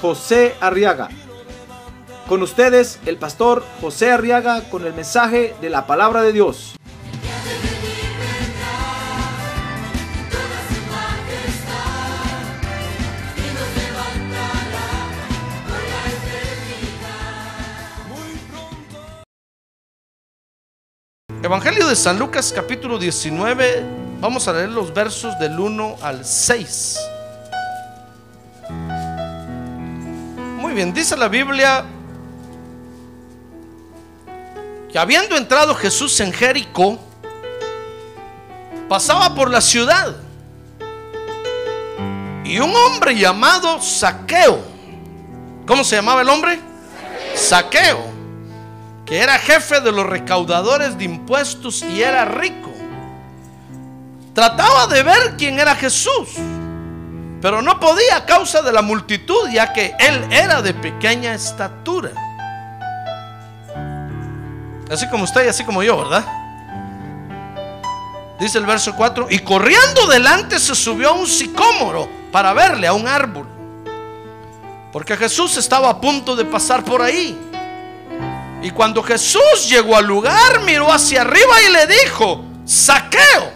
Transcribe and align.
José 0.00 0.54
Arriaga. 0.60 1.08
Con 2.28 2.42
ustedes, 2.42 2.98
el 3.06 3.16
pastor 3.18 3.64
José 3.80 4.10
Arriaga 4.10 4.62
con 4.68 4.84
el 4.84 4.92
mensaje 4.92 5.54
de 5.60 5.70
la 5.70 5.86
palabra 5.86 6.22
de 6.22 6.32
Dios. 6.32 6.76
Evangelio 21.42 21.86
de 21.86 21.94
San 21.94 22.18
Lucas 22.18 22.52
capítulo 22.52 22.98
19, 22.98 23.84
vamos 24.20 24.48
a 24.48 24.52
leer 24.52 24.70
los 24.70 24.92
versos 24.92 25.38
del 25.38 25.60
1 25.60 25.98
al 26.02 26.24
6. 26.24 27.15
Muy 30.66 30.74
bien, 30.74 30.92
dice 30.92 31.16
la 31.16 31.28
Biblia 31.28 31.84
que 34.90 34.98
habiendo 34.98 35.36
entrado 35.36 35.76
Jesús 35.76 36.18
en 36.18 36.32
Jericó, 36.32 36.98
pasaba 38.88 39.32
por 39.32 39.48
la 39.48 39.60
ciudad 39.60 40.16
y 42.42 42.58
un 42.58 42.74
hombre 42.74 43.16
llamado 43.16 43.80
Saqueo, 43.80 44.60
¿cómo 45.68 45.84
se 45.84 45.94
llamaba 45.94 46.22
el 46.22 46.28
hombre? 46.28 46.58
Saqueo 47.36 48.00
que 49.06 49.18
era 49.20 49.38
jefe 49.38 49.80
de 49.80 49.92
los 49.92 50.04
recaudadores 50.04 50.98
de 50.98 51.04
impuestos 51.04 51.84
y 51.84 52.02
era 52.02 52.24
rico. 52.24 52.72
Trataba 54.34 54.88
de 54.88 55.04
ver 55.04 55.36
quién 55.38 55.60
era 55.60 55.76
Jesús, 55.76 56.30
pero 57.40 57.62
no 57.62 57.78
podía 57.78 58.16
a 58.16 58.26
causa 58.26 58.62
de 58.62 58.72
la 58.72 58.82
multitud, 58.82 59.48
ya 59.50 59.72
que 59.72 59.94
él 59.98 60.26
era 60.30 60.62
de 60.62 60.74
pequeña 60.74 61.34
estatura. 61.34 62.10
Así 64.90 65.08
como 65.08 65.24
usted 65.24 65.44
y 65.44 65.48
así 65.48 65.64
como 65.64 65.82
yo, 65.82 65.98
¿verdad? 65.98 66.24
Dice 68.38 68.58
el 68.58 68.66
verso 68.66 68.94
4, 68.94 69.28
y 69.30 69.38
corriendo 69.40 70.06
delante 70.06 70.58
se 70.58 70.74
subió 70.74 71.10
a 71.10 71.12
un 71.12 71.26
sicómoro 71.26 72.08
para 72.30 72.52
verle 72.52 72.86
a 72.86 72.92
un 72.92 73.08
árbol, 73.08 73.46
porque 74.92 75.16
Jesús 75.16 75.56
estaba 75.56 75.88
a 75.88 76.00
punto 76.00 76.36
de 76.36 76.44
pasar 76.44 76.84
por 76.84 77.00
ahí. 77.00 77.38
Y 78.62 78.70
cuando 78.70 79.02
Jesús 79.02 79.68
llegó 79.68 79.96
al 79.96 80.06
lugar, 80.06 80.60
miró 80.64 80.92
hacia 80.92 81.22
arriba 81.22 81.62
y 81.68 81.72
le 81.72 81.86
dijo, 81.86 82.44
saqueo, 82.64 83.52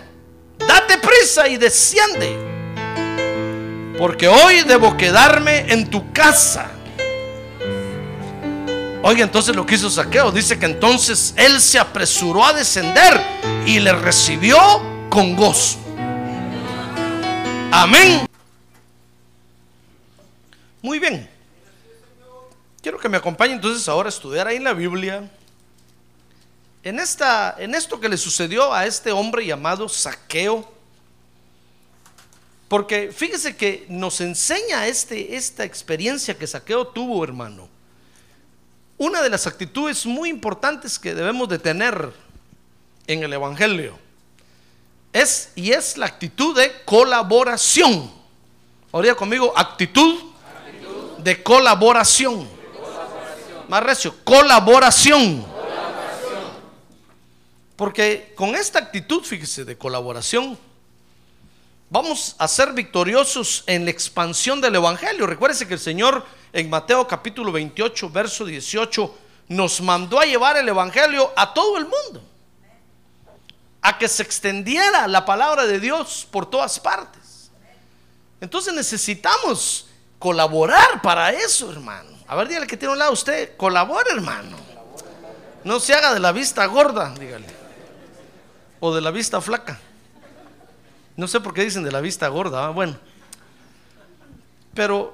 date 0.58 0.98
prisa 0.98 1.48
y 1.48 1.56
desciende, 1.56 2.49
porque 4.00 4.28
hoy 4.28 4.62
debo 4.62 4.96
quedarme 4.96 5.70
en 5.70 5.90
tu 5.90 6.10
casa. 6.10 6.70
Oiga, 9.02 9.24
entonces 9.24 9.54
lo 9.54 9.66
que 9.66 9.74
hizo 9.74 9.90
Saqueo, 9.90 10.32
dice 10.32 10.58
que 10.58 10.64
entonces 10.64 11.34
él 11.36 11.60
se 11.60 11.78
apresuró 11.78 12.46
a 12.46 12.54
descender 12.54 13.20
y 13.66 13.78
le 13.78 13.92
recibió 13.92 14.56
con 15.10 15.36
gozo. 15.36 15.78
Amén. 17.70 18.26
Muy 20.80 20.98
bien. 20.98 21.28
Quiero 22.80 22.98
que 22.98 23.10
me 23.10 23.18
acompañe 23.18 23.52
entonces 23.52 23.86
ahora 23.86 24.08
a 24.08 24.16
estudiar 24.16 24.46
ahí 24.46 24.56
en 24.56 24.64
la 24.64 24.72
Biblia. 24.72 25.30
En, 26.82 27.00
esta, 27.00 27.54
en 27.58 27.74
esto 27.74 28.00
que 28.00 28.08
le 28.08 28.16
sucedió 28.16 28.72
a 28.72 28.86
este 28.86 29.12
hombre 29.12 29.44
llamado 29.44 29.90
Saqueo. 29.90 30.79
Porque 32.70 33.12
fíjese 33.12 33.54
que 33.56 33.84
nos 33.90 34.22
enseña 34.22 34.86
este, 34.86 35.36
esta 35.36 35.64
experiencia 35.64 36.38
que 36.38 36.46
Saqueo 36.46 36.86
tuvo, 36.86 37.22
hermano. 37.22 37.68
Una 38.96 39.20
de 39.20 39.28
las 39.28 39.46
actitudes 39.46 40.06
muy 40.06 40.30
importantes 40.30 40.98
que 40.98 41.14
debemos 41.14 41.50
de 41.50 41.58
tener 41.58 42.12
en 43.06 43.22
el 43.22 43.34
Evangelio 43.34 43.98
es 45.12 45.50
y 45.54 45.72
es 45.72 45.98
la 45.98 46.06
actitud 46.06 46.56
de 46.56 46.72
colaboración. 46.86 48.10
Ahora 48.92 49.14
conmigo, 49.14 49.52
actitud, 49.54 50.14
actitud. 50.56 51.18
de 51.18 51.42
colaboración 51.42 52.60
más 53.70 53.84
recio, 53.84 54.12
colaboración. 54.24 55.46
Porque 57.76 58.32
con 58.34 58.56
esta 58.56 58.80
actitud, 58.80 59.22
fíjese, 59.22 59.64
de 59.64 59.78
colaboración, 59.78 60.58
vamos 61.90 62.36
a 62.38 62.48
ser 62.48 62.72
victoriosos 62.72 63.64
en 63.66 63.84
la 63.84 63.90
expansión 63.90 64.60
del 64.60 64.76
Evangelio. 64.76 65.26
Recuérdese 65.26 65.68
que 65.68 65.74
el 65.74 65.80
Señor 65.80 66.24
en 66.52 66.70
Mateo 66.70 67.06
capítulo 67.06 67.52
28, 67.52 68.10
verso 68.10 68.44
18, 68.44 69.14
nos 69.48 69.80
mandó 69.80 70.18
a 70.20 70.24
llevar 70.24 70.56
el 70.56 70.68
Evangelio 70.68 71.32
a 71.36 71.52
todo 71.52 71.76
el 71.76 71.84
mundo. 71.84 72.22
A 73.82 73.98
que 73.98 74.08
se 74.08 74.22
extendiera 74.22 75.08
la 75.08 75.24
palabra 75.24 75.66
de 75.66 75.80
Dios 75.80 76.26
por 76.30 76.48
todas 76.48 76.78
partes. 76.78 77.50
Entonces 78.40 78.72
necesitamos 78.72 79.86
colaborar 80.18 81.02
para 81.02 81.30
eso, 81.30 81.70
hermano. 81.70 82.10
A 82.28 82.36
ver, 82.36 82.48
dígale 82.48 82.66
que 82.66 82.76
tiene 82.76 82.92
un 82.92 82.98
lado 82.98 83.12
usted, 83.12 83.56
colabore, 83.56 84.12
hermano. 84.12 84.56
No 85.64 85.80
se 85.80 85.94
haga 85.94 86.14
de 86.14 86.20
la 86.20 86.32
vista 86.32 86.64
gorda, 86.66 87.12
dígale. 87.18 87.46
O 88.78 88.94
de 88.94 89.00
la 89.00 89.10
vista 89.10 89.40
flaca. 89.40 89.80
No 91.16 91.28
sé 91.28 91.40
por 91.40 91.52
qué 91.54 91.64
dicen 91.64 91.82
de 91.82 91.92
la 91.92 92.00
vista 92.00 92.28
gorda, 92.28 92.68
bueno. 92.70 92.96
Pero 94.74 95.12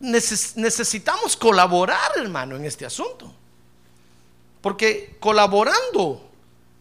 necesitamos 0.00 1.36
colaborar, 1.36 2.12
hermano, 2.16 2.56
en 2.56 2.64
este 2.64 2.84
asunto. 2.84 3.32
Porque 4.60 5.16
colaborando 5.20 6.28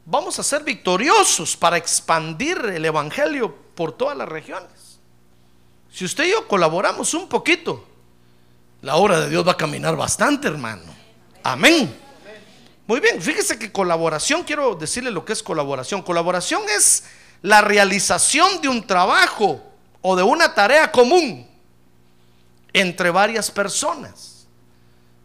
vamos 0.05 0.39
a 0.39 0.43
ser 0.43 0.63
victoriosos 0.63 1.55
para 1.55 1.77
expandir 1.77 2.57
el 2.57 2.85
Evangelio 2.85 3.53
por 3.75 3.91
todas 3.91 4.17
las 4.17 4.27
regiones. 4.27 4.99
Si 5.91 6.05
usted 6.05 6.25
y 6.25 6.31
yo 6.31 6.47
colaboramos 6.47 7.13
un 7.13 7.27
poquito, 7.27 7.85
la 8.81 8.95
obra 8.95 9.19
de 9.19 9.29
Dios 9.29 9.45
va 9.45 9.51
a 9.53 9.57
caminar 9.57 9.95
bastante, 9.95 10.47
hermano. 10.47 10.83
Amén. 11.43 11.95
Muy 12.87 12.99
bien, 12.99 13.21
fíjese 13.21 13.59
que 13.59 13.71
colaboración, 13.71 14.43
quiero 14.43 14.75
decirle 14.75 15.11
lo 15.11 15.23
que 15.23 15.33
es 15.33 15.43
colaboración. 15.43 16.01
Colaboración 16.01 16.63
es 16.75 17.03
la 17.41 17.61
realización 17.61 18.61
de 18.61 18.67
un 18.67 18.85
trabajo 18.85 19.61
o 20.01 20.15
de 20.15 20.23
una 20.23 20.53
tarea 20.53 20.91
común 20.91 21.47
entre 22.73 23.09
varias 23.11 23.49
personas. 23.51 24.47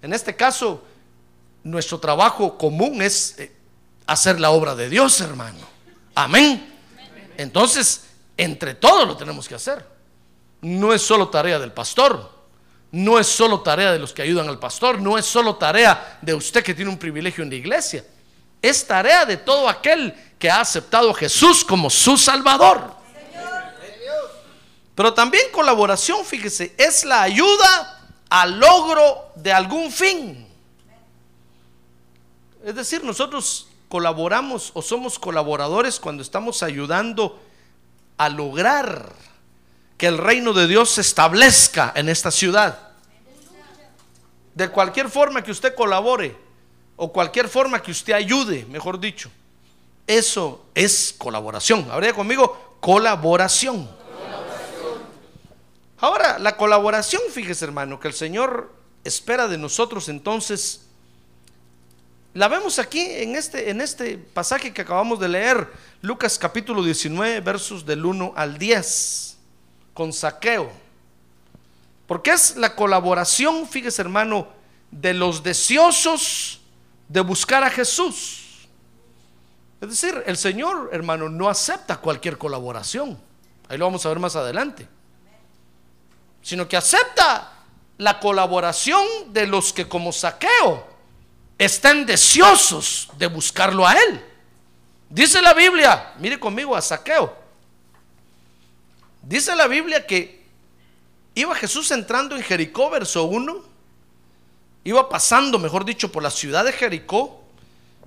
En 0.03 0.13
este 0.13 0.35
caso, 0.35 0.85
nuestro 1.63 1.99
trabajo 1.99 2.57
común 2.57 3.03
es 3.03 3.39
eh, 3.39 3.53
hacer 4.07 4.41
la 4.41 4.51
obra 4.51 4.75
de 4.75 4.89
Dios, 4.89 5.21
hermano. 5.21 5.67
Amén. 6.15 6.75
Entonces, 7.37 8.05
entre 8.37 8.75
todos 8.75 9.07
lo 9.07 9.17
tenemos 9.17 9.49
que 9.49 9.55
hacer. 9.55 9.87
No 10.61 10.93
es 10.93 11.03
solo 11.03 11.29
tarea 11.29 11.59
del 11.59 11.73
pastor 11.73 12.37
no 12.97 13.19
es 13.19 13.27
solo 13.27 13.61
tarea 13.61 13.93
de 13.93 13.99
los 13.99 14.13
que 14.13 14.23
ayudan 14.23 14.49
al 14.49 14.59
pastor, 14.59 15.01
no 15.01 15.19
es 15.19 15.27
solo 15.27 15.57
tarea 15.57 16.19
de 16.23 16.35
usted 16.35 16.63
que 16.63 16.75
tiene 16.75 16.91
un 16.91 16.99
privilegio 16.99 17.45
en 17.45 17.51
la 17.51 17.57
iglesia, 17.57 18.05
es 18.63 18.87
tarea 18.87 19.25
de 19.25 19.37
todo 19.37 19.69
aquel 19.69 20.15
que 20.39 20.51
ha 20.51 20.61
aceptado 20.61 21.11
a 21.11 21.15
Jesús 21.15 21.65
como 21.65 21.91
su 21.91 22.17
Salvador. 22.17 22.95
Pero 24.95 25.13
también 25.13 25.45
colaboración, 25.53 26.25
fíjese, 26.25 26.75
es 26.79 27.05
la 27.05 27.23
ayuda 27.23 28.09
al 28.31 28.59
logro 28.59 29.31
de 29.37 29.53
algún 29.53 29.93
fin. 29.93 30.47
Es 32.65 32.75
decir, 32.75 33.05
nosotros 33.05 33.69
colaboramos 33.89 34.73
o 34.75 34.83
somos 34.83 35.19
colaboradores 35.19 36.01
cuando 36.01 36.23
estamos 36.23 36.63
ayudando 36.63 37.39
a 38.17 38.29
lograr 38.29 39.13
que 39.97 40.07
el 40.07 40.19
reino 40.19 40.53
de 40.53 40.67
Dios 40.67 40.91
se 40.91 41.03
establezca 41.03 41.93
en 41.95 42.09
esta 42.09 42.31
ciudad. 42.31 42.79
De 44.55 44.71
cualquier 44.71 45.11
forma 45.11 45.43
que 45.45 45.51
usted 45.51 45.75
colabore 45.75 46.46
o 46.97 47.13
cualquier 47.13 47.49
forma 47.49 47.83
que 47.83 47.91
usted 47.91 48.15
ayude, 48.15 48.67
mejor 48.71 48.99
dicho, 48.99 49.31
eso 50.07 50.67
es 50.75 51.15
colaboración. 51.17 51.87
Habría 51.91 52.15
conmigo 52.15 52.77
colaboración. 52.81 53.89
Ahora, 55.99 56.39
la 56.39 56.57
colaboración, 56.57 57.23
fíjese 57.31 57.65
hermano, 57.65 57.99
que 57.99 58.09
el 58.09 58.15
Señor 58.15 58.73
espera 59.03 59.49
de 59.49 59.59
nosotros 59.59 60.09
entonces, 60.09 60.83
la 62.35 62.49
vemos 62.49 62.79
aquí 62.79 63.01
en 63.01 63.35
este, 63.35 63.71
en 63.71 63.81
este 63.81 64.19
pasaje 64.19 64.73
que 64.73 64.83
acabamos 64.83 65.19
de 65.19 65.29
leer, 65.29 65.73
Lucas 66.03 66.39
capítulo 66.39 66.85
19, 66.85 67.41
versos 67.41 67.87
del 67.87 68.05
1 68.05 68.35
al 68.37 68.59
10, 68.59 69.39
con 69.95 70.13
saqueo. 70.13 70.71
Porque 72.07 72.33
es 72.33 72.57
la 72.57 72.77
colaboración, 72.77 73.67
fíjese 73.67 74.03
hermano, 74.03 74.49
de 74.91 75.15
los 75.15 75.43
deseosos 75.43 76.61
de 77.09 77.21
buscar 77.21 77.65
a 77.65 77.71
Jesús. 77.71 78.69
Es 79.81 79.89
decir, 79.89 80.23
el 80.27 80.37
Señor, 80.37 80.91
hermano, 80.93 81.29
no 81.29 81.49
acepta 81.49 81.99
cualquier 81.99 82.39
colaboración. 82.39 83.19
Ahí 83.69 83.79
lo 83.79 83.85
vamos 83.85 84.05
a 84.07 84.09
ver 84.09 84.19
más 84.19 84.37
adelante. 84.37 84.89
Sino 86.43 86.69
que 86.69 86.77
acepta 86.77 87.53
la 87.99 88.21
colaboración 88.21 89.05
de 89.33 89.47
los 89.47 89.73
que 89.73 89.89
como 89.89 90.13
saqueo 90.13 90.87
están 91.59 92.07
deseosos 92.07 93.09
de 93.19 93.27
buscarlo 93.27 93.87
a 93.87 93.95
Él. 93.95 94.25
Dice 95.09 95.41
la 95.41 95.55
Biblia, 95.55 96.15
mire 96.19 96.39
conmigo 96.39 96.77
a 96.77 96.83
saqueo. 96.83 97.37
Dice 99.23 99.55
la 99.57 99.67
Biblia 99.67 100.07
que 100.07 100.45
iba 101.35 101.55
Jesús 101.55 101.91
entrando 101.91 102.37
en 102.37 102.43
Jericó, 102.43 102.91
verso 102.91 103.25
1. 103.25 103.76
Iba 104.87 105.09
pasando, 105.09 105.59
mejor 105.59 105.85
dicho, 105.85 106.13
por 106.13 106.23
la 106.23 106.31
ciudad 106.31 106.65
de 106.65 106.71
Jericó. 106.71 107.43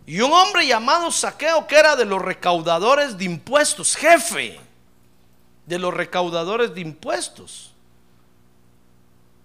Y 0.06 0.22
un 0.22 0.32
hombre 0.32 0.66
llamado 0.66 1.12
Saqueo, 1.12 1.68
que 1.68 1.76
era 1.76 1.98
de 1.98 2.06
los 2.06 2.22
recaudadores 2.22 3.18
de 3.18 3.26
impuestos, 3.26 3.98
jefe 3.98 4.58
de 5.66 5.78
los 5.78 5.94
recaudadores 5.94 6.74
de 6.74 6.80
impuestos. 6.80 7.74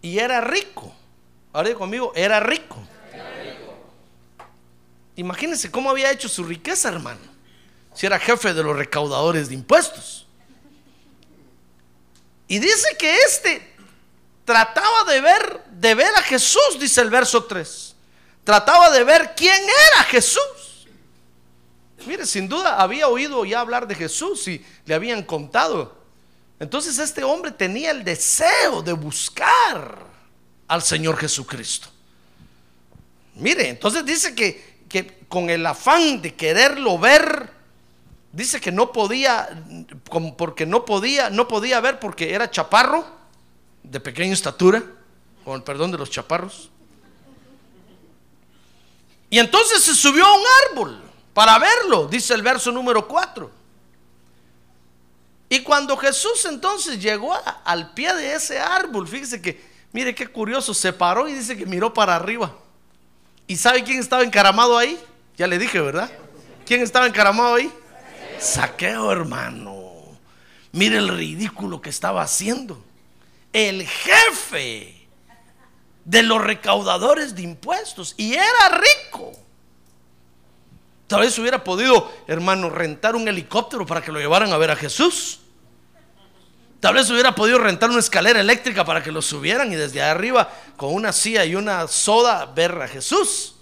Y 0.00 0.20
era 0.20 0.40
rico. 0.42 0.94
Ahora 1.52 1.74
conmigo, 1.74 2.12
era 2.14 2.38
rico. 2.38 2.80
Imagínense 5.16 5.72
cómo 5.72 5.90
había 5.90 6.12
hecho 6.12 6.28
su 6.28 6.44
riqueza, 6.44 6.88
hermano. 6.88 7.20
Si 7.94 8.06
era 8.06 8.20
jefe 8.20 8.54
de 8.54 8.62
los 8.62 8.76
recaudadores 8.76 9.48
de 9.48 9.54
impuestos. 9.54 10.24
Y 12.46 12.60
dice 12.60 12.96
que 12.96 13.16
este 13.22 13.73
trataba 14.44 15.04
de 15.04 15.20
ver, 15.20 15.64
de 15.70 15.94
ver 15.94 16.14
a 16.16 16.22
Jesús, 16.22 16.78
dice 16.78 17.00
el 17.00 17.10
verso 17.10 17.44
3 17.44 17.94
trataba 18.44 18.90
de 18.90 19.02
ver 19.02 19.32
quién 19.34 19.60
era 19.62 20.04
Jesús. 20.04 20.86
Mire, 22.06 22.26
sin 22.26 22.48
duda 22.48 22.80
había 22.80 23.08
oído 23.08 23.44
ya 23.46 23.60
hablar 23.60 23.88
de 23.88 23.94
Jesús 23.94 24.46
y 24.46 24.64
le 24.84 24.94
habían 24.94 25.22
contado. 25.22 25.96
Entonces 26.60 26.98
este 26.98 27.24
hombre 27.24 27.50
tenía 27.50 27.90
el 27.90 28.04
deseo 28.04 28.82
de 28.82 28.92
buscar 28.92 29.98
al 30.68 30.82
Señor 30.82 31.16
Jesucristo. 31.16 31.88
Mire, 33.36 33.70
entonces 33.70 34.04
dice 34.04 34.34
que, 34.34 34.82
que 34.88 35.24
con 35.28 35.48
el 35.48 35.64
afán 35.64 36.20
de 36.20 36.34
quererlo 36.34 36.98
ver, 36.98 37.50
dice 38.32 38.60
que 38.60 38.70
no 38.70 38.92
podía, 38.92 39.64
porque 40.36 40.66
no 40.66 40.84
podía, 40.84 41.30
no 41.30 41.48
podía 41.48 41.80
ver 41.80 41.98
porque 41.98 42.34
era 42.34 42.50
chaparro, 42.50 43.04
de 43.84 44.00
pequeña 44.00 44.32
estatura, 44.32 44.82
con 45.44 45.54
el 45.54 45.62
perdón 45.62 45.92
de 45.92 45.98
los 45.98 46.10
chaparros. 46.10 46.70
Y 49.30 49.38
entonces 49.38 49.82
se 49.82 49.94
subió 49.94 50.26
a 50.26 50.34
un 50.34 50.44
árbol 50.70 51.02
para 51.32 51.58
verlo, 51.58 52.08
dice 52.08 52.34
el 52.34 52.42
verso 52.42 52.72
número 52.72 53.06
4. 53.06 53.50
Y 55.48 55.60
cuando 55.60 55.96
Jesús 55.96 56.44
entonces 56.46 57.00
llegó 57.00 57.32
al 57.64 57.92
pie 57.94 58.14
de 58.14 58.34
ese 58.34 58.58
árbol, 58.58 59.06
fíjese 59.06 59.40
que, 59.40 59.62
mire 59.92 60.14
qué 60.14 60.26
curioso, 60.26 60.72
se 60.74 60.92
paró 60.92 61.28
y 61.28 61.34
dice 61.34 61.56
que 61.56 61.66
miró 61.66 61.92
para 61.92 62.16
arriba. 62.16 62.56
¿Y 63.46 63.56
sabe 63.56 63.84
quién 63.84 64.00
estaba 64.00 64.22
encaramado 64.24 64.78
ahí? 64.78 64.98
Ya 65.36 65.46
le 65.46 65.58
dije, 65.58 65.80
¿verdad? 65.80 66.10
¿Quién 66.64 66.80
estaba 66.82 67.06
encaramado 67.06 67.54
ahí? 67.54 67.70
Saqueo, 68.38 69.12
hermano. 69.12 69.92
Mire 70.72 70.98
el 70.98 71.08
ridículo 71.08 71.80
que 71.80 71.90
estaba 71.90 72.22
haciendo. 72.22 72.82
El 73.54 73.86
jefe 73.86 75.06
de 76.04 76.22
los 76.24 76.42
recaudadores 76.42 77.36
de 77.36 77.42
impuestos 77.42 78.14
y 78.16 78.34
era 78.34 78.68
rico. 78.68 79.30
Tal 81.06 81.20
vez 81.20 81.38
hubiera 81.38 81.62
podido, 81.62 82.12
hermano, 82.26 82.68
rentar 82.68 83.14
un 83.14 83.28
helicóptero 83.28 83.86
para 83.86 84.02
que 84.02 84.10
lo 84.10 84.18
llevaran 84.18 84.52
a 84.52 84.56
ver 84.56 84.72
a 84.72 84.76
Jesús. 84.76 85.38
Tal 86.80 86.94
vez 86.94 87.08
hubiera 87.10 87.32
podido 87.36 87.58
rentar 87.58 87.90
una 87.90 88.00
escalera 88.00 88.40
eléctrica 88.40 88.84
para 88.84 89.04
que 89.04 89.12
lo 89.12 89.22
subieran 89.22 89.72
y 89.72 89.76
desde 89.76 90.02
arriba 90.02 90.50
con 90.76 90.92
una 90.92 91.12
silla 91.12 91.44
y 91.44 91.54
una 91.54 91.86
soda 91.86 92.46
ver 92.46 92.72
a 92.82 92.88
Jesús. 92.88 93.54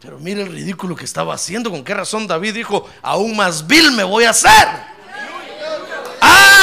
Pero 0.00 0.20
mire 0.20 0.42
el 0.42 0.52
ridículo 0.52 0.94
que 0.94 1.04
estaba 1.04 1.34
haciendo. 1.34 1.68
¿Con 1.68 1.82
qué 1.82 1.94
razón 1.94 2.28
David 2.28 2.54
dijo, 2.54 2.88
aún 3.02 3.34
más 3.34 3.66
vil 3.66 3.90
me 3.90 4.04
voy 4.04 4.22
a 4.22 4.30
hacer? 4.30 4.93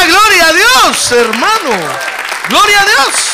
Gloria 0.07 0.47
a 0.47 0.53
Dios, 0.53 1.11
hermano. 1.11 1.69
Gloria 2.49 2.81
a 2.81 2.85
Dios. 2.85 3.31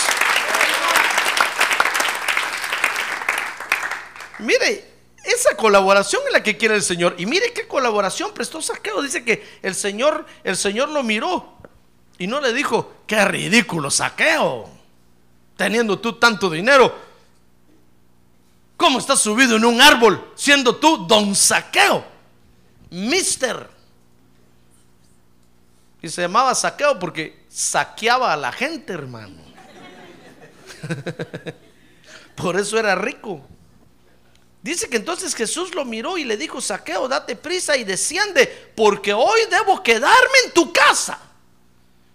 Mire, 4.40 4.92
esa 5.24 5.56
colaboración 5.56 6.22
es 6.28 6.34
la 6.34 6.44
que 6.44 6.58
quiere 6.58 6.76
el 6.76 6.84
Señor. 6.84 7.16
Y 7.18 7.26
mire 7.26 7.54
qué 7.54 7.68
colaboración 7.68 8.34
prestó 8.34 8.62
Saqueo. 8.62 9.02
Dice 9.02 9.24
que 9.24 9.60
el 9.62 9.76
Señor, 9.76 10.26
el 10.44 10.56
Señor 10.58 10.90
lo 10.90 11.04
miró 11.04 11.58
y 12.18 12.28
no 12.28 12.42
le 12.42 12.54
dijo, 12.54 12.94
qué 13.06 13.24
ridículo 13.26 13.92
Saqueo, 13.92 14.70
teniendo 15.56 16.00
tú 16.00 16.14
tanto 16.14 16.50
dinero. 16.50 17.08
¿Cómo 18.76 19.00
estás 19.00 19.20
subido 19.20 19.56
en 19.56 19.66
un 19.66 19.82
árbol 19.82 20.32
siendo 20.36 20.76
tú 20.76 21.08
don 21.08 21.36
Saqueo? 21.36 22.06
Mister. 22.92 23.77
Y 26.02 26.10
se 26.10 26.22
llamaba 26.22 26.54
Saqueo 26.54 27.00
porque 27.00 27.46
saqueaba 27.50 28.34
a 28.34 28.38
la 28.38 28.52
gente, 28.52 28.94
hermano. 28.94 29.42
Por 32.36 32.60
eso 32.60 32.78
era 32.78 32.96
rico. 32.96 33.42
Dice 34.62 34.90
que 34.90 34.98
entonces 34.98 35.34
Jesús 35.34 35.74
lo 35.74 35.86
miró 35.86 36.18
y 36.18 36.24
le 36.24 36.36
dijo, 36.36 36.60
saqueo, 36.60 37.08
date 37.08 37.36
prisa 37.36 37.78
y 37.78 37.84
desciende, 37.84 38.72
porque 38.76 39.14
hoy 39.14 39.40
debo 39.50 39.82
quedarme 39.82 40.38
en 40.46 40.52
tu 40.52 40.74
casa. 40.74 41.20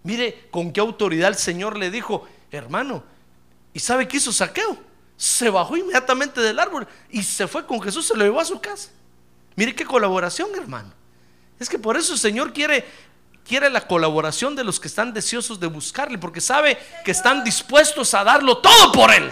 Mire 0.02 0.48
con 0.50 0.72
qué 0.72 0.80
autoridad 0.80 1.30
el 1.30 1.36
Señor 1.36 1.78
le 1.78 1.90
dijo, 1.90 2.28
hermano, 2.50 3.04
¿y 3.72 3.80
sabe 3.80 4.06
qué 4.06 4.18
hizo 4.18 4.32
saqueo? 4.32 4.76
Se 5.16 5.48
bajó 5.48 5.76
inmediatamente 5.76 6.40
del 6.40 6.58
árbol 6.58 6.86
y 7.08 7.22
se 7.22 7.46
fue 7.46 7.66
con 7.66 7.80
Jesús, 7.80 8.06
se 8.06 8.16
lo 8.16 8.24
llevó 8.24 8.40
a 8.40 8.44
su 8.44 8.60
casa. 8.60 8.90
Mire 9.56 9.74
qué 9.74 9.84
colaboración, 9.84 10.50
hermano. 10.54 10.92
Es 11.58 11.68
que 11.68 11.78
por 11.78 11.96
eso 11.96 12.12
el 12.12 12.18
Señor 12.18 12.52
quiere 12.52 12.84
quiere 13.46 13.70
la 13.70 13.86
colaboración 13.86 14.54
de 14.56 14.64
los 14.64 14.78
que 14.80 14.88
están 14.88 15.12
deseosos 15.12 15.58
de 15.60 15.66
buscarle, 15.66 16.18
porque 16.18 16.40
sabe 16.40 16.78
que 17.04 17.10
están 17.10 17.44
dispuestos 17.44 18.14
a 18.14 18.24
darlo 18.24 18.58
todo 18.58 18.92
por 18.92 19.12
él. 19.12 19.30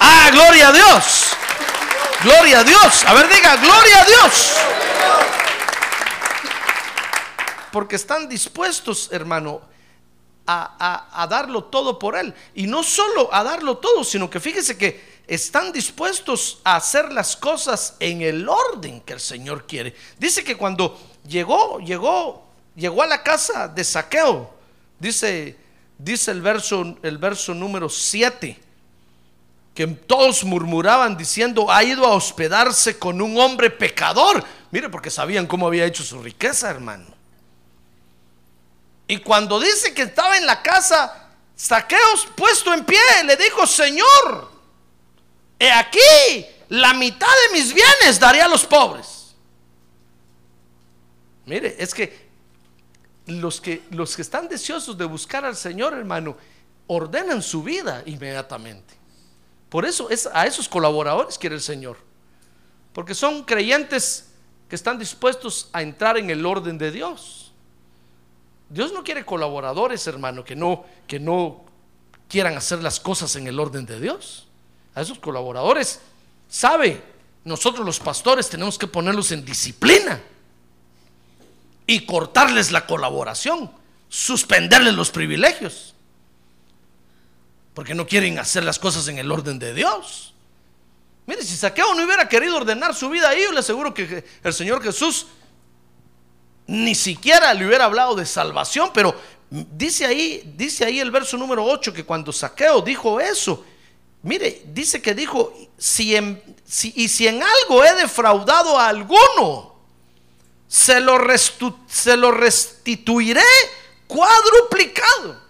Ah, 0.00 0.30
gloria 0.32 0.68
a 0.68 0.72
Dios. 0.72 1.26
Gloria 2.22 2.60
a 2.60 2.64
Dios. 2.64 3.04
A 3.04 3.14
ver, 3.14 3.28
diga, 3.28 3.56
gloria 3.56 4.02
a 4.02 4.04
Dios. 4.04 4.52
Porque 7.72 7.96
están 7.96 8.28
dispuestos, 8.28 9.10
hermano, 9.12 9.60
a, 10.46 11.22
a, 11.22 11.26
darlo 11.26 11.64
todo 11.64 11.98
por 11.98 12.16
él. 12.16 12.34
Y 12.54 12.66
no 12.66 12.82
solo 12.82 13.32
a 13.32 13.42
darlo 13.42 13.78
todo, 13.78 14.02
sino 14.04 14.30
que 14.30 14.40
fíjese 14.40 14.78
que 14.78 15.16
están 15.26 15.72
dispuestos 15.72 16.60
a 16.64 16.76
hacer 16.76 17.12
las 17.12 17.36
cosas 17.36 17.96
en 18.00 18.22
el 18.22 18.48
orden 18.48 19.00
que 19.00 19.14
el 19.14 19.20
Señor 19.20 19.66
quiere. 19.66 19.94
Dice 20.18 20.44
que 20.44 20.56
cuando 20.56 20.98
llegó, 21.26 21.80
llegó 21.80 22.45
llegó 22.76 23.02
a 23.02 23.06
la 23.06 23.22
casa 23.22 23.66
de 23.66 23.82
saqueo. 23.82 24.54
Dice, 24.98 25.56
dice 25.98 26.30
el 26.30 26.42
verso, 26.42 26.96
el 27.02 27.18
verso 27.18 27.54
número 27.54 27.88
7, 27.88 28.60
que 29.74 29.86
todos 29.86 30.44
murmuraban 30.44 31.16
diciendo, 31.16 31.70
ha 31.70 31.82
ido 31.82 32.06
a 32.06 32.14
hospedarse 32.14 32.98
con 32.98 33.20
un 33.20 33.38
hombre 33.38 33.70
pecador. 33.70 34.44
Mire, 34.70 34.88
porque 34.88 35.10
sabían 35.10 35.46
cómo 35.46 35.66
había 35.66 35.84
hecho 35.84 36.02
su 36.02 36.22
riqueza, 36.22 36.70
hermano. 36.70 37.06
Y 39.08 39.18
cuando 39.18 39.60
dice 39.60 39.94
que 39.94 40.02
estaba 40.02 40.36
en 40.36 40.46
la 40.46 40.62
casa, 40.62 41.30
Saqueos 41.54 42.28
puesto 42.36 42.74
en 42.74 42.84
pie, 42.84 42.98
le 43.24 43.36
dijo, 43.36 43.66
Señor, 43.66 44.50
he 45.58 45.70
aquí, 45.70 46.46
la 46.68 46.92
mitad 46.92 47.26
de 47.26 47.58
mis 47.58 47.72
bienes 47.72 48.18
daré 48.18 48.42
a 48.42 48.48
los 48.48 48.64
pobres. 48.64 49.34
Mire, 51.46 51.76
es 51.78 51.94
que 51.94 52.25
los 53.26 53.60
que, 53.60 53.82
los 53.90 54.14
que 54.14 54.22
están 54.22 54.48
deseosos 54.48 54.96
de 54.96 55.04
buscar 55.04 55.44
al 55.44 55.56
Señor, 55.56 55.94
hermano, 55.94 56.36
ordenan 56.86 57.42
su 57.42 57.62
vida 57.62 58.02
inmediatamente. 58.06 58.94
Por 59.68 59.84
eso 59.84 60.08
es, 60.10 60.28
a 60.32 60.46
esos 60.46 60.68
colaboradores 60.68 61.36
quiere 61.38 61.56
el 61.56 61.60
Señor. 61.60 61.96
Porque 62.92 63.14
son 63.14 63.42
creyentes 63.42 64.28
que 64.68 64.76
están 64.76 64.98
dispuestos 64.98 65.68
a 65.72 65.82
entrar 65.82 66.16
en 66.16 66.30
el 66.30 66.46
orden 66.46 66.78
de 66.78 66.90
Dios. 66.92 67.52
Dios 68.68 68.92
no 68.92 69.04
quiere 69.04 69.24
colaboradores, 69.24 70.06
hermano, 70.06 70.44
que 70.44 70.56
no, 70.56 70.84
que 71.06 71.20
no 71.20 71.64
quieran 72.28 72.56
hacer 72.56 72.82
las 72.82 72.98
cosas 72.98 73.34
en 73.36 73.46
el 73.46 73.58
orden 73.58 73.86
de 73.86 74.00
Dios. 74.00 74.48
A 74.94 75.02
esos 75.02 75.18
colaboradores, 75.18 76.00
sabe, 76.48 77.02
nosotros 77.44 77.84
los 77.84 78.00
pastores 78.00 78.48
tenemos 78.48 78.78
que 78.78 78.86
ponerlos 78.86 79.30
en 79.32 79.44
disciplina 79.44 80.20
y 81.86 82.04
cortarles 82.04 82.72
la 82.72 82.86
colaboración, 82.86 83.70
suspenderles 84.08 84.94
los 84.94 85.10
privilegios, 85.10 85.94
porque 87.74 87.94
no 87.94 88.06
quieren 88.06 88.38
hacer 88.38 88.64
las 88.64 88.78
cosas 88.78 89.06
en 89.08 89.18
el 89.18 89.30
orden 89.30 89.58
de 89.58 89.74
Dios. 89.74 90.34
Mire, 91.26 91.42
si 91.42 91.56
Saqueo 91.56 91.94
no 91.94 92.04
hubiera 92.04 92.28
querido 92.28 92.56
ordenar 92.56 92.94
su 92.94 93.08
vida 93.10 93.28
ahí, 93.28 93.42
yo 93.42 93.52
le 93.52 93.60
aseguro 93.60 93.92
que 93.92 94.24
el 94.42 94.52
Señor 94.52 94.82
Jesús 94.82 95.26
ni 96.66 96.94
siquiera 96.94 97.52
le 97.54 97.66
hubiera 97.66 97.84
hablado 97.84 98.14
de 98.14 98.26
salvación, 98.26 98.90
pero 98.92 99.14
dice 99.50 100.06
ahí, 100.06 100.42
dice 100.56 100.84
ahí 100.84 101.00
el 101.00 101.10
verso 101.10 101.36
número 101.36 101.64
8 101.64 101.92
que 101.92 102.04
cuando 102.04 102.32
Saqueo 102.32 102.80
dijo 102.80 103.20
eso, 103.20 103.64
mire, 104.22 104.62
dice 104.66 105.00
que 105.00 105.14
dijo, 105.14 105.52
si 105.76 106.16
y 106.94 107.08
si 107.08 107.28
en 107.28 107.42
algo 107.42 107.84
he 107.84 107.94
defraudado 107.94 108.78
a 108.78 108.88
alguno, 108.88 109.75
se 110.76 111.00
lo, 111.00 111.16
restituiré 112.32 113.40
cuadruplicado. 114.06 115.40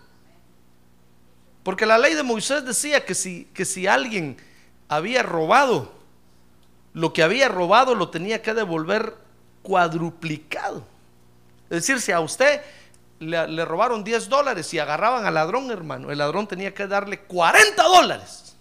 Porque 1.64 1.84
la 1.84 1.98
ley 1.98 2.14
de 2.14 2.22
Moisés 2.22 2.64
decía 2.64 3.04
que 3.04 3.12
si, 3.16 3.46
que 3.46 3.64
si 3.64 3.88
alguien 3.88 4.36
había 4.88 5.24
robado, 5.24 5.92
lo 6.92 7.12
que 7.12 7.24
había 7.24 7.48
robado 7.48 7.96
lo 7.96 8.08
tenía 8.08 8.40
que 8.40 8.54
devolver 8.54 9.16
cuadruplicado. 9.62 10.86
Es 11.64 11.82
decir, 11.82 12.00
si 12.00 12.12
a 12.12 12.20
usted 12.20 12.62
le, 13.18 13.64
robaron 13.64 14.04
10 14.04 14.28
dólares 14.28 14.72
y 14.74 14.78
agarraban 14.78 15.26
al 15.26 15.34
ladrón, 15.34 15.72
hermano, 15.72 16.12
el 16.12 16.18
ladrón 16.18 16.46
tenía 16.46 16.72
que 16.72 16.86
darle 16.86 17.22
40 17.22 17.82
dólares. 17.82 18.54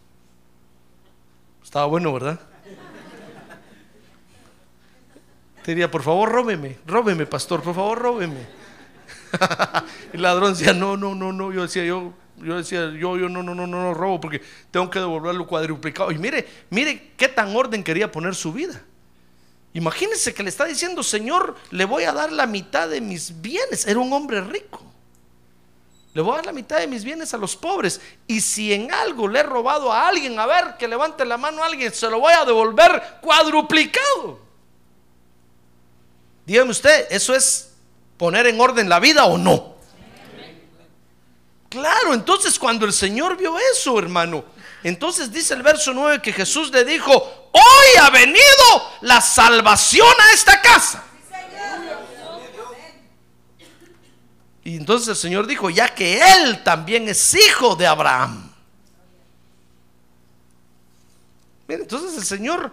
Estaba 1.63 1.85
bueno, 1.85 2.11
¿verdad? 2.11 2.39
Te 5.65 5.71
diría, 5.71 5.89
por 5.89 6.03
favor, 6.03 6.31
róbeme, 6.31 6.77
róbeme, 6.85 7.25
pastor, 7.25 7.63
por 7.63 7.73
favor, 7.73 7.97
róbeme. 7.97 8.45
el 10.13 10.21
ladrón 10.21 10.53
decía, 10.53 10.73
no, 10.73 10.95
no, 10.95 11.15
no, 11.15 11.33
no. 11.33 11.51
Yo 11.51 11.63
decía, 11.63 11.83
yo, 11.83 12.13
yo 12.37 12.57
decía, 12.57 12.91
yo, 12.91 13.17
yo 13.17 13.29
no, 13.29 13.41
no, 13.41 13.55
no, 13.55 13.65
no, 13.65 13.81
no 13.81 13.93
robo 13.95 14.21
porque 14.21 14.43
tengo 14.69 14.91
que 14.91 14.99
devolverlo 14.99 15.47
cuadruplicado. 15.47 16.11
Y 16.11 16.19
mire, 16.19 16.47
mire 16.69 17.13
qué 17.17 17.29
tan 17.29 17.55
orden 17.55 17.83
quería 17.83 18.11
poner 18.11 18.35
su 18.35 18.53
vida. 18.53 18.79
Imagínense 19.73 20.35
que 20.35 20.43
le 20.43 20.49
está 20.49 20.65
diciendo, 20.65 21.01
Señor, 21.01 21.55
le 21.71 21.85
voy 21.85 22.03
a 22.03 22.13
dar 22.13 22.31
la 22.31 22.45
mitad 22.45 22.87
de 22.87 23.01
mis 23.01 23.41
bienes. 23.41 23.87
Era 23.87 23.99
un 23.99 24.13
hombre 24.13 24.41
rico. 24.41 24.83
Le 26.13 26.21
voy 26.21 26.33
a 26.33 26.35
dar 26.35 26.45
la 26.45 26.53
mitad 26.53 26.77
de 26.77 26.85
mis 26.85 27.03
bienes 27.03 27.33
a 27.33 27.37
los 27.39 27.55
pobres. 27.55 27.99
Y 28.27 28.39
si 28.39 28.71
en 28.71 28.93
algo 28.93 29.27
le 29.27 29.39
he 29.39 29.43
robado 29.43 29.91
a 29.91 30.07
alguien, 30.09 30.37
a 30.37 30.45
ver, 30.45 30.77
que 30.77 30.87
levante 30.87 31.25
la 31.25 31.37
mano 31.37 31.63
a 31.63 31.65
alguien, 31.65 31.91
se 31.91 32.07
lo 32.07 32.19
voy 32.19 32.33
a 32.33 32.45
devolver 32.45 33.01
cuadruplicado. 33.19 34.44
Dígame 36.45 36.71
usted, 36.71 37.07
¿eso 37.09 37.35
es 37.35 37.71
poner 38.17 38.47
en 38.47 38.59
orden 38.59 38.87
la 38.87 38.99
vida 38.99 39.25
o 39.25 39.37
no? 39.37 39.75
Claro, 41.69 42.13
entonces 42.13 42.57
cuando 42.57 42.85
el 42.85 42.93
Señor 42.93 43.35
vio 43.35 43.57
eso, 43.73 43.97
hermano, 43.99 44.45
entonces 44.83 45.31
dice 45.31 45.53
el 45.55 45.63
verso 45.63 45.93
9 45.93 46.21
que 46.21 46.31
Jesús 46.31 46.71
le 46.71 46.85
dijo, 46.85 47.11
hoy 47.51 47.99
ha 48.01 48.09
venido 48.11 48.43
la 49.01 49.19
salvación 49.19 50.07
a 50.19 50.33
esta 50.33 50.61
casa. 50.61 51.03
Y 54.63 54.77
entonces 54.77 55.09
el 55.09 55.15
Señor 55.15 55.45
dijo, 55.45 55.69
ya 55.69 55.93
que 55.93 56.19
Él 56.19 56.63
también 56.63 57.07
es 57.07 57.33
hijo 57.35 57.75
de 57.75 57.85
Abraham. 57.85 58.51
Mire, 61.67 61.81
entonces 61.83 62.17
el 62.17 62.25
Señor, 62.25 62.71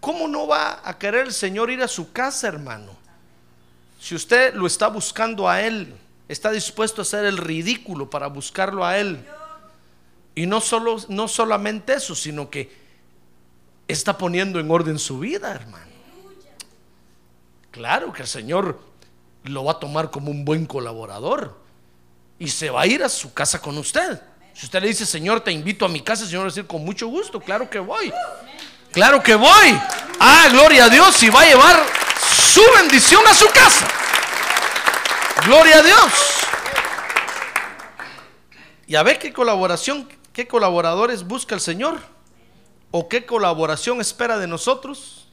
¿cómo 0.00 0.26
no 0.26 0.48
va 0.48 0.80
a 0.84 0.98
querer 0.98 1.26
el 1.26 1.32
Señor 1.32 1.70
ir 1.70 1.82
a 1.82 1.88
su 1.88 2.12
casa, 2.12 2.48
hermano? 2.48 2.97
Si 3.98 4.14
usted 4.14 4.54
lo 4.54 4.66
está 4.66 4.88
buscando 4.88 5.48
a 5.48 5.62
Él, 5.62 5.94
está 6.28 6.50
dispuesto 6.50 7.00
a 7.00 7.02
hacer 7.02 7.24
el 7.24 7.36
ridículo 7.36 8.08
para 8.08 8.28
buscarlo 8.28 8.84
a 8.84 8.98
Él. 8.98 9.24
Y 10.34 10.46
no, 10.46 10.60
solo, 10.60 10.98
no 11.08 11.26
solamente 11.26 11.94
eso, 11.94 12.14
sino 12.14 12.48
que 12.48 12.70
está 13.88 14.16
poniendo 14.16 14.60
en 14.60 14.70
orden 14.70 14.98
su 14.98 15.18
vida, 15.18 15.50
hermano. 15.52 15.86
Claro 17.70 18.12
que 18.12 18.22
el 18.22 18.28
Señor 18.28 18.80
lo 19.44 19.64
va 19.64 19.72
a 19.72 19.78
tomar 19.80 20.10
como 20.10 20.30
un 20.30 20.44
buen 20.44 20.66
colaborador 20.66 21.58
y 22.38 22.48
se 22.48 22.70
va 22.70 22.82
a 22.82 22.86
ir 22.86 23.02
a 23.02 23.08
su 23.08 23.32
casa 23.32 23.60
con 23.60 23.76
usted. 23.78 24.20
Si 24.54 24.66
usted 24.66 24.80
le 24.80 24.88
dice, 24.88 25.06
Señor, 25.06 25.40
te 25.40 25.52
invito 25.52 25.84
a 25.84 25.88
mi 25.88 26.00
casa, 26.00 26.22
el 26.22 26.28
Señor 26.28 26.42
va 26.42 26.46
a 26.46 26.50
decir, 26.50 26.66
con 26.66 26.84
mucho 26.84 27.08
gusto, 27.08 27.40
claro 27.40 27.68
que 27.68 27.78
voy. 27.78 28.12
Claro 28.92 29.22
que 29.22 29.34
voy. 29.34 29.78
Ah, 30.20 30.48
gloria 30.50 30.84
a 30.84 30.88
Dios, 30.88 31.22
y 31.22 31.30
va 31.30 31.42
a 31.42 31.46
llevar 31.46 32.07
su 32.48 32.62
bendición 32.76 33.26
a 33.26 33.34
su 33.34 33.46
casa. 33.48 33.86
Gloria 35.44 35.78
a 35.78 35.82
Dios. 35.82 36.12
Y 38.86 38.96
a 38.96 39.02
ver 39.02 39.18
qué 39.18 39.32
colaboración, 39.32 40.08
qué 40.32 40.48
colaboradores 40.48 41.26
busca 41.26 41.54
el 41.54 41.60
Señor. 41.60 42.00
¿O 42.90 43.06
qué 43.06 43.26
colaboración 43.26 44.00
espera 44.00 44.38
de 44.38 44.46
nosotros? 44.46 45.28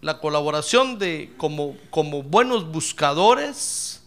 La 0.00 0.20
colaboración 0.20 1.00
de 1.00 1.32
como, 1.36 1.76
como 1.90 2.22
buenos 2.22 2.70
buscadores, 2.70 4.04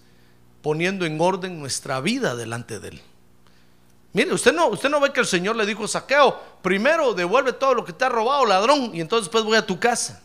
poniendo 0.62 1.06
en 1.06 1.20
orden 1.20 1.60
nuestra 1.60 2.00
vida 2.00 2.36
delante 2.36 2.80
de 2.80 2.90
Él. 2.90 3.02
Mire, 4.14 4.34
usted 4.34 4.54
no, 4.54 4.68
usted 4.68 4.90
no 4.90 5.02
ve 5.02 5.12
que 5.12 5.20
el 5.20 5.26
Señor 5.26 5.58
le 5.58 5.66
dijo 5.66 5.90
saqueo, 5.90 6.42
primero 6.62 7.14
devuelve 7.14 7.52
todo 7.52 7.74
lo 7.74 7.84
que 7.84 7.92
te 7.92 8.06
ha 8.06 8.10
robado, 8.10 8.46
ladrón, 8.46 8.92
y 8.94 9.02
entonces 9.02 9.26
después 9.26 9.44
voy 9.44 9.58
a 9.58 9.66
tu 9.66 9.78
casa. 9.78 10.25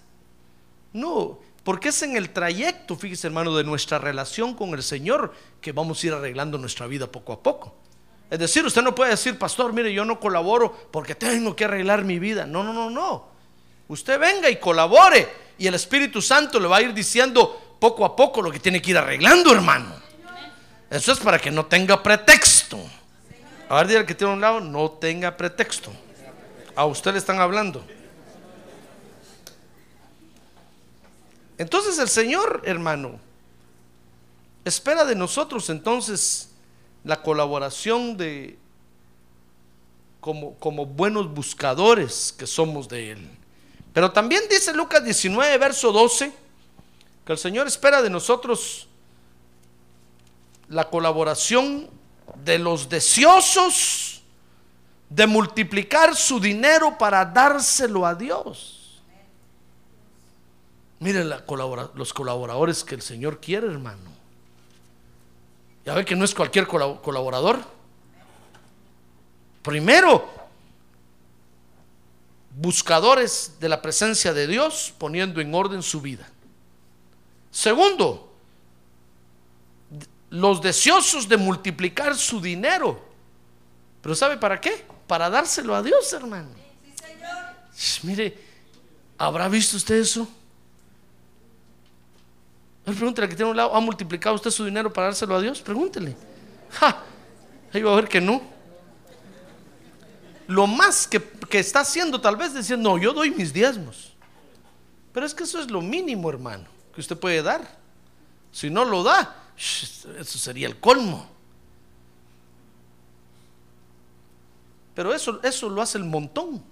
No, 0.92 1.38
porque 1.64 1.90
es 1.90 2.02
en 2.02 2.16
el 2.16 2.30
trayecto, 2.30 2.96
fíjese 2.96 3.26
hermano, 3.26 3.56
de 3.56 3.64
nuestra 3.64 3.98
relación 3.98 4.54
con 4.54 4.70
el 4.70 4.82
Señor 4.82 5.32
que 5.60 5.72
vamos 5.72 6.02
a 6.02 6.06
ir 6.06 6.12
arreglando 6.12 6.58
nuestra 6.58 6.86
vida 6.86 7.06
poco 7.06 7.32
a 7.32 7.42
poco. 7.42 7.74
Es 8.30 8.38
decir, 8.38 8.64
usted 8.64 8.82
no 8.82 8.94
puede 8.94 9.10
decir, 9.10 9.38
pastor, 9.38 9.72
mire, 9.72 9.92
yo 9.92 10.04
no 10.04 10.20
colaboro 10.20 10.72
porque 10.90 11.14
tengo 11.14 11.54
que 11.54 11.64
arreglar 11.64 12.04
mi 12.04 12.18
vida. 12.18 12.46
No, 12.46 12.62
no, 12.62 12.72
no, 12.72 12.88
no. 12.88 13.28
Usted 13.88 14.18
venga 14.20 14.48
y 14.48 14.56
colabore 14.56 15.28
y 15.58 15.66
el 15.66 15.74
Espíritu 15.74 16.22
Santo 16.22 16.60
le 16.60 16.68
va 16.68 16.76
a 16.76 16.82
ir 16.82 16.94
diciendo 16.94 17.76
poco 17.80 18.04
a 18.04 18.14
poco 18.14 18.40
lo 18.40 18.52
que 18.52 18.60
tiene 18.60 18.80
que 18.80 18.92
ir 18.92 18.98
arreglando, 18.98 19.52
hermano. 19.52 19.94
Eso 20.88 21.12
es 21.12 21.18
para 21.18 21.38
que 21.38 21.50
no 21.50 21.66
tenga 21.66 22.02
pretexto. 22.02 22.78
A 23.68 23.76
ver, 23.76 23.88
dígale 23.88 24.06
que 24.06 24.14
tiene 24.14 24.32
un 24.32 24.40
lado, 24.40 24.60
no 24.60 24.90
tenga 24.92 25.36
pretexto. 25.36 25.92
A 26.74 26.84
usted 26.86 27.12
le 27.12 27.18
están 27.18 27.40
hablando. 27.40 27.84
Entonces 31.60 31.98
el 31.98 32.08
Señor, 32.08 32.62
hermano, 32.64 33.20
espera 34.64 35.04
de 35.04 35.14
nosotros 35.14 35.68
entonces 35.68 36.48
la 37.04 37.20
colaboración 37.22 38.16
de 38.16 38.56
como, 40.22 40.54
como 40.54 40.86
buenos 40.86 41.30
buscadores 41.30 42.32
que 42.32 42.46
somos 42.46 42.88
de 42.88 43.10
Él. 43.10 43.30
Pero 43.92 44.10
también 44.10 44.42
dice 44.48 44.72
Lucas 44.72 45.04
19, 45.04 45.58
verso 45.58 45.92
12, 45.92 46.32
que 47.26 47.32
el 47.32 47.38
Señor 47.38 47.66
espera 47.66 48.00
de 48.00 48.08
nosotros 48.08 48.88
la 50.70 50.88
colaboración 50.88 51.90
de 52.42 52.58
los 52.58 52.88
deseosos 52.88 54.22
de 55.10 55.26
multiplicar 55.26 56.16
su 56.16 56.40
dinero 56.40 56.96
para 56.96 57.22
dárselo 57.26 58.06
a 58.06 58.14
Dios. 58.14 58.79
Miren 61.00 61.30
la 61.30 61.44
los 61.94 62.12
colaboradores 62.12 62.84
que 62.84 62.94
el 62.94 63.02
Señor 63.02 63.40
quiere, 63.40 63.66
hermano. 63.66 64.10
Ya 65.84 65.94
ve 65.94 66.04
que 66.04 66.14
no 66.14 66.26
es 66.26 66.34
cualquier 66.34 66.66
colaborador. 66.66 67.58
Primero, 69.62 70.30
buscadores 72.54 73.56
de 73.58 73.68
la 73.70 73.80
presencia 73.80 74.34
de 74.34 74.46
Dios 74.46 74.92
poniendo 74.98 75.40
en 75.40 75.54
orden 75.54 75.82
su 75.82 76.02
vida. 76.02 76.28
Segundo, 77.50 78.34
los 80.28 80.60
deseosos 80.60 81.26
de 81.28 81.38
multiplicar 81.38 82.14
su 82.14 82.42
dinero. 82.42 83.02
Pero 84.02 84.14
¿sabe 84.14 84.36
para 84.36 84.60
qué? 84.60 84.84
Para 85.06 85.30
dárselo 85.30 85.74
a 85.74 85.82
Dios, 85.82 86.12
hermano. 86.12 86.50
Mire, 88.02 88.38
¿habrá 89.16 89.48
visto 89.48 89.78
usted 89.78 89.96
eso? 89.96 90.28
Pregúntele 92.94 93.28
que 93.28 93.36
tiene 93.36 93.50
un 93.50 93.56
lado, 93.56 93.74
¿ha 93.74 93.80
multiplicado 93.80 94.34
usted 94.34 94.50
su 94.50 94.64
dinero 94.64 94.92
para 94.92 95.08
dárselo 95.08 95.36
a 95.36 95.40
Dios? 95.40 95.60
Pregúntele. 95.60 96.16
Ja, 96.70 97.02
ahí 97.72 97.82
va 97.82 97.92
a 97.92 97.96
ver 97.96 98.08
que 98.08 98.20
no. 98.20 98.40
Lo 100.46 100.66
más 100.66 101.06
que, 101.06 101.22
está 101.52 101.80
haciendo 101.80 102.20
tal 102.20 102.36
vez 102.36 102.54
diciendo, 102.54 102.90
no, 102.90 102.98
yo 102.98 103.12
doy 103.12 103.30
mis 103.30 103.52
diezmos. 103.52 104.14
Pero 105.12 105.26
es 105.26 105.34
que 105.34 105.44
eso 105.44 105.60
es 105.60 105.70
lo 105.70 105.80
mínimo, 105.80 106.28
hermano, 106.28 106.66
que 106.94 107.00
usted 107.00 107.16
puede 107.16 107.42
dar. 107.42 107.78
Si 108.52 108.70
no 108.70 108.84
lo 108.84 109.02
da, 109.02 109.36
Eso 109.56 110.38
sería 110.38 110.66
el 110.66 110.80
colmo. 110.80 111.28
Pero 114.94 115.14
eso, 115.14 115.40
eso 115.42 115.68
lo 115.68 115.82
hace 115.82 115.98
el 115.98 116.04
montón. 116.04 116.62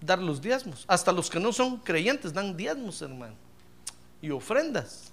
Dar 0.00 0.20
los 0.20 0.40
diezmos. 0.40 0.84
Hasta 0.86 1.12
los 1.12 1.30
que 1.30 1.40
no 1.40 1.52
son 1.52 1.78
creyentes 1.78 2.32
dan 2.32 2.56
diezmos, 2.56 3.00
hermano. 3.02 3.45
Y 4.22 4.30
ofrendas. 4.30 5.12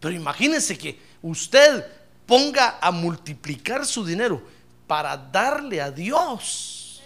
Pero 0.00 0.14
imagínense 0.14 0.76
que 0.76 0.98
usted 1.22 1.86
ponga 2.26 2.78
a 2.80 2.90
multiplicar 2.90 3.86
su 3.86 4.04
dinero 4.04 4.42
para 4.86 5.16
darle 5.16 5.80
a 5.80 5.90
Dios. 5.90 7.02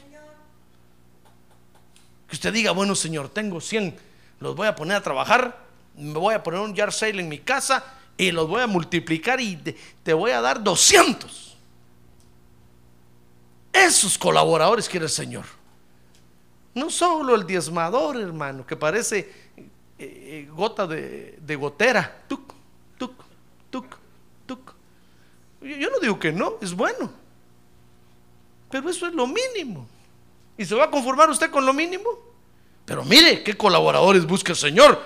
Que 2.29 2.35
usted 2.35 2.53
diga, 2.53 2.73
bueno 2.73 2.95
Señor, 2.95 3.29
tengo 3.29 3.61
100, 3.61 3.97
los 4.41 4.57
voy 4.57 4.67
a 4.67 4.75
poner 4.75 4.97
a 4.97 5.03
trabajar, 5.03 5.65
me 5.97 6.19
voy 6.19 6.35
a 6.35 6.43
poner 6.43 6.61
un 6.61 6.75
yard 6.75 6.91
sale 6.91 7.21
en 7.21 7.29
mi 7.29 7.39
casa 7.39 7.85
y 8.17 8.31
los 8.33 8.49
voy 8.49 8.63
a 8.63 8.67
multiplicar 8.67 9.41
y 9.41 9.57
te, 9.57 9.77
te 10.03 10.13
voy 10.13 10.33
a 10.33 10.41
dar 10.41 10.63
200. 10.63 11.57
Esos 13.73 14.19
colaboradores 14.19 14.89
quiere 14.89 15.05
el 15.05 15.11
Señor. 15.11 15.45
No 16.75 16.91
solo 16.91 17.35
el 17.35 17.47
diezmador, 17.47 18.17
hermano, 18.17 18.67
que 18.67 18.77
parece 18.77 19.46
eh, 19.99 20.47
eh, 20.47 20.49
gota 20.51 20.87
de, 20.87 21.57
gotera. 21.59 22.25
Tuc, 22.29 22.53
tuc, 22.99 23.15
tuc, 23.71 23.97
tuc. 24.47 24.75
Yo, 25.63 25.77
yo 25.77 25.91
no 25.91 25.99
digo 25.99 26.19
que 26.19 26.33
no, 26.33 26.57
es 26.61 26.75
bueno. 26.75 27.11
Pero 28.71 28.91
eso 28.91 29.07
es 29.07 29.15
lo 29.15 29.27
mínimo. 29.27 29.87
¿Y 30.59 30.65
se 30.65 30.75
va 30.75 30.85
a 30.85 30.91
conformar 30.91 31.31
usted 31.31 31.51
con 31.51 31.65
lo 31.65 31.73
mínimo? 31.73 32.11
Pero 32.85 33.05
mire 33.05 33.43
qué 33.43 33.57
colaboradores 33.57 34.27
busca 34.27 34.53
el 34.53 34.59
Señor. 34.59 35.03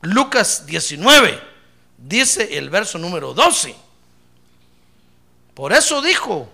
Lucas 0.00 0.66
19, 0.66 1.40
dice 1.96 2.56
el 2.56 2.70
verso 2.70 2.98
número 2.98 3.34
12. 3.34 3.74
Por 5.54 5.72
eso 5.72 6.00
dijo, 6.00 6.48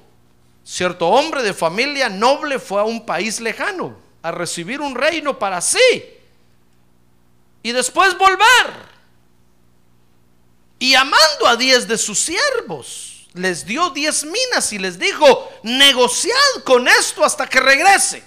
cierto 0.65 1.09
hombre 1.09 1.43
de 1.43 1.53
familia 1.53 2.09
noble 2.09 2.59
fue 2.59 2.81
a 2.81 2.85
un 2.85 3.05
país 3.05 3.41
lejano 3.41 3.97
a 4.23 4.31
recibir 4.31 4.81
un 4.81 4.95
reino 4.95 5.39
para 5.39 5.61
sí 5.61 5.79
y 7.65 7.73
después 7.73 8.17
volver. 8.17 8.95
Y 10.79 10.95
amando 10.95 11.49
a 11.49 11.57
diez 11.57 11.89
de 11.89 11.97
sus 11.97 12.21
siervos, 12.21 13.27
les 13.33 13.65
dio 13.65 13.89
diez 13.91 14.23
minas 14.23 14.73
y 14.73 14.79
les 14.79 14.99
dijo, 14.99 15.51
negociad 15.63 16.63
con 16.63 16.87
esto 16.87 17.25
hasta 17.25 17.49
que 17.49 17.59
regrese. 17.59 18.23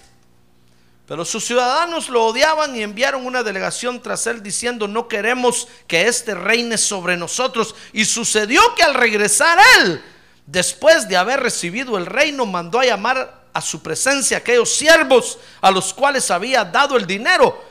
Pero 1.08 1.24
sus 1.24 1.46
ciudadanos 1.46 2.10
lo 2.10 2.25
odiaban 2.25 2.75
y 2.75 2.82
enviaron 2.82 3.27
una 3.27 3.44
delegación 3.44 4.01
tras 4.01 4.25
él 4.25 4.41
diciendo, 4.41 4.88
no 4.88 5.08
queremos 5.08 5.67
que 5.86 6.08
este 6.08 6.34
reine 6.34 6.77
sobre 6.77 7.15
nosotros. 7.15 7.75
Y 7.94 8.06
sucedió 8.06 8.74
que 8.75 8.84
al 8.84 8.96
regresar 8.96 9.60
él, 9.77 10.03
después 10.48 11.08
de 11.08 11.15
haber 11.15 11.41
recibido 11.41 11.98
el 11.98 12.08
reino, 12.08 12.48
mandó 12.48 12.79
a 12.79 12.86
llamar 12.86 13.46
a 13.53 13.62
su 13.62 13.84
presencia 13.84 14.38
aquellos 14.38 14.74
siervos 14.74 15.38
a 15.62 15.70
los 15.70 15.94
cuales 15.94 16.29
había 16.32 16.65
dado 16.65 16.98
el 16.98 17.06
dinero 17.06 17.67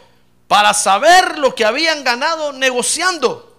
para 0.48 0.72
saber 0.74 1.38
lo 1.38 1.54
que 1.54 1.64
habían 1.64 2.04
ganado 2.04 2.52
negociando. 2.52 3.56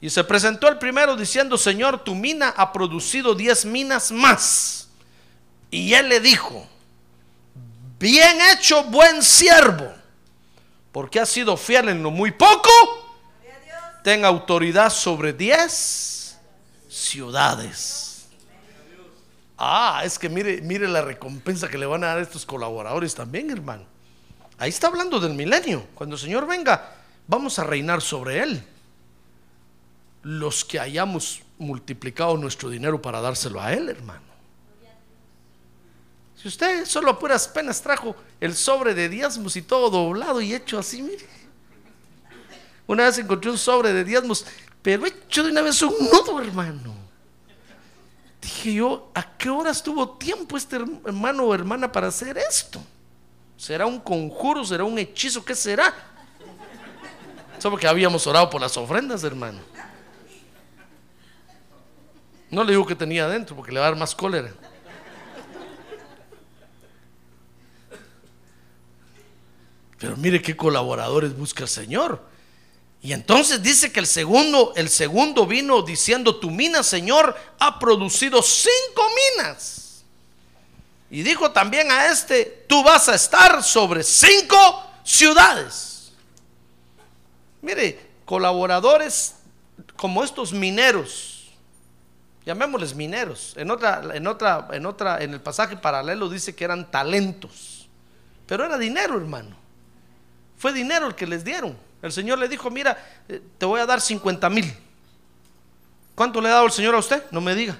Y 0.00 0.10
se 0.10 0.22
presentó 0.24 0.68
el 0.68 0.78
primero 0.78 1.16
diciendo, 1.16 1.56
Señor, 1.56 2.04
tu 2.04 2.14
mina 2.14 2.52
ha 2.56 2.72
producido 2.72 3.34
diez 3.34 3.64
minas 3.64 4.10
más. 4.12 4.88
Y 5.70 5.94
él 5.94 6.08
le 6.08 6.20
dijo, 6.20 6.66
bien 7.98 8.38
hecho, 8.52 8.84
buen 8.84 9.22
siervo, 9.22 9.92
porque 10.92 11.20
has 11.20 11.28
sido 11.28 11.56
fiel 11.56 11.88
en 11.88 12.02
lo 12.02 12.10
muy 12.10 12.30
poco, 12.30 12.70
ten 14.02 14.24
autoridad 14.24 14.90
sobre 14.90 15.32
diez 15.32 16.38
ciudades. 16.88 18.26
Ah, 19.56 20.02
es 20.04 20.18
que 20.18 20.28
mire, 20.28 20.60
mire 20.60 20.86
la 20.86 21.00
recompensa 21.00 21.68
que 21.68 21.78
le 21.78 21.86
van 21.86 22.04
a 22.04 22.08
dar 22.08 22.18
a 22.18 22.22
estos 22.22 22.44
colaboradores 22.44 23.14
también, 23.14 23.50
hermano. 23.50 23.93
Ahí 24.64 24.70
está 24.70 24.86
hablando 24.86 25.20
del 25.20 25.34
milenio. 25.34 25.86
Cuando 25.94 26.16
el 26.16 26.22
Señor 26.22 26.46
venga, 26.46 26.96
vamos 27.26 27.58
a 27.58 27.64
reinar 27.64 28.00
sobre 28.00 28.42
él. 28.42 28.64
Los 30.22 30.64
que 30.64 30.80
hayamos 30.80 31.42
multiplicado 31.58 32.34
nuestro 32.38 32.70
dinero 32.70 33.02
para 33.02 33.20
dárselo 33.20 33.60
a 33.60 33.74
él, 33.74 33.90
hermano. 33.90 34.22
Si 36.34 36.48
usted 36.48 36.86
solo 36.86 37.10
a 37.10 37.18
puras 37.18 37.46
penas 37.46 37.82
trajo 37.82 38.16
el 38.40 38.54
sobre 38.54 38.94
de 38.94 39.10
diezmos 39.10 39.54
y 39.56 39.60
todo 39.60 39.90
doblado 39.90 40.40
y 40.40 40.54
hecho 40.54 40.78
así, 40.78 41.02
mire. 41.02 41.28
Una 42.86 43.04
vez 43.04 43.18
encontré 43.18 43.50
un 43.50 43.58
sobre 43.58 43.92
de 43.92 44.02
diezmos, 44.02 44.46
pero 44.80 45.04
hecho 45.04 45.42
de 45.42 45.50
una 45.50 45.60
vez 45.60 45.82
un 45.82 45.92
nudo, 46.10 46.40
hermano. 46.40 46.94
Dije 48.40 48.72
yo, 48.72 49.10
¿a 49.12 49.36
qué 49.36 49.50
horas 49.50 49.82
tuvo 49.82 50.16
tiempo 50.16 50.56
este 50.56 50.76
hermano 50.76 51.44
o 51.44 51.54
hermana 51.54 51.92
para 51.92 52.06
hacer 52.06 52.38
esto? 52.38 52.82
¿Será 53.56 53.86
un 53.86 54.00
conjuro? 54.00 54.64
¿Será 54.64 54.84
un 54.84 54.98
hechizo? 54.98 55.44
¿Qué 55.44 55.54
será? 55.54 55.94
Solo 57.58 57.76
que 57.76 57.86
habíamos 57.86 58.26
orado 58.26 58.50
por 58.50 58.60
las 58.60 58.76
ofrendas, 58.76 59.24
hermano. 59.24 59.60
No 62.50 62.62
le 62.62 62.72
digo 62.72 62.86
que 62.86 62.94
tenía 62.94 63.24
adentro 63.24 63.56
porque 63.56 63.72
le 63.72 63.80
va 63.80 63.86
a 63.86 63.90
dar 63.90 63.98
más 63.98 64.14
cólera. 64.14 64.52
Pero 69.98 70.16
mire 70.16 70.42
qué 70.42 70.56
colaboradores 70.56 71.36
busca 71.36 71.62
el 71.62 71.68
Señor. 71.68 72.22
Y 73.00 73.12
entonces 73.12 73.62
dice 73.62 73.92
que 73.92 74.00
el 74.00 74.06
segundo, 74.06 74.72
el 74.76 74.88
segundo 74.88 75.46
vino 75.46 75.82
diciendo, 75.82 76.36
tu 76.36 76.50
mina, 76.50 76.82
Señor, 76.82 77.36
ha 77.58 77.78
producido 77.78 78.42
cinco 78.42 79.02
minas. 79.36 79.83
Y 81.14 81.22
dijo 81.22 81.52
también 81.52 81.92
a 81.92 82.06
este, 82.06 82.64
tú 82.68 82.82
vas 82.82 83.08
a 83.08 83.14
estar 83.14 83.62
sobre 83.62 84.02
cinco 84.02 84.82
ciudades. 85.04 86.12
Mire, 87.62 88.04
colaboradores 88.24 89.36
como 89.94 90.24
estos 90.24 90.52
mineros, 90.52 91.52
llamémosles 92.44 92.96
mineros. 92.96 93.54
En 93.56 93.70
otra, 93.70 94.02
en 94.12 94.26
otra, 94.26 94.66
en 94.72 94.86
otra, 94.86 95.22
en 95.22 95.34
el 95.34 95.40
pasaje 95.40 95.76
paralelo 95.76 96.28
dice 96.28 96.56
que 96.56 96.64
eran 96.64 96.90
talentos. 96.90 97.88
Pero 98.46 98.64
era 98.64 98.76
dinero, 98.76 99.16
hermano. 99.16 99.54
Fue 100.58 100.72
dinero 100.72 101.06
el 101.06 101.14
que 101.14 101.28
les 101.28 101.44
dieron. 101.44 101.78
El 102.02 102.10
Señor 102.10 102.40
le 102.40 102.48
dijo, 102.48 102.72
mira, 102.72 102.98
eh, 103.28 103.40
te 103.56 103.66
voy 103.66 103.80
a 103.80 103.86
dar 103.86 104.00
50 104.00 104.50
mil. 104.50 104.76
¿Cuánto 106.16 106.40
le 106.40 106.48
ha 106.48 106.54
dado 106.54 106.66
el 106.66 106.72
Señor 106.72 106.96
a 106.96 106.98
usted? 106.98 107.22
No 107.30 107.40
me 107.40 107.54
diga. 107.54 107.78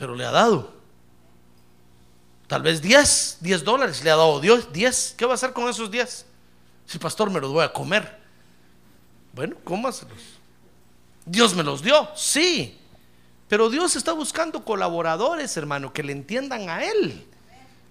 Pero 0.00 0.14
le 0.14 0.24
ha 0.24 0.30
dado. 0.30 0.72
Tal 2.46 2.62
vez 2.62 2.80
10, 2.80 3.36
10 3.40 3.64
dólares 3.64 4.02
le 4.02 4.10
ha 4.10 4.16
dado 4.16 4.40
Dios, 4.40 4.72
10. 4.72 5.14
¿Qué 5.18 5.26
va 5.26 5.32
a 5.32 5.34
hacer 5.34 5.52
con 5.52 5.68
esos 5.68 5.90
10? 5.90 6.24
Si 6.86 6.98
pastor 6.98 7.28
me 7.28 7.38
los 7.38 7.52
voy 7.52 7.62
a 7.62 7.70
comer. 7.70 8.18
Bueno, 9.34 9.56
cómaselos. 9.62 10.18
Dios 11.26 11.54
me 11.54 11.62
los 11.62 11.82
dio, 11.82 12.08
sí. 12.16 12.80
Pero 13.46 13.68
Dios 13.68 13.94
está 13.94 14.12
buscando 14.12 14.64
colaboradores, 14.64 15.54
hermano, 15.58 15.92
que 15.92 16.02
le 16.02 16.12
entiendan 16.12 16.70
a 16.70 16.82
Él. 16.82 17.26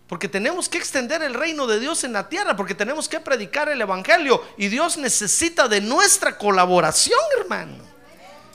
Porque 0.07 0.27
tenemos 0.27 0.67
que 0.67 0.79
extender 0.79 1.21
el 1.21 1.35
reino 1.35 1.67
de 1.67 1.79
Dios 1.79 2.03
en 2.03 2.13
la 2.13 2.27
tierra, 2.27 2.55
porque 2.55 2.73
tenemos 2.73 3.07
que 3.07 3.19
predicar 3.19 3.69
el 3.69 3.79
Evangelio. 3.81 4.43
Y 4.57 4.69
Dios 4.69 4.97
necesita 4.97 5.67
de 5.67 5.79
nuestra 5.79 6.39
colaboración, 6.39 7.19
hermano. 7.39 7.83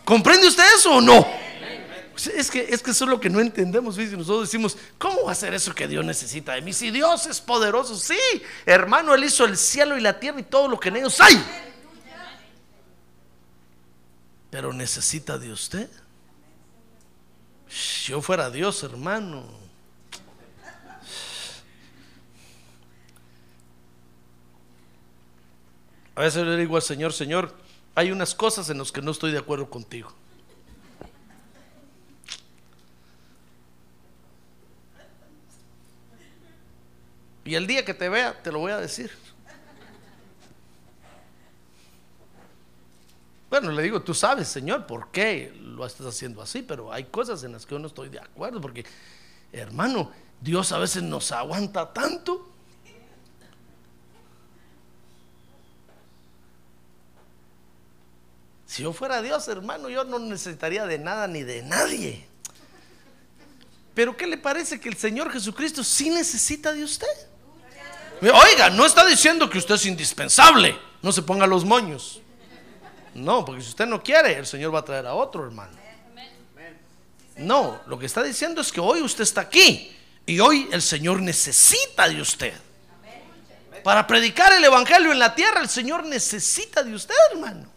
¿Comprende 0.05 0.49
usted 0.49 0.65
eso 0.75 0.97
o 0.97 1.01
no? 1.01 1.25
Es 2.17 2.51
que, 2.51 2.61
es 2.61 2.83
que 2.83 2.91
eso 2.93 3.05
es 3.05 3.11
lo 3.11 3.21
que 3.21 3.29
no 3.29 3.41
entendemos. 3.41 3.97
¿sí? 3.97 4.07
Nosotros 4.13 4.43
decimos, 4.43 4.77
¿cómo 4.99 5.25
va 5.25 5.33
a 5.33 5.35
ser 5.35 5.55
eso 5.55 5.75
que 5.75 5.89
Dios 5.89 6.05
necesita 6.05 6.55
de 6.55 6.63
mí? 6.63 6.73
Si 6.73 6.91
Dios 6.91 7.27
es 7.27 7.41
poderoso, 7.41 7.97
sí, 7.97 8.19
hermano, 8.67 9.15
Él 9.15 9.25
hizo 9.25 9.45
el 9.45 9.57
cielo 9.57 9.97
y 9.99 10.01
la 10.01 10.19
tierra 10.21 10.41
y 10.41 10.45
todo 10.45 10.69
lo 10.69 10.79
que 10.79 10.91
en 10.91 10.97
ellos 10.97 11.21
hay. 11.21 11.43
Pero 14.51 14.73
necesita 14.73 15.39
de 15.39 15.53
usted. 15.53 15.91
Si 17.69 18.13
yo 18.13 18.23
fuera 18.23 18.51
Dios, 18.51 18.83
hermano. 18.85 19.45
A 26.15 26.21
veces 26.21 26.47
le 26.47 26.57
digo 26.57 26.77
al 26.77 26.83
Señor, 26.83 27.13
Señor, 27.13 27.53
hay 27.97 28.13
unas 28.13 28.35
cosas 28.35 28.71
en 28.71 28.79
las 28.79 28.93
que 28.93 29.03
no 29.03 29.11
estoy 29.11 29.33
de 29.33 29.39
acuerdo 29.39 29.69
contigo. 29.69 30.13
Y 37.45 37.55
el 37.55 37.67
día 37.67 37.85
que 37.85 37.95
te 37.95 38.09
vea, 38.09 38.43
te 38.43 38.51
lo 38.51 38.59
voy 38.59 38.73
a 38.73 38.79
decir. 38.79 39.11
Bueno, 43.51 43.71
le 43.71 43.83
digo, 43.83 44.03
tú 44.03 44.15
sabes, 44.15 44.49
Señor, 44.49 44.87
por 44.87 45.11
qué 45.11 45.53
lo 45.61 45.87
estás 45.87 46.07
haciendo 46.07 46.43
así, 46.43 46.63
pero 46.63 46.93
hay 46.93 47.05
cosas 47.05 47.45
en 47.45 47.53
las 47.53 47.67
que 47.67 47.75
yo 47.75 47.79
no 47.79 47.87
estoy 47.87 48.09
de 48.09 48.19
acuerdo, 48.19 48.61
porque, 48.61 48.85
hermano, 49.53 50.11
Dios 50.41 50.73
a 50.73 50.79
veces 50.79 51.03
nos 51.03 51.31
aguanta 51.31 51.93
tanto 51.93 52.55
Si 58.75 58.83
yo 58.83 58.93
fuera 58.93 59.23
Dios, 59.23 59.47
hermano, 59.47 59.89
yo 59.89 60.03
no 60.03 60.19
necesitaría 60.19 60.85
de 60.85 60.99
nada 60.99 61.29
ni 61.29 61.45
de 61.45 61.63
nadie. 61.63 62.27
Pero 63.95 64.17
¿qué 64.17 64.27
le 64.27 64.37
parece 64.37 64.81
que 64.81 64.89
el 64.89 64.97
Señor 64.97 65.31
Jesucristo 65.31 65.85
sí 65.85 66.11
necesita 66.11 66.73
de 66.73 66.83
usted? 66.83 67.07
Oiga, 68.31 68.71
no 68.71 68.87
está 68.87 69.05
diciendo 69.05 69.51
que 69.51 69.59
usted 69.59 69.75
es 69.75 69.87
indispensable. 69.87 70.79
No 71.03 71.13
se 71.13 71.23
ponga 71.23 71.47
los 71.47 71.65
moños. 71.65 72.21
No, 73.15 73.45
porque 73.45 73.63
si 73.63 73.69
usted 73.69 73.87
no 73.87 74.03
quiere, 74.03 74.39
el 74.39 74.47
Señor 74.47 74.75
va 74.75 74.81
a 74.81 74.85
traer 74.85 75.07
a 75.07 75.15
otro 75.15 75.45
hermano. 75.45 75.77
No, 77.37 77.81
lo 77.87 77.99
que 77.99 78.07
está 78.07 78.23
diciendo 78.23 78.61
es 78.61 78.71
que 78.71 78.81
hoy 78.81 79.03
usted 79.03 79.23
está 79.23 79.43
aquí 79.43 79.95
y 80.27 80.41
hoy 80.41 80.69
el 80.73 80.83
Señor 80.83 81.21
necesita 81.21 82.09
de 82.09 82.21
usted. 82.21 82.55
Para 83.83 84.07
predicar 84.07 84.53
el 84.53 84.65
Evangelio 84.65 85.13
en 85.13 85.19
la 85.19 85.35
tierra, 85.35 85.61
el 85.61 85.69
Señor 85.69 86.05
necesita 86.05 86.83
de 86.83 86.95
usted, 86.95 87.15
hermano. 87.33 87.69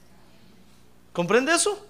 ¿Comprende 1.11 1.53
eso? 1.53 1.85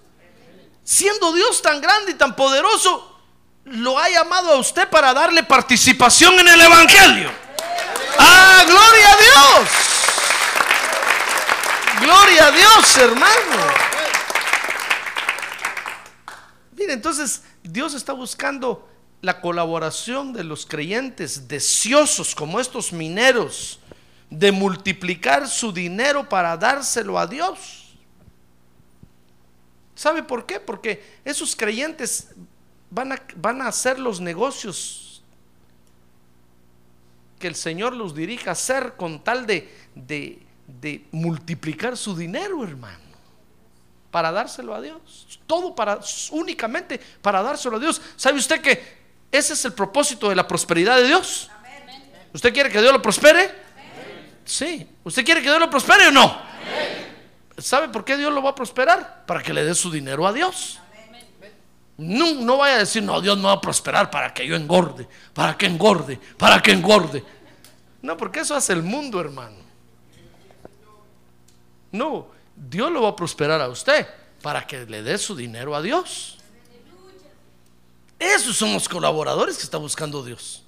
Siendo 0.82 1.32
Dios 1.32 1.60
tan 1.62 1.80
grande 1.80 2.12
y 2.12 2.14
tan 2.14 2.34
poderoso, 2.34 3.20
lo 3.64 3.98
ha 3.98 4.08
llamado 4.08 4.52
a 4.52 4.56
usted 4.56 4.88
para 4.88 5.12
darle 5.12 5.42
participación 5.42 6.34
en 6.40 6.48
el 6.48 6.60
Evangelio. 6.60 7.47
¡Ah, 8.18 8.64
gloria 8.66 9.12
a 9.12 9.16
Dios! 9.16 9.68
Gloria 12.00 12.46
a 12.46 12.50
Dios, 12.52 12.96
hermano. 12.96 13.88
Mire, 16.76 16.92
entonces 16.92 17.42
Dios 17.62 17.94
está 17.94 18.12
buscando 18.12 18.88
la 19.20 19.40
colaboración 19.40 20.32
de 20.32 20.44
los 20.44 20.64
creyentes 20.64 21.48
deseosos 21.48 22.34
como 22.34 22.60
estos 22.60 22.92
mineros 22.92 23.80
de 24.30 24.52
multiplicar 24.52 25.48
su 25.48 25.72
dinero 25.72 26.28
para 26.28 26.56
dárselo 26.56 27.18
a 27.18 27.26
Dios. 27.26 27.96
¿Sabe 29.94 30.22
por 30.22 30.46
qué? 30.46 30.60
Porque 30.60 31.18
esos 31.24 31.56
creyentes 31.56 32.28
van 32.90 33.12
a, 33.12 33.22
van 33.36 33.60
a 33.60 33.68
hacer 33.68 33.98
los 33.98 34.20
negocios 34.20 35.07
que 37.38 37.46
el 37.46 37.54
Señor 37.54 37.94
los 37.94 38.14
dirija 38.14 38.50
a 38.50 38.52
hacer 38.52 38.94
con 38.96 39.22
tal 39.22 39.46
de, 39.46 39.72
de, 39.94 40.42
de 40.66 41.04
multiplicar 41.12 41.96
su 41.96 42.16
dinero, 42.16 42.62
hermano, 42.64 42.98
para 44.10 44.32
dárselo 44.32 44.74
a 44.74 44.80
Dios. 44.80 45.40
Todo 45.46 45.74
para 45.74 46.00
únicamente 46.30 47.00
para 47.22 47.42
dárselo 47.42 47.76
a 47.76 47.80
Dios. 47.80 48.00
¿Sabe 48.16 48.38
usted 48.38 48.60
que 48.60 48.98
ese 49.30 49.52
es 49.52 49.64
el 49.64 49.72
propósito 49.72 50.28
de 50.28 50.36
la 50.36 50.46
prosperidad 50.46 50.96
de 50.96 51.06
Dios? 51.06 51.50
¿Usted 52.32 52.52
quiere 52.52 52.70
que 52.70 52.80
Dios 52.80 52.92
lo 52.92 53.00
prospere? 53.00 53.50
Sí. 54.44 54.86
¿Usted 55.04 55.24
quiere 55.24 55.40
que 55.40 55.48
Dios 55.48 55.60
lo 55.60 55.70
prospere 55.70 56.08
o 56.08 56.12
no? 56.12 56.40
¿Sabe 57.58 57.88
por 57.88 58.04
qué 58.04 58.16
Dios 58.16 58.32
lo 58.32 58.42
va 58.42 58.50
a 58.50 58.54
prosperar? 58.54 59.24
Para 59.26 59.42
que 59.42 59.52
le 59.52 59.64
dé 59.64 59.74
su 59.74 59.90
dinero 59.90 60.26
a 60.26 60.32
Dios. 60.32 60.78
No, 61.98 62.58
vaya 62.58 62.76
a 62.76 62.78
decir, 62.78 63.02
no, 63.02 63.20
Dios 63.20 63.36
no 63.36 63.48
va 63.48 63.54
a 63.54 63.60
prosperar 63.60 64.08
para 64.08 64.32
que 64.32 64.46
yo 64.46 64.54
engorde, 64.54 65.08
para 65.34 65.58
que 65.58 65.66
engorde, 65.66 66.18
para 66.36 66.62
que 66.62 66.70
engorde. 66.70 67.24
No, 68.00 68.16
porque 68.16 68.40
eso 68.40 68.54
hace 68.54 68.72
el 68.72 68.84
mundo, 68.84 69.20
hermano. 69.20 69.56
No, 71.90 72.28
Dios 72.54 72.92
lo 72.92 73.02
va 73.02 73.08
a 73.08 73.16
prosperar 73.16 73.60
a 73.60 73.68
usted 73.68 74.06
para 74.40 74.64
que 74.64 74.86
le 74.86 75.02
dé 75.02 75.18
su 75.18 75.34
dinero 75.34 75.74
a 75.74 75.82
Dios. 75.82 76.38
Esos 78.16 78.56
son 78.56 78.72
los 78.72 78.88
colaboradores 78.88 79.56
que 79.56 79.64
está 79.64 79.78
buscando 79.78 80.24
Dios. 80.24 80.62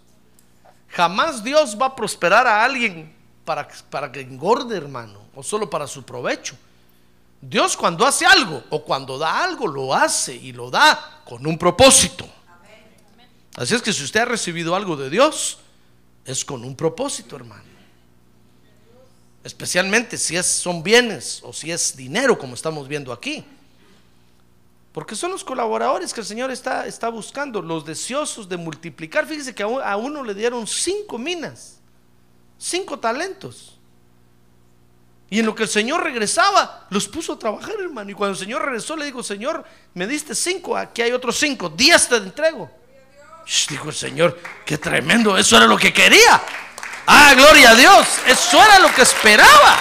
Jamás 0.88 1.44
Dios 1.44 1.78
va 1.80 1.86
a 1.86 1.96
prosperar 1.96 2.48
a 2.48 2.64
alguien 2.64 3.14
para, 3.44 3.68
para 3.88 4.10
que 4.10 4.20
engorde, 4.20 4.76
hermano, 4.76 5.20
o 5.36 5.44
solo 5.44 5.70
para 5.70 5.86
su 5.86 6.02
provecho. 6.02 6.56
Dios 7.40 7.76
cuando 7.76 8.06
hace 8.06 8.26
algo 8.26 8.62
o 8.68 8.84
cuando 8.84 9.18
da 9.18 9.42
algo, 9.42 9.66
lo 9.66 9.94
hace 9.94 10.34
y 10.34 10.52
lo 10.52 10.70
da 10.70 11.22
con 11.24 11.46
un 11.46 11.56
propósito. 11.56 12.28
Así 13.56 13.74
es 13.74 13.82
que 13.82 13.92
si 13.92 14.04
usted 14.04 14.20
ha 14.20 14.24
recibido 14.26 14.74
algo 14.74 14.96
de 14.96 15.10
Dios, 15.10 15.58
es 16.24 16.44
con 16.44 16.64
un 16.64 16.76
propósito, 16.76 17.36
hermano. 17.36 17.64
Especialmente 19.42 20.18
si 20.18 20.36
es, 20.36 20.46
son 20.46 20.82
bienes 20.82 21.40
o 21.42 21.52
si 21.52 21.70
es 21.70 21.96
dinero, 21.96 22.38
como 22.38 22.54
estamos 22.54 22.86
viendo 22.86 23.12
aquí. 23.12 23.44
Porque 24.92 25.16
son 25.16 25.30
los 25.30 25.44
colaboradores 25.44 26.12
que 26.12 26.20
el 26.20 26.26
Señor 26.26 26.50
está, 26.50 26.86
está 26.86 27.08
buscando, 27.08 27.62
los 27.62 27.86
deseosos 27.86 28.48
de 28.48 28.58
multiplicar. 28.58 29.26
Fíjese 29.26 29.54
que 29.54 29.62
a 29.62 29.96
uno 29.96 30.22
le 30.22 30.34
dieron 30.34 30.66
cinco 30.66 31.16
minas, 31.16 31.78
cinco 32.58 32.98
talentos. 32.98 33.78
Y 35.30 35.38
en 35.38 35.46
lo 35.46 35.54
que 35.54 35.62
el 35.62 35.68
Señor 35.68 36.02
regresaba, 36.02 36.86
los 36.90 37.06
puso 37.06 37.34
a 37.34 37.38
trabajar, 37.38 37.74
hermano. 37.80 38.10
Y 38.10 38.14
cuando 38.14 38.32
el 38.32 38.38
Señor 38.38 38.64
regresó, 38.64 38.96
le 38.96 39.04
dijo, 39.04 39.22
Señor, 39.22 39.64
me 39.94 40.08
diste 40.08 40.34
cinco, 40.34 40.76
aquí 40.76 41.02
hay 41.02 41.12
otros 41.12 41.38
cinco, 41.38 41.68
diez 41.68 42.08
te 42.08 42.16
entrego. 42.16 42.68
dijo 43.68 43.88
el 43.88 43.94
Señor, 43.94 44.38
qué 44.66 44.76
tremendo, 44.76 45.38
eso 45.38 45.56
era 45.56 45.66
lo 45.66 45.78
que 45.78 45.92
quería. 45.92 46.42
Ah, 47.06 47.32
gloria 47.36 47.70
a 47.70 47.74
Dios, 47.76 48.08
eso 48.26 48.62
era 48.62 48.80
lo 48.80 48.92
que 48.92 49.02
esperaba. 49.02 49.78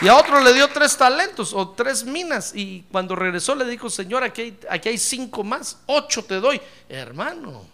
Y 0.00 0.08
a 0.08 0.16
otro 0.16 0.40
le 0.40 0.54
dio 0.54 0.66
tres 0.68 0.96
talentos 0.96 1.52
o 1.52 1.68
tres 1.70 2.04
minas. 2.04 2.52
Y 2.54 2.82
cuando 2.90 3.14
regresó 3.14 3.54
le 3.54 3.66
dijo, 3.66 3.90
Señor, 3.90 4.24
aquí 4.24 4.56
aquí 4.68 4.88
hay 4.88 4.98
cinco 4.98 5.44
más, 5.44 5.78
ocho 5.86 6.24
te 6.24 6.36
doy. 6.36 6.60
Hermano, 6.88 7.64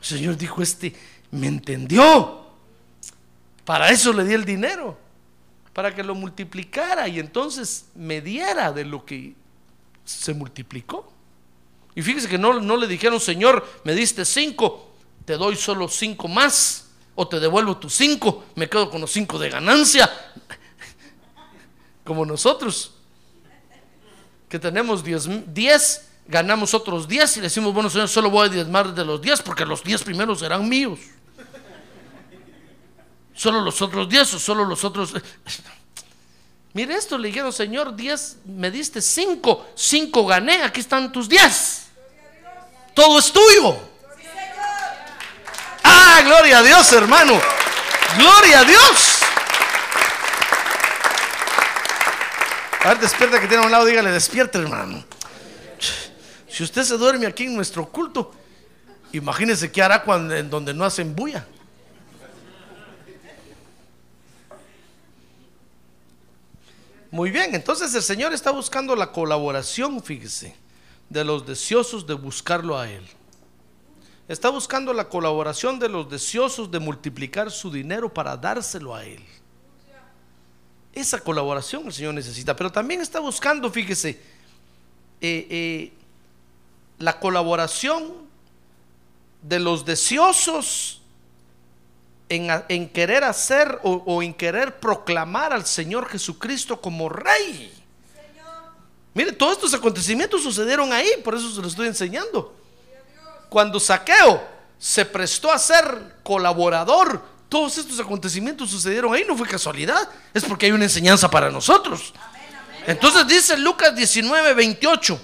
el 0.00 0.06
Señor 0.06 0.36
dijo, 0.36 0.62
este 0.62 0.94
me 1.36 1.46
entendió. 1.46 2.44
Para 3.64 3.90
eso 3.90 4.12
le 4.12 4.24
di 4.24 4.34
el 4.34 4.44
dinero, 4.44 4.96
para 5.72 5.94
que 5.94 6.02
lo 6.02 6.14
multiplicara 6.14 7.08
y 7.08 7.18
entonces 7.18 7.86
me 7.94 8.20
diera 8.20 8.72
de 8.72 8.84
lo 8.84 9.04
que 9.04 9.34
se 10.04 10.32
multiplicó. 10.34 11.12
Y 11.94 12.02
fíjese 12.02 12.28
que 12.28 12.38
no, 12.38 12.60
no 12.60 12.76
le 12.76 12.86
dijeron, 12.86 13.18
Señor, 13.18 13.66
me 13.84 13.94
diste 13.94 14.24
cinco, 14.24 14.92
te 15.24 15.36
doy 15.36 15.56
solo 15.56 15.88
cinco 15.88 16.28
más, 16.28 16.90
o 17.16 17.26
te 17.26 17.40
devuelvo 17.40 17.78
tus 17.78 17.94
cinco, 17.94 18.44
me 18.54 18.68
quedo 18.68 18.88
con 18.88 19.00
los 19.00 19.10
cinco 19.10 19.38
de 19.38 19.50
ganancia, 19.50 20.08
como 22.04 22.24
nosotros, 22.24 22.92
que 24.48 24.60
tenemos 24.60 25.02
diez, 25.02 25.26
diez 25.52 26.08
ganamos 26.28 26.74
otros 26.74 27.08
diez 27.08 27.36
y 27.36 27.40
decimos, 27.40 27.74
bueno, 27.74 27.90
Señor, 27.90 28.08
solo 28.08 28.30
voy 28.30 28.46
a 28.46 28.50
diezmar 28.50 28.94
de 28.94 29.04
los 29.04 29.20
diez 29.20 29.42
porque 29.42 29.64
los 29.64 29.82
diez 29.82 30.04
primeros 30.04 30.40
serán 30.40 30.68
míos 30.68 31.00
solo 33.36 33.60
los 33.60 33.80
otros 33.82 34.08
diez 34.08 34.32
o 34.34 34.38
solo 34.38 34.64
los 34.64 34.82
otros... 34.82 35.12
Mire 36.72 36.94
esto, 36.94 37.16
le 37.16 37.28
dijeron, 37.28 37.52
Señor, 37.52 37.96
diez, 37.96 38.36
me 38.44 38.70
diste 38.70 39.00
cinco, 39.00 39.66
cinco 39.74 40.26
gané, 40.26 40.62
aquí 40.62 40.80
están 40.80 41.10
tus 41.10 41.26
diez. 41.26 41.86
Todo 42.92 43.18
es 43.18 43.32
tuyo. 43.32 43.78
Ah, 45.82 46.20
gloria 46.22 46.58
a 46.58 46.62
Dios, 46.62 46.92
hermano. 46.92 47.40
Gloria 48.18 48.60
a 48.60 48.64
Dios. 48.64 49.18
A 52.84 52.88
ver, 52.90 52.98
despierta 52.98 53.40
que 53.40 53.48
tiene 53.48 53.62
a 53.62 53.66
un 53.66 53.72
lado, 53.72 53.84
dígale, 53.86 54.10
despierta, 54.10 54.58
hermano. 54.58 55.02
Si 56.48 56.62
usted 56.62 56.84
se 56.84 56.96
duerme 56.96 57.26
aquí 57.26 57.44
en 57.44 57.56
nuestro 57.56 57.88
culto, 57.88 58.32
imagínese 59.12 59.72
qué 59.72 59.82
hará 59.82 60.02
cuando, 60.02 60.34
en 60.34 60.48
donde 60.50 60.72
no 60.72 60.84
hacen 60.84 61.14
bulla. 61.16 61.46
Muy 67.10 67.30
bien, 67.30 67.54
entonces 67.54 67.94
el 67.94 68.02
Señor 68.02 68.32
está 68.32 68.50
buscando 68.50 68.96
la 68.96 69.12
colaboración, 69.12 70.02
fíjese, 70.02 70.56
de 71.08 71.24
los 71.24 71.46
deseosos 71.46 72.06
de 72.06 72.14
buscarlo 72.14 72.78
a 72.78 72.90
Él. 72.90 73.04
Está 74.28 74.50
buscando 74.50 74.92
la 74.92 75.08
colaboración 75.08 75.78
de 75.78 75.88
los 75.88 76.10
deseosos 76.10 76.70
de 76.70 76.80
multiplicar 76.80 77.50
su 77.50 77.70
dinero 77.70 78.12
para 78.12 78.36
dárselo 78.36 78.94
a 78.94 79.04
Él. 79.04 79.24
Esa 80.92 81.20
colaboración 81.20 81.86
el 81.86 81.92
Señor 81.92 82.14
necesita, 82.14 82.56
pero 82.56 82.72
también 82.72 83.00
está 83.00 83.20
buscando, 83.20 83.70
fíjese, 83.70 84.20
eh, 85.20 85.46
eh, 85.50 85.92
la 86.98 87.20
colaboración 87.20 88.26
de 89.42 89.60
los 89.60 89.84
deseosos 89.84 91.02
en, 92.28 92.88
querer 92.88 93.24
hacer 93.24 93.78
o, 93.82 94.22
en 94.22 94.34
querer 94.34 94.78
proclamar 94.78 95.52
al 95.52 95.64
Señor 95.64 96.08
Jesucristo 96.08 96.80
como 96.80 97.08
rey. 97.08 97.72
Mire, 99.14 99.32
todos 99.32 99.54
estos 99.54 99.74
acontecimientos 99.74 100.42
sucedieron 100.42 100.92
ahí, 100.92 101.08
por 101.24 101.34
eso 101.34 101.50
se 101.50 101.62
los 101.62 101.72
estoy 101.72 101.88
enseñando. 101.88 102.54
Cuando 103.48 103.80
Saqueo 103.80 104.46
se 104.78 105.04
prestó 105.04 105.50
a 105.50 105.58
ser 105.58 106.16
colaborador, 106.22 107.22
todos 107.48 107.78
estos 107.78 107.98
acontecimientos 108.00 108.70
sucedieron 108.70 109.14
ahí, 109.14 109.24
no 109.26 109.36
fue 109.36 109.48
casualidad, 109.48 110.08
es 110.34 110.44
porque 110.44 110.66
hay 110.66 110.72
una 110.72 110.84
enseñanza 110.84 111.30
para 111.30 111.50
nosotros. 111.50 112.12
Entonces 112.86 113.26
dice 113.26 113.56
Lucas 113.56 113.94
19, 113.94 114.52
28. 114.52 115.20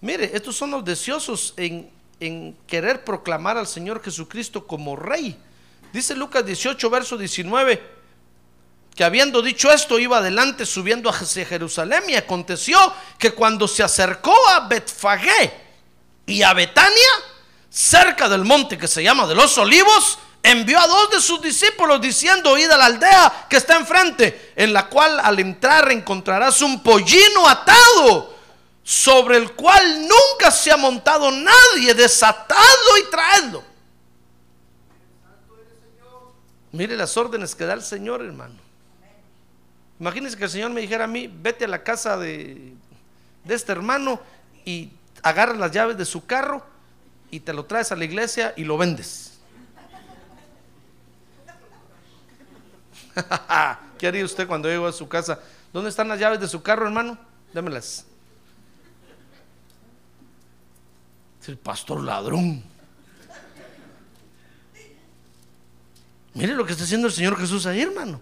Mire, 0.00 0.30
estos 0.34 0.56
son 0.56 0.70
los 0.70 0.84
deseosos 0.84 1.54
en, 1.56 1.90
en 2.20 2.56
querer 2.66 3.04
proclamar 3.04 3.56
al 3.56 3.66
Señor 3.66 4.02
Jesucristo 4.02 4.66
como 4.66 4.96
rey. 4.96 5.36
Dice 5.92 6.14
Lucas 6.14 6.44
18, 6.44 6.90
verso 6.90 7.16
19, 7.16 7.96
que 8.94 9.04
habiendo 9.04 9.42
dicho 9.42 9.70
esto 9.70 9.98
iba 9.98 10.18
adelante 10.18 10.64
subiendo 10.64 11.10
hacia 11.10 11.44
Jerusalén 11.44 12.04
y 12.08 12.14
aconteció 12.14 12.78
que 13.18 13.32
cuando 13.32 13.68
se 13.68 13.82
acercó 13.82 14.34
a 14.48 14.68
Betfagé 14.68 15.52
y 16.26 16.42
a 16.42 16.52
Betania, 16.54 17.10
cerca 17.70 18.28
del 18.28 18.44
monte 18.44 18.78
que 18.78 18.88
se 18.88 19.02
llama 19.02 19.26
de 19.26 19.34
los 19.34 19.56
olivos, 19.58 20.18
envió 20.42 20.78
a 20.78 20.86
dos 20.86 21.10
de 21.10 21.20
sus 21.20 21.42
discípulos 21.42 22.00
diciendo, 22.00 22.56
id 22.56 22.70
a 22.70 22.76
la 22.76 22.86
aldea 22.86 23.46
que 23.50 23.56
está 23.56 23.76
enfrente, 23.76 24.52
en 24.56 24.72
la 24.72 24.86
cual 24.86 25.20
al 25.20 25.38
entrar 25.40 25.90
encontrarás 25.90 26.62
un 26.62 26.82
pollino 26.82 27.48
atado, 27.48 28.35
sobre 28.86 29.36
el 29.36 29.50
cual 29.50 30.02
nunca 30.02 30.48
se 30.52 30.70
ha 30.70 30.76
montado 30.76 31.28
nadie, 31.32 31.92
desatado 31.92 32.98
y 33.00 33.10
traedlo. 33.10 33.64
Mire 36.70 36.96
las 36.96 37.16
órdenes 37.16 37.56
que 37.56 37.64
da 37.64 37.74
el 37.74 37.82
Señor, 37.82 38.22
hermano. 38.22 38.54
Imagínense 39.98 40.36
que 40.36 40.44
el 40.44 40.50
Señor 40.50 40.70
me 40.70 40.82
dijera 40.82 41.02
a 41.02 41.08
mí, 41.08 41.26
vete 41.26 41.64
a 41.64 41.68
la 41.68 41.82
casa 41.82 42.16
de, 42.16 42.74
de 43.42 43.54
este 43.56 43.72
hermano 43.72 44.20
y 44.64 44.92
agarra 45.20 45.54
las 45.54 45.72
llaves 45.72 45.98
de 45.98 46.04
su 46.04 46.24
carro 46.24 46.64
y 47.28 47.40
te 47.40 47.52
lo 47.52 47.64
traes 47.64 47.90
a 47.90 47.96
la 47.96 48.04
iglesia 48.04 48.54
y 48.56 48.62
lo 48.62 48.78
vendes. 48.78 49.40
¿Qué 53.98 54.06
haría 54.06 54.24
usted 54.24 54.46
cuando 54.46 54.68
llego 54.68 54.86
a 54.86 54.92
su 54.92 55.08
casa? 55.08 55.40
¿Dónde 55.72 55.90
están 55.90 56.06
las 56.06 56.20
llaves 56.20 56.38
de 56.38 56.46
su 56.46 56.62
carro, 56.62 56.86
hermano? 56.86 57.18
Démelas. 57.52 58.06
Es 61.46 61.50
el 61.50 61.58
pastor 61.58 62.02
ladrón. 62.02 62.60
Mire 66.34 66.56
lo 66.56 66.66
que 66.66 66.72
está 66.72 66.82
haciendo 66.82 67.06
el 67.06 67.12
Señor 67.12 67.38
Jesús 67.38 67.66
ahí, 67.66 67.82
hermano. 67.82 68.20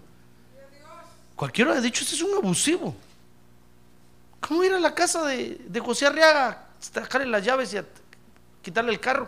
Cualquiera 1.35 1.71
ha 1.73 1.81
dicho, 1.81 2.03
este 2.03 2.13
es 2.13 2.21
un 2.21 2.35
abusivo. 2.35 2.95
¿Cómo 4.39 4.63
ir 4.63 4.73
a 4.73 4.79
la 4.79 4.93
casa 4.93 5.25
de, 5.25 5.81
José 5.83 6.05
Arriaga, 6.05 6.67
sacarle 6.79 7.25
las 7.25 7.43
llaves 7.43 7.73
y 7.73 7.77
a 7.77 7.85
quitarle 8.61 8.91
el 8.91 8.99
carro? 8.99 9.27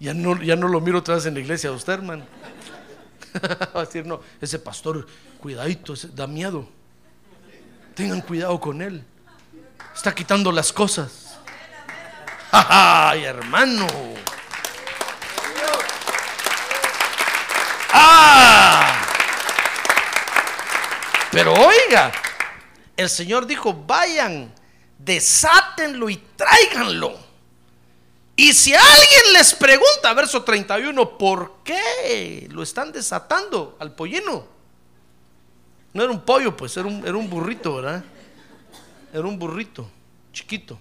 Ya 0.00 0.12
no, 0.14 0.42
ya 0.42 0.56
no 0.56 0.66
lo 0.66 0.80
miro 0.80 0.98
otra 0.98 1.14
vez 1.14 1.26
en 1.26 1.34
la 1.34 1.40
iglesia 1.40 1.70
de 1.70 1.76
usted, 1.76 1.92
hermano. 1.92 2.24
Va 3.74 3.80
a 3.80 3.84
decir, 3.84 4.06
no, 4.06 4.20
ese 4.40 4.58
pastor, 4.58 5.06
cuidadito, 5.40 5.94
da 6.12 6.26
miedo. 6.26 6.68
Tengan 7.94 8.20
cuidado 8.20 8.58
con 8.60 8.82
él. 8.82 9.04
Está 9.94 10.14
quitando 10.14 10.52
las 10.52 10.72
cosas. 10.72 11.36
¡Ay, 12.52 13.24
hermano! 13.24 13.86
¡Ah! 17.92 19.00
Pero 21.30 21.52
oiga, 21.52 22.12
el 22.96 23.08
Señor 23.08 23.46
dijo, 23.46 23.74
vayan, 23.74 24.52
desátenlo 24.98 26.08
y 26.08 26.16
tráiganlo. 26.36 27.23
Y 28.36 28.52
si 28.52 28.74
alguien 28.74 29.32
les 29.32 29.54
pregunta, 29.54 30.12
verso 30.12 30.42
31, 30.42 31.16
¿por 31.18 31.58
qué 31.62 32.48
lo 32.50 32.62
están 32.62 32.90
desatando 32.90 33.76
al 33.78 33.94
pollino? 33.94 34.46
No 35.92 36.02
era 36.02 36.12
un 36.12 36.20
pollo, 36.20 36.56
pues 36.56 36.76
era 36.76 36.88
un, 36.88 37.06
era 37.06 37.16
un 37.16 37.30
burrito, 37.30 37.76
¿verdad? 37.76 38.02
Era 39.12 39.22
un 39.22 39.38
burrito, 39.38 39.88
chiquito. 40.32 40.78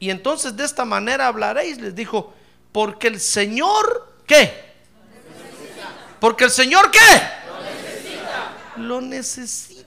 Y 0.00 0.10
entonces 0.10 0.56
de 0.56 0.64
esta 0.64 0.84
manera 0.84 1.28
hablaréis, 1.28 1.80
les 1.80 1.94
dijo, 1.94 2.34
porque 2.72 3.06
el 3.06 3.20
Señor, 3.20 4.14
¿qué? 4.26 4.68
Porque 6.18 6.44
el 6.44 6.50
Señor, 6.50 6.90
¿qué? 6.90 6.98
Lo 7.46 7.60
necesita. 7.62 8.76
Lo 8.76 9.00
necesita. 9.00 9.77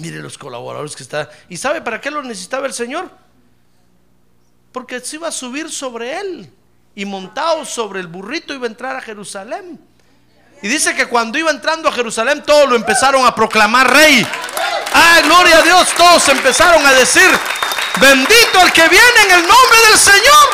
Mire 0.00 0.20
los 0.20 0.38
colaboradores 0.38 0.96
que 0.96 1.02
está. 1.02 1.30
¿Y 1.48 1.58
sabe 1.58 1.82
para 1.82 2.00
qué 2.00 2.10
lo 2.10 2.22
necesitaba 2.22 2.66
el 2.66 2.72
Señor? 2.72 3.10
Porque 4.72 5.00
se 5.00 5.16
iba 5.16 5.28
a 5.28 5.32
subir 5.32 5.70
sobre 5.70 6.18
él 6.18 6.50
y 6.94 7.04
montado 7.04 7.64
sobre 7.66 8.00
el 8.00 8.06
burrito 8.06 8.54
iba 8.54 8.66
a 8.66 8.70
entrar 8.70 8.96
a 8.96 9.00
Jerusalén. 9.02 9.78
Y 10.62 10.68
dice 10.68 10.94
que 10.94 11.06
cuando 11.06 11.38
iba 11.38 11.50
entrando 11.50 11.88
a 11.88 11.92
Jerusalén 11.92 12.42
todos 12.44 12.68
lo 12.68 12.76
empezaron 12.76 13.26
a 13.26 13.34
proclamar 13.34 13.92
rey. 13.92 14.26
Ah, 14.94 15.20
gloria 15.22 15.58
a 15.58 15.62
Dios, 15.62 15.88
todos 15.96 16.28
empezaron 16.28 16.84
a 16.86 16.92
decir, 16.92 17.30
bendito 18.00 18.60
el 18.64 18.72
que 18.72 18.88
viene 18.88 19.22
en 19.26 19.30
el 19.32 19.42
nombre 19.42 19.78
del 19.90 19.98
Señor. 19.98 20.48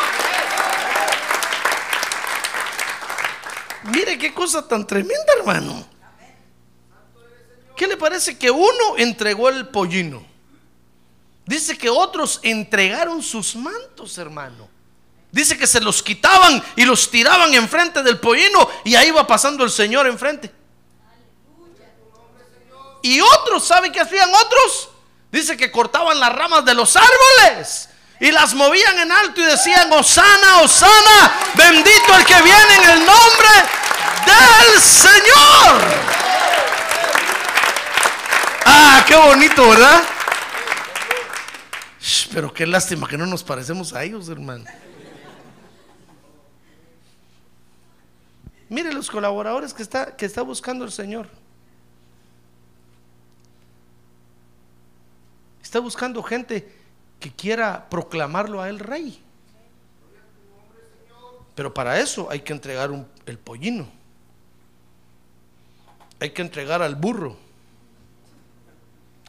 Mire 3.83 4.17
qué 4.17 4.33
cosa 4.33 4.67
tan 4.67 4.85
tremenda, 4.85 5.33
hermano. 5.37 5.96
¿Qué 7.77 7.85
le 7.85 7.95
parece 7.95 8.37
que 8.39 8.49
uno 8.49 8.97
entregó 8.97 9.49
el 9.49 9.67
pollino? 9.67 10.25
Dice 11.45 11.77
que 11.77 11.89
otros 11.89 12.39
entregaron 12.41 13.21
sus 13.21 13.55
mantos, 13.55 14.17
hermano. 14.17 14.67
Dice 15.31 15.55
que 15.55 15.67
se 15.67 15.79
los 15.79 16.01
quitaban 16.01 16.63
y 16.75 16.85
los 16.85 17.11
tiraban 17.11 17.53
enfrente 17.53 18.01
del 18.01 18.19
pollino 18.19 18.67
y 18.83 18.95
ahí 18.95 19.11
va 19.11 19.27
pasando 19.27 19.63
el 19.63 19.69
Señor 19.69 20.07
enfrente. 20.07 20.51
Y 23.03 23.21
otros, 23.21 23.67
¿saben 23.67 23.91
qué 23.91 24.01
hacían 24.01 24.33
otros? 24.33 24.89
Dice 25.31 25.55
que 25.55 25.71
cortaban 25.71 26.19
las 26.19 26.33
ramas 26.33 26.65
de 26.65 26.73
los 26.73 26.95
árboles 26.95 27.89
y 28.19 28.31
las 28.31 28.55
movían 28.55 28.97
en 28.97 29.11
alto 29.11 29.39
y 29.39 29.45
decían, 29.45 29.93
Osana, 29.93 30.61
Osana, 30.61 31.39
bendito 31.53 32.15
el 32.17 32.25
que 32.25 32.41
viene 32.41 32.75
en 32.75 32.89
el 32.89 33.05
nombre 33.05 33.49
del 34.25 34.81
Señor. 34.81 36.36
Ah, 38.69 39.05
qué 39.07 39.15
bonito, 39.15 39.69
¿verdad? 39.69 40.03
Pero 42.33 42.53
qué 42.53 42.67
lástima 42.67 43.07
que 43.07 43.17
no 43.17 43.25
nos 43.25 43.41
parecemos 43.41 43.93
a 43.93 44.03
ellos, 44.03 44.27
hermano. 44.27 44.65
Mire 48.67 48.91
los 48.91 49.09
colaboradores 49.09 49.73
que 49.73 49.83
está, 49.83 50.17
que 50.17 50.25
está 50.25 50.41
buscando 50.41 50.83
el 50.83 50.91
Señor. 50.91 51.29
Está 55.63 55.79
buscando 55.79 56.21
gente 56.21 56.69
que 57.21 57.31
quiera 57.31 57.87
proclamarlo 57.89 58.61
a 58.61 58.67
él 58.67 58.79
rey. 58.79 59.23
Pero 61.55 61.73
para 61.73 62.01
eso 62.01 62.29
hay 62.29 62.41
que 62.41 62.51
entregar 62.51 62.91
el 63.25 63.39
pollino. 63.39 63.87
Hay 66.19 66.31
que 66.31 66.41
entregar 66.41 66.81
al 66.81 66.95
burro. 66.95 67.46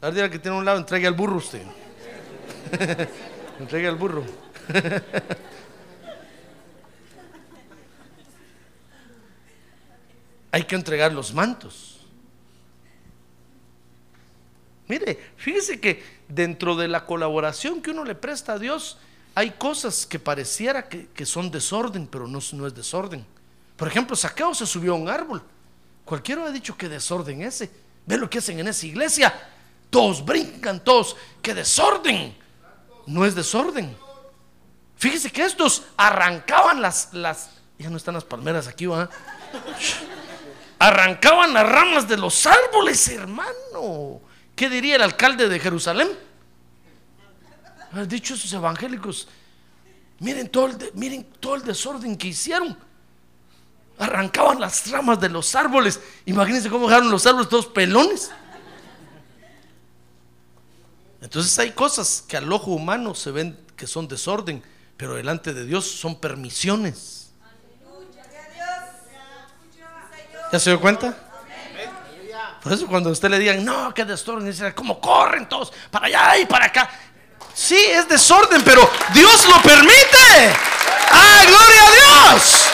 Ahora 0.00 0.30
que 0.30 0.38
tiene 0.38 0.56
un 0.56 0.64
lado, 0.64 0.78
entregue 0.78 1.08
al 1.08 1.14
burro 1.14 1.37
usted. 1.37 1.62
entregue 3.58 3.88
al 3.88 3.96
burro. 3.96 4.24
Hay 10.52 10.62
que 10.64 10.76
entregar 10.76 11.12
los 11.12 11.34
mantos. 11.34 12.06
Mire, 14.87 15.18
fíjese 15.37 15.80
que 15.80 16.02
dentro 16.28 16.76
de 16.76 16.88
la 16.88 17.04
colaboración 17.04 17.82
que 17.82 17.90
uno 17.90 18.04
le 18.04 18.14
presta 18.14 18.54
a 18.54 18.58
Dios, 18.58 18.98
hay 19.34 19.50
cosas 19.50 20.06
que 20.06 20.18
pareciera 20.18 20.88
que, 20.88 21.26
son 21.26 21.50
desorden, 21.50 22.06
pero 22.06 22.26
no, 22.26 22.38
no, 22.52 22.66
es 22.66 22.74
desorden. 22.74 23.26
Por 23.76 23.88
ejemplo, 23.88 24.16
Saqueo 24.16 24.54
se 24.54 24.64
subió 24.64 24.92
a 24.92 24.96
un 24.96 25.11
árbol. 25.11 25.42
Cualquiera 26.04 26.46
ha 26.46 26.50
dicho 26.50 26.78
que 26.78 26.88
desorden 26.88 27.42
ese. 27.42 27.68
Ve 28.06 28.16
lo 28.16 28.30
que 28.30 28.38
hacen 28.38 28.58
en 28.61 28.68
esa 28.68 28.87
iglesia 28.87 29.34
todos 29.90 30.24
brincan, 30.24 30.83
todos, 30.83 31.16
qué 31.42 31.55
desorden. 31.55 32.37
No 33.07 33.24
es 33.24 33.35
desorden. 33.35 33.96
Fíjese 34.96 35.31
que 35.31 35.44
estos 35.44 35.85
arrancaban 35.96 36.83
las, 36.83 37.12
las, 37.12 37.51
ya 37.79 37.88
no 37.88 37.96
están 37.96 38.14
las 38.14 38.24
palmeras 38.24 38.66
aquí, 38.66 38.87
¿va? 38.87 39.09
Arrancaban 40.79 41.55
las 41.55 41.68
ramas 41.68 42.09
de 42.09 42.16
los 42.16 42.46
árboles, 42.46 43.09
hermano. 43.09 44.20
¿Qué 44.55 44.68
diría 44.68 44.96
el 44.96 45.03
alcalde 45.03 45.48
de 45.48 45.59
Jerusalén? 45.59 46.09
Dicho 48.07 48.35
esos 48.35 48.53
evangélicos, 48.53 49.29
miren 50.18 50.48
todo, 50.48 50.66
el 50.66 50.77
miren 50.94 51.24
todo 51.40 51.55
el 51.55 51.62
desorden 51.62 52.16
que 52.16 52.29
hicieron. 52.29 52.77
Arrancaban 53.98 54.61
las 54.61 54.90
ramas 54.90 55.20
de 55.20 55.29
los 55.29 55.55
árboles. 55.55 56.01
Imagínense 56.27 56.68
cómo 56.68 56.88
dejaron 56.88 57.11
los 57.11 57.27
árboles 57.27 57.48
todos 57.48 57.66
pelones. 57.66 58.31
Entonces 61.20 61.59
hay 61.59 61.72
cosas 61.72 62.24
que 62.26 62.37
al 62.37 62.52
ojo 62.52 62.70
humano 62.70 63.14
se 63.14 63.31
ven 63.31 63.59
que 63.76 63.87
son 63.87 64.07
desorden, 64.07 64.62
pero 64.96 65.14
delante 65.14 65.52
de 65.52 65.64
Dios 65.64 65.90
son 65.90 66.20
permisiones. 66.20 67.31
¿Ya 70.52 70.59
se 70.59 70.70
dio 70.70 70.81
cuenta? 70.81 71.16
Por 72.62 72.72
eso 72.72 72.87
cuando 72.87 73.11
usted 73.11 73.31
le 73.31 73.38
digan, 73.38 73.64
no, 73.64 73.92
qué 73.94 74.04
desorden, 74.04 74.46
dice, 74.46 74.74
¿cómo 74.74 75.00
corren 75.00 75.48
todos 75.48 75.72
para 75.90 76.07
allá 76.07 76.38
y 76.38 76.46
para 76.46 76.66
acá? 76.66 76.90
Sí, 77.54 77.76
es 77.76 78.09
desorden, 78.09 78.62
pero 78.62 78.88
Dios 79.12 79.46
lo 79.46 79.61
permite. 79.62 80.54
¡Ah, 81.11 81.42
gloria 81.46 81.83
a 81.83 82.35
Dios! 82.35 82.66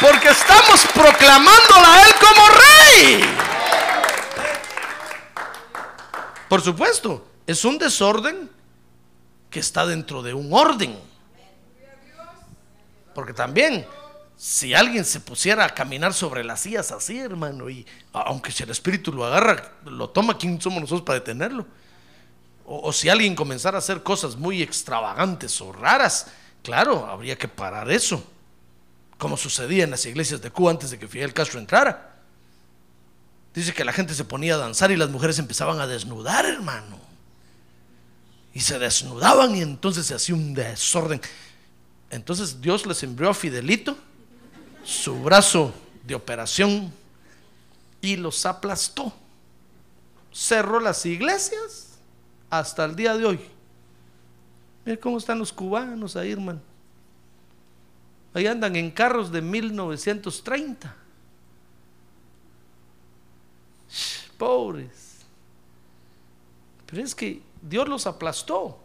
Porque 0.00 0.28
estamos 0.28 0.80
proclamándola 0.94 1.94
a 1.94 2.06
Él 2.06 2.14
como 2.20 2.48
Rey. 2.48 3.41
Por 6.52 6.60
supuesto, 6.60 7.26
es 7.46 7.64
un 7.64 7.78
desorden 7.78 8.50
que 9.48 9.58
está 9.58 9.86
dentro 9.86 10.22
de 10.22 10.34
un 10.34 10.52
orden. 10.52 10.98
Porque 13.14 13.32
también, 13.32 13.86
si 14.36 14.74
alguien 14.74 15.06
se 15.06 15.20
pusiera 15.20 15.64
a 15.64 15.70
caminar 15.70 16.12
sobre 16.12 16.44
las 16.44 16.60
sillas 16.60 16.92
así, 16.92 17.18
hermano, 17.18 17.70
y 17.70 17.86
aunque 18.12 18.52
si 18.52 18.64
el 18.64 18.68
Espíritu 18.68 19.14
lo 19.14 19.24
agarra, 19.24 19.72
lo 19.86 20.10
toma, 20.10 20.36
¿quién 20.36 20.60
somos 20.60 20.82
nosotros 20.82 21.06
para 21.06 21.20
detenerlo? 21.20 21.64
O, 22.66 22.86
o 22.86 22.92
si 22.92 23.08
alguien 23.08 23.34
comenzara 23.34 23.78
a 23.78 23.80
hacer 23.80 24.02
cosas 24.02 24.36
muy 24.36 24.60
extravagantes 24.60 25.58
o 25.62 25.72
raras, 25.72 26.26
claro, 26.62 27.06
habría 27.06 27.38
que 27.38 27.48
parar 27.48 27.90
eso 27.90 28.22
como 29.16 29.38
sucedía 29.38 29.84
en 29.84 29.90
las 29.92 30.04
iglesias 30.04 30.42
de 30.42 30.50
Cuba 30.50 30.72
antes 30.72 30.90
de 30.90 30.98
que 30.98 31.08
Fidel 31.08 31.32
Castro 31.32 31.58
entrara. 31.58 32.11
Dice 33.54 33.74
que 33.74 33.84
la 33.84 33.92
gente 33.92 34.14
se 34.14 34.24
ponía 34.24 34.54
a 34.54 34.58
danzar 34.58 34.90
y 34.90 34.96
las 34.96 35.10
mujeres 35.10 35.38
empezaban 35.38 35.80
a 35.80 35.86
desnudar, 35.86 36.46
hermano. 36.46 36.98
Y 38.54 38.60
se 38.60 38.78
desnudaban 38.78 39.54
y 39.54 39.60
entonces 39.60 40.06
se 40.06 40.14
hacía 40.14 40.34
un 40.34 40.54
desorden. 40.54 41.20
Entonces 42.10 42.60
Dios 42.60 42.86
les 42.86 43.02
envió 43.02 43.30
a 43.30 43.34
Fidelito 43.34 43.96
su 44.84 45.22
brazo 45.22 45.72
de 46.04 46.14
operación 46.14 46.92
y 48.00 48.16
los 48.16 48.44
aplastó. 48.46 49.12
Cerró 50.32 50.80
las 50.80 51.04
iglesias 51.06 51.98
hasta 52.50 52.84
el 52.84 52.96
día 52.96 53.16
de 53.16 53.24
hoy. 53.24 53.40
Mire 54.84 54.98
cómo 54.98 55.18
están 55.18 55.38
los 55.38 55.52
cubanos 55.52 56.16
ahí, 56.16 56.32
hermano. 56.32 56.60
Ahí 58.34 58.46
andan 58.46 58.76
en 58.76 58.90
carros 58.90 59.30
de 59.30 59.42
1930. 59.42 61.01
Pobres. 64.42 65.18
Pero 66.86 67.04
es 67.04 67.14
que 67.14 67.40
Dios 67.62 67.88
los 67.88 68.08
aplastó. 68.08 68.76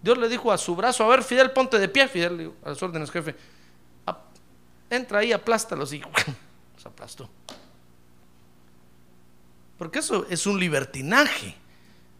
Dios 0.00 0.16
le 0.16 0.28
dijo 0.28 0.52
a 0.52 0.56
su 0.56 0.76
brazo, 0.76 1.02
a 1.02 1.08
ver, 1.08 1.24
Fidel, 1.24 1.50
ponte 1.50 1.76
de 1.76 1.88
pie. 1.88 2.06
Fidel 2.06 2.52
a 2.64 2.68
las 2.68 2.80
órdenes, 2.80 3.10
jefe. 3.10 3.34
Entra 4.88 5.18
ahí, 5.18 5.32
aplástalos 5.32 5.92
y 5.92 5.98
los 6.76 6.86
aplastó. 6.86 7.28
Porque 9.76 9.98
eso 9.98 10.24
es 10.30 10.46
un 10.46 10.60
libertinaje. 10.60 11.56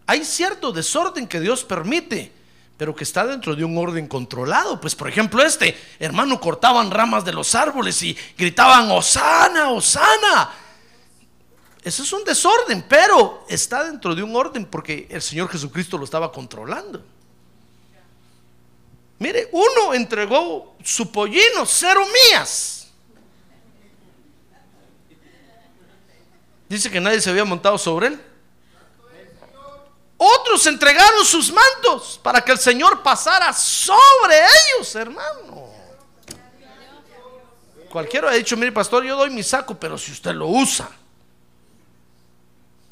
Hay 0.09 0.25
cierto 0.25 0.73
desorden 0.73 1.29
que 1.29 1.38
Dios 1.38 1.62
permite 1.62 2.33
pero 2.77 2.97
que 2.97 3.05
está 3.05 3.25
dentro 3.25 3.55
de 3.55 3.64
un 3.64 3.79
orden 3.79 4.09
controlado. 4.09 4.81
Pues 4.81 4.97
por 4.97 5.09
ejemplo 5.09 5.40
este, 5.45 5.79
hermano, 6.01 6.40
cortaban 6.40 6.90
ramas 6.90 7.25
de 7.25 7.33
los 7.33 7.55
árboles 7.55 8.03
y 8.03 8.18
gritaban, 8.37 8.90
Osana, 8.90 9.71
Osana. 9.71 10.62
Eso 11.83 12.05
es 12.05 12.12
un 12.12 12.23
desorden, 12.23 12.85
pero 12.88 13.45
está 13.49 13.83
dentro 13.85 14.14
de 14.14 14.23
un 14.23 14.35
orden 14.37 14.64
porque 14.64 15.09
el 15.11 15.21
Señor 15.21 15.49
Jesucristo 15.49 15.99
lo 15.99 16.05
estaba 16.05 16.31
controlando. 16.31 17.03
Mire, 19.18 19.49
uno 19.53 19.92
entregó 19.92 20.77
su 20.85 21.11
pollino, 21.11 21.66
cero 21.66 22.05
mías. 22.31 22.88
Dice 26.68 26.90
que 26.90 27.01
nadie 27.01 27.21
se 27.21 27.31
había 27.31 27.45
montado 27.45 27.77
sobre 27.79 28.09
él. 28.09 28.21
Otros 30.16 30.64
entregaron 30.68 31.25
sus 31.25 31.53
mantos 31.53 32.18
para 32.23 32.40
que 32.40 32.53
el 32.53 32.59
Señor 32.59 33.03
pasara 33.03 33.53
sobre 33.53 34.37
ellos, 34.37 34.95
hermano. 34.95 35.68
Cualquiera 37.90 38.31
ha 38.31 38.35
dicho, 38.35 38.57
mire 38.57 38.71
pastor, 38.71 39.05
yo 39.05 39.16
doy 39.16 39.31
mi 39.31 39.42
saco, 39.42 39.75
pero 39.75 39.99
si 39.99 40.12
usted 40.12 40.33
lo 40.33 40.47
usa, 40.47 40.88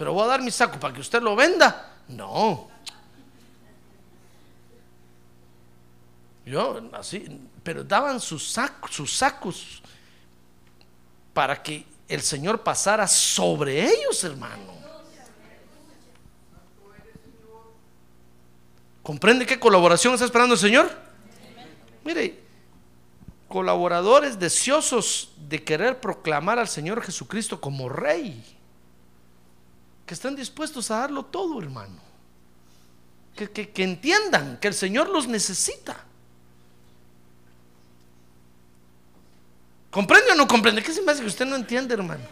pero 0.01 0.15
voy 0.15 0.25
a 0.25 0.29
dar 0.29 0.41
mi 0.41 0.51
saco 0.51 0.81
para 0.81 0.95
que 0.95 1.03
usted 1.03 1.21
lo 1.21 1.37
venda, 1.37 1.93
no. 2.09 2.71
Yo 6.47 6.81
así, 6.95 7.39
pero 7.63 7.85
daban 7.85 8.19
sus, 8.19 8.51
sacos 8.51 9.83
para 11.35 11.63
que 11.63 11.85
el 12.09 12.23
Señor 12.23 12.63
pasara 12.63 13.07
sobre 13.07 13.85
ellos, 13.85 14.25
hermano. 14.25 14.73
¿Comprende 19.03 19.45
qué 19.45 19.61
colaboración 19.61 20.15
está 20.15 20.25
esperando 20.25 20.55
el 20.55 20.61
Señor? 20.61 20.91
Mire, 22.07 22.43
colaboradores 23.49 24.39
deseosos 24.39 25.33
de 25.37 25.63
querer 25.63 26.01
proclamar 26.01 26.59
al 26.59 26.69
Señor 26.69 27.03
Jesucristo 27.03 27.61
como 27.61 27.91
Rey, 27.91 28.60
que 30.11 30.15
están 30.15 30.35
dispuestos 30.35 30.91
a 30.91 30.97
darlo 30.97 31.25
todo, 31.25 31.63
hermano. 31.63 31.95
Que, 33.37 33.49
que 33.49 33.85
entiendan 33.85 34.59
que 34.59 34.67
el 34.67 34.75
Señor 34.75 35.09
los 35.09 35.29
necesita. 35.29 36.05
¿Comprende 39.89 40.33
o 40.33 40.35
no 40.35 40.49
comprende? 40.49 40.83
¿Qué 40.83 40.93
se 40.93 41.01
me 41.01 41.13
hace 41.13 41.21
que 41.21 41.29
usted 41.29 41.47
no 41.47 41.55
entiende, 41.55 41.95
hermano? 41.95 42.25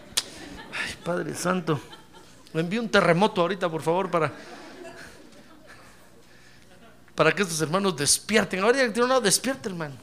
Ay, 0.72 0.96
Padre 1.04 1.36
Santo. 1.36 1.80
Me 2.52 2.62
envío 2.62 2.80
un 2.80 2.88
terremoto 2.88 3.42
ahorita, 3.42 3.70
por 3.70 3.82
favor, 3.82 4.10
para 4.10 4.32
para 7.14 7.32
que 7.32 7.42
estos 7.42 7.60
hermanos 7.60 7.96
despierten. 7.96 8.58
Ahora 8.58 8.88
ya 8.88 9.06
no 9.06 9.20
despierte, 9.20 9.68
hermano. 9.68 9.94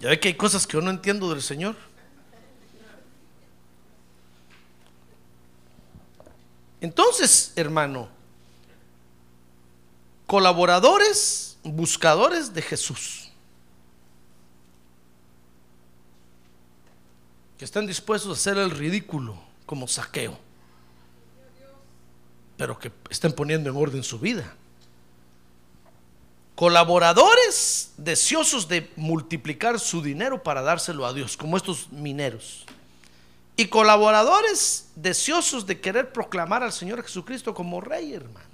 Ya 0.00 0.08
ve 0.08 0.18
que 0.18 0.28
hay 0.28 0.34
cosas 0.34 0.66
que 0.66 0.74
yo 0.74 0.80
no 0.80 0.90
entiendo 0.90 1.30
del 1.30 1.42
Señor. 1.42 1.76
Entonces, 6.80 7.52
hermano, 7.56 8.08
colaboradores, 10.26 11.58
buscadores 11.62 12.54
de 12.54 12.62
Jesús, 12.62 13.28
que 17.58 17.64
están 17.66 17.86
dispuestos 17.86 18.30
a 18.30 18.40
hacer 18.40 18.56
el 18.56 18.70
ridículo 18.70 19.38
como 19.66 19.86
saqueo 19.86 20.50
pero 22.60 22.78
que 22.78 22.92
estén 23.08 23.32
poniendo 23.32 23.70
en 23.70 23.76
orden 23.76 24.02
su 24.02 24.18
vida. 24.18 24.54
Colaboradores 26.60 27.94
deseosos 27.96 28.68
de 28.68 28.92
multiplicar 28.94 29.80
su 29.80 30.02
dinero 30.02 30.42
para 30.42 30.60
dárselo 30.60 31.06
a 31.06 31.14
Dios, 31.14 31.34
como 31.34 31.56
estos 31.56 31.90
mineros. 31.90 32.66
Y 33.56 33.68
colaboradores 33.68 34.90
deseosos 34.94 35.64
de 35.64 35.80
querer 35.80 36.12
proclamar 36.12 36.62
al 36.62 36.74
Señor 36.74 37.02
Jesucristo 37.02 37.54
como 37.54 37.80
rey, 37.80 38.12
hermano. 38.12 38.44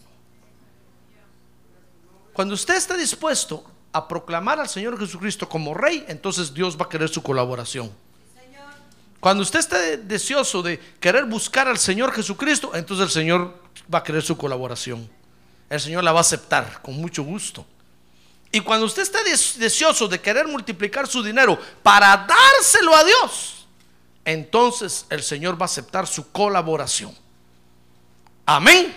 Cuando 2.33 2.55
usted 2.55 2.77
está 2.77 2.97
dispuesto 2.97 3.64
a 3.90 4.07
proclamar 4.07 4.61
al 4.61 4.69
Señor 4.69 4.97
Jesucristo 5.01 5.49
como 5.49 5.75
rey, 5.75 6.05
entonces 6.07 6.55
Dios 6.55 6.77
va 6.81 6.85
a 6.85 6.88
querer 6.88 7.09
su 7.09 7.25
colaboración. 7.25 7.90
Cuando 9.19 9.42
usted 9.42 9.59
esté 9.59 9.97
deseoso 9.97 10.62
de 10.62 10.79
querer 11.01 11.25
buscar 11.25 11.66
al 11.66 11.79
Señor 11.79 12.12
Jesucristo, 12.12 12.71
entonces 12.73 13.07
el 13.07 13.11
Señor 13.11 13.52
va 13.92 13.98
a 13.98 14.04
querer 14.04 14.23
su 14.23 14.37
colaboración. 14.37 15.11
El 15.69 15.81
Señor 15.81 16.04
la 16.04 16.13
va 16.13 16.21
a 16.21 16.21
aceptar 16.21 16.81
con 16.83 16.94
mucho 16.94 17.25
gusto. 17.25 17.67
Y 18.53 18.61
cuando 18.61 18.87
usted 18.87 19.03
esté 19.03 19.19
deseoso 19.59 20.09
de 20.09 20.21
querer 20.21 20.47
multiplicar 20.49 21.07
su 21.07 21.23
dinero 21.23 21.59
para 21.83 22.17
dárselo 22.17 22.94
a 22.94 23.05
Dios, 23.05 23.67
entonces 24.25 25.07
el 25.11 25.23
Señor 25.23 25.61
va 25.61 25.65
a 25.65 25.67
aceptar 25.67 26.07
su 26.07 26.31
colaboración. 26.31 27.15
Amén. 28.47 28.94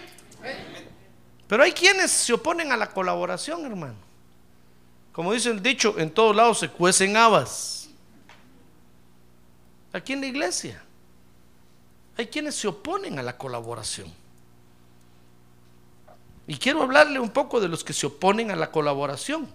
Pero 1.48 1.64
hay 1.64 1.72
quienes 1.72 2.12
se 2.12 2.34
oponen 2.34 2.72
a 2.72 2.78
la 2.78 2.90
colaboración, 2.90 3.66
hermano. 3.66 3.96
Como 5.12 5.34
dice 5.34 5.50
el 5.50 5.62
dicho, 5.62 5.96
en 5.98 6.12
todos 6.12 6.36
lados 6.36 6.60
se 6.60 6.70
cuecen 6.70 7.18
habas. 7.18 7.90
Aquí 9.92 10.14
en 10.14 10.22
la 10.22 10.28
iglesia 10.28 10.82
hay 12.16 12.28
quienes 12.28 12.56
se 12.56 12.68
oponen 12.68 13.18
a 13.18 13.24
la 13.24 13.36
colaboración. 13.38 14.14
Y 16.50 16.58
quiero 16.58 16.82
hablarle 16.82 17.20
un 17.20 17.30
poco 17.30 17.62
de 17.62 17.68
los 17.68 17.84
que 17.84 17.94
se 17.94 18.08
oponen 18.08 18.50
a 18.50 18.56
la 18.56 18.72
colaboración. 18.72 19.48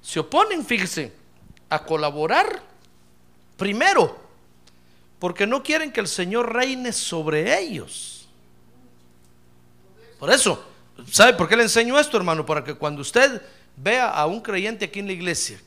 Se 0.00 0.20
oponen, 0.20 0.64
fíjese, 0.64 1.12
a 1.68 1.82
colaborar 1.82 2.62
primero, 3.56 4.16
porque 5.18 5.48
no 5.48 5.64
quieren 5.64 5.90
que 5.92 5.98
el 5.98 6.06
Señor 6.06 6.54
reine 6.54 6.92
sobre 6.92 7.58
ellos. 7.58 8.28
Por 10.20 10.30
eso, 10.30 10.64
¿sabe 11.10 11.34
por 11.34 11.48
qué 11.48 11.56
le 11.56 11.64
enseño 11.64 11.98
esto, 11.98 12.18
hermano? 12.18 12.46
Para 12.46 12.62
que 12.62 12.74
cuando 12.74 13.02
usted 13.02 13.42
vea 13.76 14.08
a 14.08 14.26
un 14.26 14.40
creyente 14.42 14.84
aquí 14.84 15.00
en 15.00 15.08
la 15.08 15.14
iglesia 15.14 15.60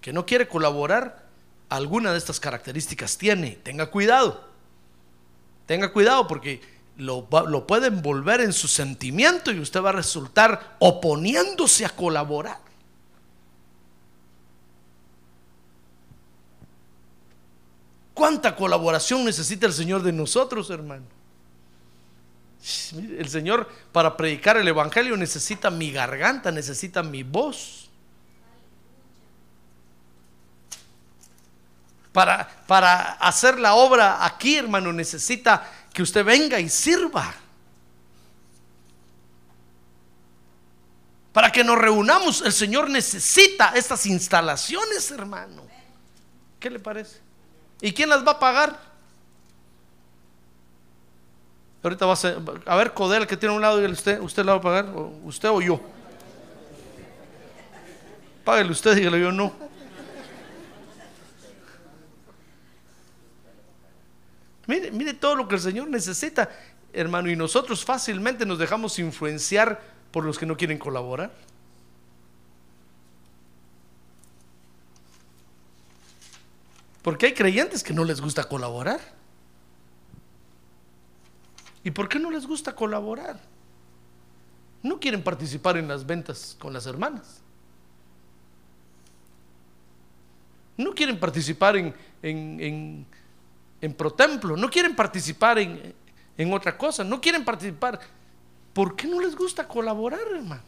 que 0.00 0.14
no 0.14 0.24
quiere 0.24 0.48
colaborar, 0.48 1.26
alguna 1.68 2.12
de 2.12 2.16
estas 2.16 2.40
características 2.40 3.18
tiene. 3.18 3.58
Tenga 3.62 3.90
cuidado. 3.90 4.48
Tenga 5.66 5.92
cuidado 5.92 6.26
porque 6.26 6.62
lo, 6.96 7.28
lo 7.48 7.66
puede 7.66 7.88
envolver 7.88 8.40
en 8.40 8.52
su 8.52 8.68
sentimiento 8.68 9.50
y 9.50 9.60
usted 9.60 9.82
va 9.82 9.90
a 9.90 9.92
resultar 9.92 10.76
oponiéndose 10.78 11.84
a 11.84 11.90
colaborar. 11.90 12.58
¿Cuánta 18.14 18.54
colaboración 18.54 19.24
necesita 19.24 19.66
el 19.66 19.72
Señor 19.72 20.02
de 20.02 20.12
nosotros, 20.12 20.70
hermano? 20.70 21.04
El 22.94 23.28
Señor 23.28 23.68
para 23.90 24.16
predicar 24.16 24.56
el 24.56 24.68
Evangelio 24.68 25.16
necesita 25.16 25.70
mi 25.70 25.90
garganta, 25.90 26.52
necesita 26.52 27.02
mi 27.02 27.24
voz. 27.24 27.90
Para, 32.12 32.48
para 32.66 33.14
hacer 33.14 33.58
la 33.58 33.74
obra 33.74 34.24
aquí, 34.24 34.56
hermano, 34.56 34.92
necesita 34.92 35.68
que 35.92 36.02
usted 36.02 36.24
venga 36.24 36.58
y 36.58 36.68
sirva. 36.68 37.34
Para 41.32 41.50
que 41.50 41.64
nos 41.64 41.78
reunamos, 41.78 42.42
el 42.42 42.52
Señor 42.52 42.90
necesita 42.90 43.72
estas 43.74 44.04
instalaciones, 44.06 45.10
hermano. 45.10 45.62
¿Qué 46.60 46.68
le 46.70 46.78
parece? 46.78 47.20
¿Y 47.80 47.92
quién 47.92 48.08
las 48.08 48.26
va 48.26 48.32
a 48.32 48.38
pagar? 48.38 48.78
Ahorita 51.82 52.06
va 52.06 52.12
a 52.12 52.16
ser, 52.16 52.38
a 52.66 52.76
ver, 52.76 52.94
Codel, 52.94 53.26
que 53.26 53.36
tiene 53.36 53.54
un 53.54 53.60
lado, 53.60 53.76
dígale 53.76 53.94
usted, 53.94 54.20
¿usted 54.20 54.44
la 54.44 54.52
va 54.52 54.58
a 54.58 54.62
pagar? 54.62 54.84
¿O 54.94 55.12
¿Usted 55.24 55.48
o 55.48 55.60
yo? 55.60 55.80
Páguele 58.44 58.70
usted, 58.70 58.94
dígale 58.94 59.20
yo 59.20 59.32
no. 59.32 59.61
Mire, 64.66 64.90
mire 64.90 65.14
todo 65.14 65.36
lo 65.36 65.48
que 65.48 65.56
el 65.56 65.60
Señor 65.60 65.88
necesita, 65.88 66.48
hermano, 66.92 67.30
y 67.30 67.36
nosotros 67.36 67.84
fácilmente 67.84 68.46
nos 68.46 68.58
dejamos 68.58 68.98
influenciar 68.98 69.80
por 70.10 70.24
los 70.24 70.38
que 70.38 70.46
no 70.46 70.56
quieren 70.56 70.78
colaborar. 70.78 71.32
Porque 77.02 77.26
hay 77.26 77.34
creyentes 77.34 77.82
que 77.82 77.92
no 77.92 78.04
les 78.04 78.20
gusta 78.20 78.44
colaborar. 78.44 79.00
¿Y 81.84 81.90
por 81.90 82.08
qué 82.08 82.18
no 82.18 82.30
les 82.30 82.46
gusta 82.46 82.74
colaborar? 82.74 83.40
No 84.82 85.00
quieren 85.00 85.22
participar 85.22 85.76
en 85.76 85.88
las 85.88 86.06
ventas 86.06 86.56
con 86.58 86.72
las 86.72 86.86
hermanas. 86.86 87.40
No 90.76 90.94
quieren 90.94 91.18
participar 91.18 91.76
en, 91.76 91.94
en, 92.22 92.60
en, 92.60 93.06
en 93.82 93.92
protemplo. 93.92 94.56
No 94.56 94.70
quieren 94.70 94.96
participar 94.96 95.58
en, 95.58 95.94
en 96.38 96.52
otra 96.54 96.78
cosa. 96.78 97.04
No 97.04 97.20
quieren 97.20 97.44
participar. 97.44 98.00
¿Por 98.72 98.96
qué 98.96 99.06
no 99.06 99.20
les 99.20 99.36
gusta 99.36 99.68
colaborar, 99.68 100.22
hermano? 100.34 100.62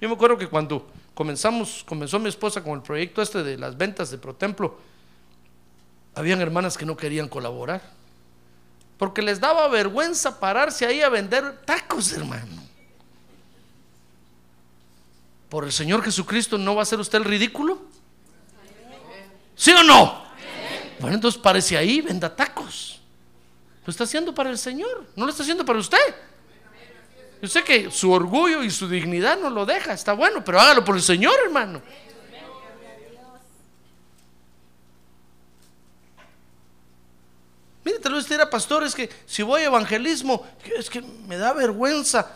Yo 0.00 0.08
me 0.08 0.14
acuerdo 0.14 0.38
que 0.38 0.46
cuando 0.46 0.88
comenzamos, 1.12 1.84
comenzó 1.86 2.20
mi 2.20 2.28
esposa 2.28 2.62
con 2.62 2.74
el 2.74 2.82
proyecto 2.82 3.20
este 3.20 3.42
de 3.42 3.58
las 3.58 3.76
ventas 3.76 4.10
de 4.12 4.18
Protemplo, 4.18 4.78
habían 6.14 6.40
hermanas 6.40 6.78
que 6.78 6.86
no 6.86 6.96
querían 6.96 7.28
colaborar. 7.28 7.82
Porque 8.96 9.22
les 9.22 9.40
daba 9.40 9.66
vergüenza 9.68 10.38
pararse 10.38 10.86
ahí 10.86 11.02
a 11.02 11.08
vender 11.08 11.62
tacos, 11.64 12.12
hermano. 12.12 12.68
¿Por 15.48 15.64
el 15.64 15.72
Señor 15.72 16.02
Jesucristo 16.02 16.58
no 16.58 16.74
va 16.74 16.82
a 16.82 16.84
hacer 16.84 17.00
usted 17.00 17.18
el 17.18 17.24
ridículo? 17.24 17.80
¿Sí 19.58 19.72
o 19.72 19.82
no? 19.82 20.22
Bueno, 21.00 21.16
entonces 21.16 21.40
parece 21.40 21.76
ahí, 21.76 22.00
venda 22.00 22.34
tacos. 22.34 23.00
Lo 23.84 23.90
está 23.90 24.04
haciendo 24.04 24.32
para 24.32 24.50
el 24.50 24.56
Señor, 24.56 25.04
no 25.16 25.24
lo 25.24 25.30
está 25.32 25.42
haciendo 25.42 25.64
para 25.64 25.80
usted. 25.80 25.98
Yo 27.42 27.48
sé 27.48 27.64
que 27.64 27.90
su 27.90 28.12
orgullo 28.12 28.62
y 28.62 28.70
su 28.70 28.88
dignidad 28.88 29.36
no 29.38 29.50
lo 29.50 29.66
deja, 29.66 29.92
está 29.92 30.12
bueno, 30.12 30.44
pero 30.44 30.60
hágalo 30.60 30.84
por 30.84 30.94
el 30.94 31.02
Señor, 31.02 31.34
hermano. 31.44 31.82
Mire, 37.84 37.98
te 37.98 38.10
lo 38.10 38.18
decía, 38.18 38.48
pastor, 38.48 38.84
es 38.84 38.94
que 38.94 39.10
si 39.26 39.42
voy 39.42 39.62
a 39.62 39.66
evangelismo, 39.66 40.46
es 40.76 40.88
que 40.88 41.02
me 41.02 41.36
da 41.36 41.52
vergüenza. 41.52 42.30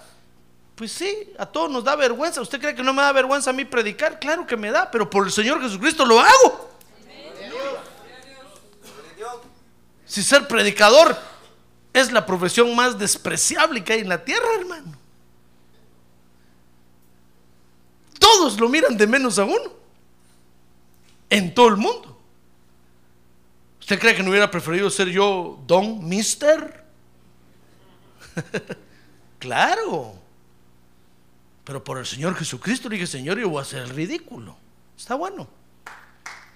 Pues 0.75 0.91
sí, 0.91 1.33
a 1.39 1.47
todos 1.47 1.71
nos 1.71 1.85
da 1.85 1.95
vergüenza. 1.95 2.41
¿Usted 2.41 2.61
cree 2.61 2.75
que 2.75 2.83
no 2.83 2.93
me 2.93 3.03
da 3.03 3.13
vergüenza 3.13 3.51
a 3.51 3.53
mí 3.53 3.65
predicar? 3.65 4.19
Claro 4.19 4.45
que 4.45 4.57
me 4.57 4.73
da, 4.73 4.91
pero 4.91 5.09
por 5.09 5.25
el 5.25 5.31
Señor 5.31 5.61
Jesucristo 5.61 6.05
lo 6.05 6.19
hago. 6.19 6.72
Si 10.13 10.23
ser 10.23 10.47
predicador 10.47 11.17
es 11.91 12.13
la 12.13 12.27
profesión 12.27 12.77
más 12.77 12.99
despreciable 12.99 13.83
que 13.83 13.95
hay 13.95 14.01
en 14.01 14.11
la 14.11 14.23
tierra, 14.23 14.47
hermano. 14.61 14.93
Todos 18.19 18.61
lo 18.61 18.69
miran 18.69 18.95
de 18.99 19.07
menos 19.07 19.39
a 19.39 19.45
uno. 19.45 19.73
En 21.31 21.55
todo 21.55 21.69
el 21.69 21.79
mundo. 21.79 22.21
¿Usted 23.81 23.99
cree 23.99 24.15
que 24.15 24.23
no 24.23 24.29
hubiera 24.29 24.51
preferido 24.51 24.91
ser 24.91 25.09
yo 25.09 25.59
don 25.67 26.07
mister? 26.07 26.85
claro. 29.39 30.13
Pero 31.65 31.83
por 31.83 31.97
el 31.97 32.05
Señor 32.05 32.35
Jesucristo 32.35 32.91
le 32.91 32.97
dije, 32.97 33.07
Señor, 33.07 33.39
yo 33.39 33.49
voy 33.49 33.61
a 33.61 33.63
hacer 33.63 33.81
el 33.81 33.89
ridículo. 33.89 34.59
Está 34.95 35.15
bueno. 35.15 35.62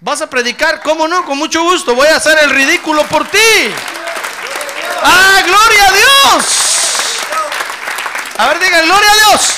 ¿Vas 0.00 0.20
a 0.20 0.28
predicar? 0.28 0.82
¿Cómo 0.82 1.08
no? 1.08 1.24
Con 1.24 1.38
mucho 1.38 1.62
gusto. 1.62 1.94
Voy 1.94 2.08
a 2.08 2.16
hacer 2.16 2.36
el 2.42 2.50
ridículo 2.50 3.06
por 3.06 3.26
ti. 3.28 3.38
¡Ah, 5.02 5.42
gloria 5.44 5.88
a 5.88 5.92
Dios! 5.92 6.44
A 8.38 8.48
ver, 8.48 8.60
diga, 8.60 8.82
gloria 8.82 9.10
a 9.10 9.14
Dios. 9.14 9.56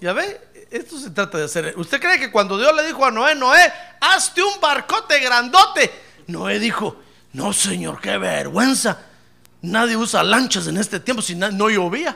Ya 0.00 0.12
ve, 0.12 0.40
esto 0.70 0.98
se 0.98 1.10
trata 1.10 1.38
de 1.38 1.44
hacer. 1.44 1.74
¿Usted 1.78 2.00
cree 2.00 2.18
que 2.18 2.30
cuando 2.30 2.58
Dios 2.58 2.74
le 2.76 2.86
dijo 2.86 3.04
a 3.06 3.10
Noé, 3.10 3.34
Noé, 3.34 3.72
hazte 4.00 4.42
un 4.42 4.60
barcote 4.60 5.18
grandote? 5.20 5.90
Noé 6.26 6.58
dijo, 6.58 7.00
no, 7.32 7.54
Señor, 7.54 8.00
qué 8.00 8.18
vergüenza. 8.18 8.98
Nadie 9.62 9.96
usa 9.96 10.22
lanchas 10.22 10.66
en 10.66 10.76
este 10.76 11.00
tiempo 11.00 11.22
si 11.22 11.34
no 11.34 11.70
llovía. 11.70 12.14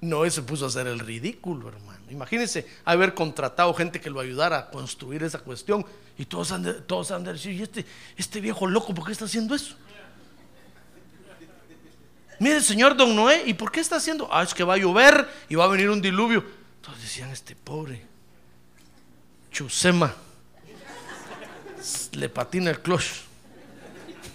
Noé 0.00 0.30
se 0.30 0.42
puso 0.42 0.66
a 0.66 0.68
hacer 0.68 0.86
el 0.86 0.98
ridículo, 0.98 1.68
hermano. 1.68 2.00
Imagínense 2.10 2.66
haber 2.84 3.14
contratado 3.14 3.72
gente 3.74 4.00
que 4.00 4.10
lo 4.10 4.20
ayudara 4.20 4.58
a 4.58 4.70
construir 4.70 5.22
esa 5.22 5.38
cuestión 5.40 5.84
y 6.18 6.24
todos 6.26 6.52
han 6.52 6.62
de, 6.62 6.74
todos 6.74 7.10
han 7.10 7.24
de 7.24 7.32
decir, 7.32 7.52
¿y 7.52 7.62
este, 7.62 7.84
este 8.16 8.40
viejo 8.40 8.66
loco 8.66 8.94
por 8.94 9.06
qué 9.06 9.12
está 9.12 9.24
haciendo 9.24 9.54
eso? 9.54 9.74
Mire, 12.38 12.60
señor 12.60 12.96
Don 12.96 13.16
Noé, 13.16 13.44
¿y 13.46 13.54
por 13.54 13.72
qué 13.72 13.80
está 13.80 13.96
haciendo? 13.96 14.28
Ah, 14.30 14.42
es 14.42 14.52
que 14.52 14.62
va 14.62 14.74
a 14.74 14.76
llover 14.76 15.28
y 15.48 15.54
va 15.54 15.64
a 15.64 15.68
venir 15.68 15.88
un 15.88 16.02
diluvio. 16.02 16.44
Todos 16.82 17.00
decían, 17.00 17.30
este 17.30 17.56
pobre 17.56 18.04
Chusema 19.50 20.14
le 22.12 22.28
patina 22.28 22.70
el 22.70 22.80
clutch. 22.80 23.22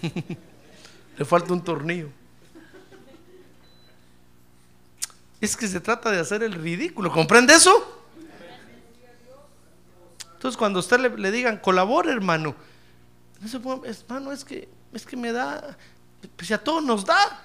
le 1.18 1.24
falta 1.24 1.52
un 1.52 1.62
tornillo. 1.62 2.08
Es 5.42 5.56
que 5.56 5.66
se 5.66 5.80
trata 5.80 6.12
de 6.12 6.20
hacer 6.20 6.44
el 6.44 6.52
ridículo. 6.52 7.10
¿Comprende 7.10 7.52
eso? 7.52 8.00
Entonces, 10.34 10.56
cuando 10.56 10.78
usted 10.78 11.00
le, 11.00 11.30
digan, 11.32 11.58
colabore, 11.58 12.12
hermano. 12.12 12.54
No 13.40 13.48
se 13.48 13.58
ponga, 13.58 13.88
hermano, 13.88 14.30
es 14.30 14.44
que, 14.44 14.68
es 14.92 15.04
que 15.04 15.16
me 15.16 15.32
da. 15.32 15.76
Pues 16.36 16.52
a 16.52 16.58
todos 16.58 16.84
nos 16.84 17.04
da. 17.04 17.42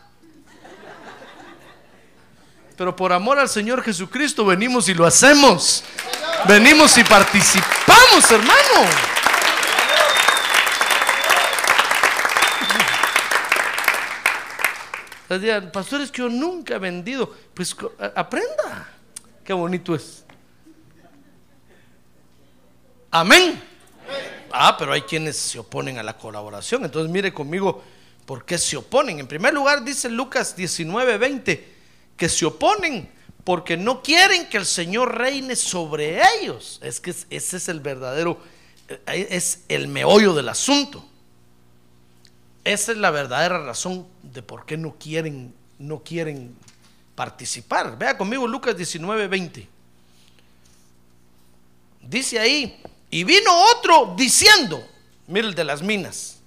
Pero 2.77 2.95
por 2.95 3.11
amor 3.11 3.39
al 3.39 3.49
Señor 3.49 3.81
Jesucristo 3.81 4.45
venimos 4.45 4.87
y 4.89 4.93
lo 4.93 5.03
hacemos. 5.03 5.83
Venimos 6.47 6.95
y 6.99 7.03
participamos, 7.03 8.29
hermano. 8.29 9.06
Digan, 15.30 15.71
pastor, 15.71 16.01
es 16.01 16.11
que 16.11 16.21
yo 16.21 16.30
nunca 16.30 16.75
he 16.75 16.80
vendido. 16.80 17.34
Pues 17.53 17.75
aprenda. 18.15 18.89
Qué 19.43 19.53
bonito 19.53 19.93
es. 19.95 20.23
Amén. 23.11 23.61
Ah, 24.51 24.75
pero 24.78 24.93
hay 24.93 25.01
quienes 25.01 25.38
se 25.38 25.59
oponen 25.59 25.97
a 25.97 26.03
la 26.03 26.17
colaboración. 26.17 26.86
Entonces 26.86 27.11
mire 27.11 27.34
conmigo 27.34 27.84
por 28.25 28.45
qué 28.45 28.57
se 28.57 28.78
oponen. 28.78 29.19
En 29.19 29.28
primer 29.28 29.53
lugar 29.53 29.84
dice 29.84 30.09
Lucas 30.09 30.55
19, 30.55 31.17
20, 31.17 31.73
que 32.15 32.30
se 32.30 32.45
oponen 32.45 33.09
porque 33.43 33.78
no 33.78 34.01
quieren 34.01 34.47
que 34.49 34.57
el 34.57 34.65
Señor 34.65 35.17
reine 35.17 35.55
sobre 35.55 36.19
ellos. 36.39 36.80
Es 36.84 36.99
que 36.99 37.11
es- 37.11 37.28
ese 37.30 37.57
es 37.57 37.69
el 37.69 37.80
verdadero, 37.80 38.39
eh, 38.89 39.28
es 39.32 39.63
el 39.69 39.88
meollo 39.88 40.34
del 40.34 40.49
asunto. 40.49 41.03
esa 42.63 42.91
es 42.91 42.97
la 42.97 43.11
verdadera 43.11 43.63
razón 43.63 44.05
de 44.34 44.41
por 44.41 44.65
qué 44.65 44.78
no 44.78 44.95
quieren, 44.99 45.53
no 45.80 46.03
quieren 46.03 46.55
participar. 47.15 47.97
Vea 47.97 48.17
conmigo 48.17 48.47
Lucas 48.47 48.75
19, 48.75 49.28
20. 49.28 49.67
Dice 52.01 52.39
ahí, 52.39 52.82
y 53.09 53.23
vino 53.23 53.51
otro 53.75 54.13
diciendo, 54.15 54.86
mira 55.28 55.47
el 55.47 55.55
de 55.55 55.63
las 55.63 55.82
minas, 55.82 56.38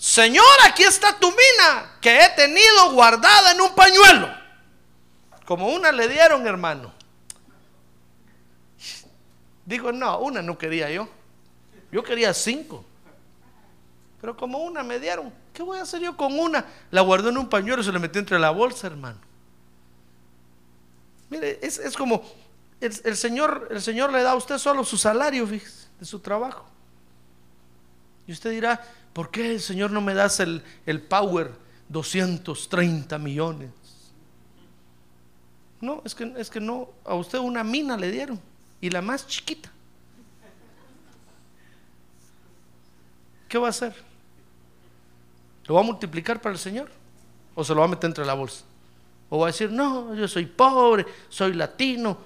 Señor, 0.00 0.44
aquí 0.64 0.82
está 0.82 1.18
tu 1.18 1.28
mina 1.30 1.98
que 2.00 2.24
he 2.24 2.30
tenido 2.30 2.92
guardada 2.92 3.52
en 3.52 3.60
un 3.60 3.74
pañuelo. 3.74 4.34
Como 5.44 5.68
una 5.68 5.92
le 5.92 6.08
dieron, 6.08 6.46
hermano. 6.46 6.94
Digo, 9.66 9.92
no, 9.92 10.18
una 10.20 10.40
no 10.40 10.56
quería 10.56 10.90
yo. 10.90 11.06
Yo 11.92 12.02
quería 12.02 12.32
cinco. 12.32 12.82
Pero 14.22 14.34
como 14.36 14.58
una 14.60 14.82
me 14.82 14.98
dieron, 14.98 15.32
¿qué 15.60 15.64
voy 15.64 15.78
a 15.78 15.82
hacer 15.82 16.00
yo 16.00 16.16
con 16.16 16.40
una? 16.40 16.64
La 16.90 17.02
guardó 17.02 17.28
en 17.28 17.36
un 17.36 17.46
pañuelo 17.46 17.82
y 17.82 17.84
se 17.84 17.92
la 17.92 17.98
metió 17.98 18.18
entre 18.18 18.38
la 18.38 18.48
bolsa, 18.48 18.86
hermano. 18.86 19.18
Mire, 21.28 21.58
es, 21.60 21.94
como 21.98 22.22
el, 22.80 23.14
Señor, 23.14 23.68
el 23.70 23.82
Señor 23.82 24.10
le 24.10 24.22
da 24.22 24.32
a 24.32 24.36
usted 24.36 24.56
solo 24.56 24.82
su 24.84 24.96
salario, 24.96 25.46
fíjese, 25.46 25.88
de 25.98 26.06
su 26.06 26.18
trabajo. 26.20 26.64
Y 28.26 28.32
usted 28.32 28.52
dirá, 28.52 28.82
¿por 29.12 29.30
qué 29.30 29.52
el 29.52 29.60
Señor 29.60 29.90
no 29.90 30.00
me 30.00 30.14
das 30.14 30.40
el, 30.40 30.64
el 30.86 31.02
power 31.02 31.52
230 31.90 33.18
millones? 33.18 33.68
No, 35.82 36.00
es 36.06 36.14
que, 36.14 36.32
es 36.38 36.48
que 36.48 36.60
no, 36.60 36.88
a 37.04 37.14
usted 37.16 37.38
una 37.38 37.62
mina 37.62 37.98
le 37.98 38.10
dieron 38.10 38.40
y 38.80 38.88
la 38.88 39.02
más 39.02 39.26
chiquita. 39.26 39.70
¿Qué 43.46 43.58
va 43.58 43.66
a 43.66 43.70
hacer? 43.70 44.09
¿Lo 45.70 45.74
va 45.76 45.82
a 45.82 45.84
multiplicar 45.84 46.40
para 46.42 46.52
el 46.52 46.58
Señor? 46.58 46.88
¿O 47.54 47.62
se 47.62 47.72
lo 47.72 47.78
va 47.78 47.86
a 47.86 47.88
meter 47.90 48.10
entre 48.10 48.24
la 48.26 48.34
bolsa? 48.34 48.64
¿O 49.28 49.38
va 49.38 49.46
a 49.46 49.52
decir, 49.52 49.70
no, 49.70 50.12
yo 50.16 50.26
soy 50.26 50.44
pobre, 50.44 51.06
soy 51.28 51.52
latino? 51.52 52.18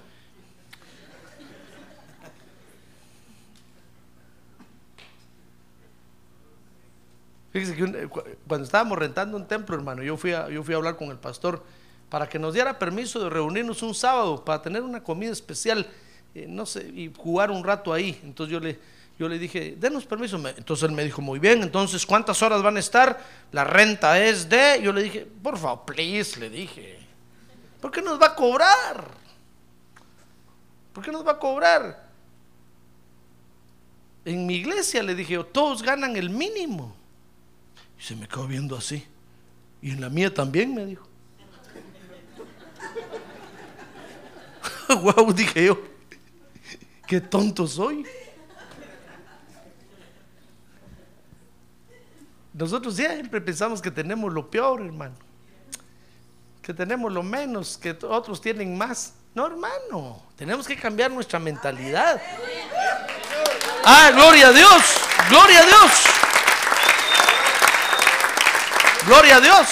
Fíjese 7.51 7.75
que 7.75 8.09
cuando 8.47 8.65
estábamos 8.65 8.97
rentando 8.97 9.37
un 9.37 9.47
templo, 9.47 9.75
hermano, 9.75 10.01
yo 10.01 10.17
fui, 10.17 10.33
a, 10.33 10.49
yo 10.49 10.63
fui 10.63 10.73
a 10.73 10.77
hablar 10.77 10.95
con 10.95 11.11
el 11.11 11.17
pastor 11.17 11.63
para 12.09 12.27
que 12.27 12.39
nos 12.39 12.55
diera 12.55 12.79
permiso 12.79 13.23
de 13.23 13.29
reunirnos 13.29 13.83
un 13.83 13.93
sábado 13.93 14.43
para 14.43 14.63
tener 14.63 14.81
una 14.81 15.03
comida 15.03 15.31
especial, 15.31 15.85
eh, 16.33 16.47
no 16.49 16.65
sé, 16.65 16.87
y 16.87 17.13
jugar 17.15 17.51
un 17.51 17.63
rato 17.63 17.93
ahí. 17.93 18.19
Entonces 18.23 18.51
yo 18.51 18.59
le, 18.59 18.79
yo 19.17 19.29
le 19.29 19.39
dije, 19.39 19.75
denos 19.77 20.05
permiso. 20.05 20.35
Entonces 20.35 20.89
él 20.89 20.95
me 20.95 21.03
dijo, 21.03 21.21
muy 21.21 21.39
bien, 21.39 21.63
entonces 21.63 22.05
¿cuántas 22.05 22.41
horas 22.41 22.61
van 22.61 22.75
a 22.75 22.79
estar? 22.79 23.23
La 23.51 23.63
renta 23.63 24.21
es 24.21 24.49
de... 24.49 24.81
Yo 24.83 24.91
le 24.91 25.03
dije, 25.03 25.25
por 25.41 25.57
favor, 25.57 25.85
please, 25.85 26.37
le 26.39 26.49
dije. 26.49 26.99
¿Por 27.79 27.91
qué 27.91 28.01
nos 28.01 28.21
va 28.21 28.27
a 28.27 28.35
cobrar? 28.35 29.07
¿Por 30.91 31.03
qué 31.03 31.11
nos 31.11 31.25
va 31.25 31.33
a 31.33 31.39
cobrar? 31.39 32.09
En 34.25 34.45
mi 34.45 34.55
iglesia 34.55 35.01
le 35.01 35.15
dije, 35.15 35.41
todos 35.45 35.81
ganan 35.81 36.17
el 36.17 36.29
mínimo. 36.29 36.93
Y 37.97 38.03
se 38.03 38.15
me 38.15 38.27
quedó 38.27 38.47
viendo 38.47 38.75
así. 38.75 39.05
Y 39.81 39.91
en 39.91 40.01
la 40.01 40.09
mía 40.09 40.33
también 40.33 40.73
me 40.73 40.85
dijo. 40.85 41.07
wow, 45.01 45.31
dije 45.31 45.67
yo. 45.67 45.81
Qué 47.07 47.21
tonto 47.21 47.65
soy. 47.65 48.05
Nosotros 52.57 52.95
siempre 52.95 53.41
pensamos 53.41 53.81
que 53.81 53.91
tenemos 53.91 54.31
lo 54.31 54.49
peor, 54.49 54.81
hermano. 54.81 55.15
Que 56.61 56.73
tenemos 56.73 57.11
lo 57.11 57.21
menos, 57.21 57.77
que 57.77 57.91
otros 57.91 58.39
tienen 58.39 58.77
más. 58.77 59.13
No, 59.33 59.45
hermano. 59.45 60.23
Tenemos 60.37 60.65
que 60.65 60.77
cambiar 60.77 61.11
nuestra 61.11 61.37
mentalidad. 61.37 62.21
Ah, 63.83 64.09
gloria 64.13 64.47
a 64.47 64.51
Dios. 64.53 64.83
Gloria 65.29 65.59
a 65.59 65.65
Dios. 65.65 65.91
Gloria 69.05 69.35
a 69.35 69.41
Dios. 69.41 69.67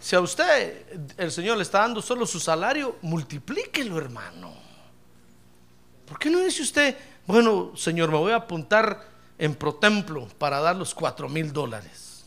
Si 0.00 0.14
a 0.14 0.20
usted 0.20 1.14
el 1.16 1.32
Señor 1.32 1.56
le 1.56 1.62
está 1.62 1.78
dando 1.78 2.02
solo 2.02 2.26
su 2.26 2.38
salario, 2.38 2.98
multiplíquelo, 3.00 3.96
hermano. 3.96 4.52
¿Por 6.04 6.18
qué 6.18 6.28
no 6.28 6.40
dice 6.40 6.60
usted, 6.60 6.94
bueno, 7.26 7.72
Señor, 7.74 8.10
me 8.10 8.18
voy 8.18 8.32
a 8.32 8.36
apuntar 8.36 9.13
en 9.38 9.54
Protemplo 9.54 10.28
para 10.38 10.60
dar 10.60 10.76
los 10.76 10.94
cuatro 10.94 11.28
mil 11.28 11.52
dólares. 11.52 12.24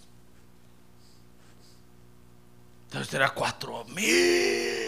Entonces 2.85 3.13
era 3.13 3.29
cuatro 3.29 3.83
mil. 3.85 4.87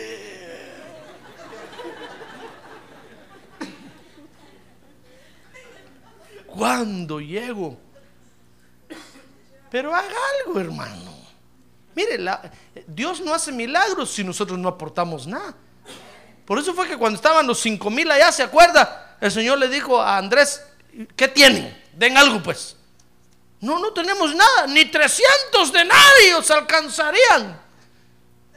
¿Cuándo 6.47 7.19
llego? 7.19 7.77
Pero 9.69 9.93
haga 9.93 10.15
algo, 10.39 10.59
hermano. 10.59 11.13
Mire, 11.95 12.17
Dios 12.87 13.21
no 13.21 13.33
hace 13.33 13.51
milagros 13.51 14.09
si 14.11 14.23
nosotros 14.23 14.57
no 14.57 14.67
aportamos 14.67 15.27
nada. 15.27 15.53
Por 16.45 16.57
eso 16.57 16.73
fue 16.73 16.87
que 16.87 16.97
cuando 16.97 17.17
estaban 17.17 17.45
los 17.45 17.59
cinco 17.59 17.91
mil 17.91 18.09
allá, 18.09 18.31
¿se 18.31 18.41
acuerda? 18.41 19.17
El 19.21 19.31
Señor 19.31 19.59
le 19.59 19.67
dijo 19.67 20.01
a 20.01 20.17
Andrés, 20.17 20.65
¿qué 21.15 21.27
tienen? 21.27 21.78
Den 21.99 22.17
algo 22.17 22.41
pues. 22.41 22.77
No, 23.59 23.77
no 23.77 23.91
tenemos 23.91 24.33
nada, 24.33 24.67
ni 24.67 24.85
300 24.85 25.73
denarios 25.73 26.49
alcanzarían. 26.49 27.61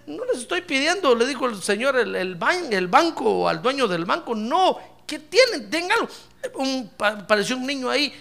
No 0.07 0.25
les 0.27 0.43
estoy 0.43 0.61
pidiendo, 0.61 1.13
le 1.17 1.27
dijo 1.27 1.47
el 1.47 1.61
señor, 1.61 1.97
el, 1.97 2.15
el, 2.15 2.39
el 2.71 2.87
banco, 2.87 3.49
al 3.49 3.61
dueño 3.61 3.89
del 3.89 4.05
banco, 4.05 4.37
no, 4.37 4.79
¿qué 5.05 5.19
tienen? 5.19 5.69
Den 5.69 5.91
algo. 5.91 6.09
Un, 6.55 6.89
pareció 7.27 7.57
un 7.57 7.67
niño 7.67 7.91
ahí, 7.91 8.15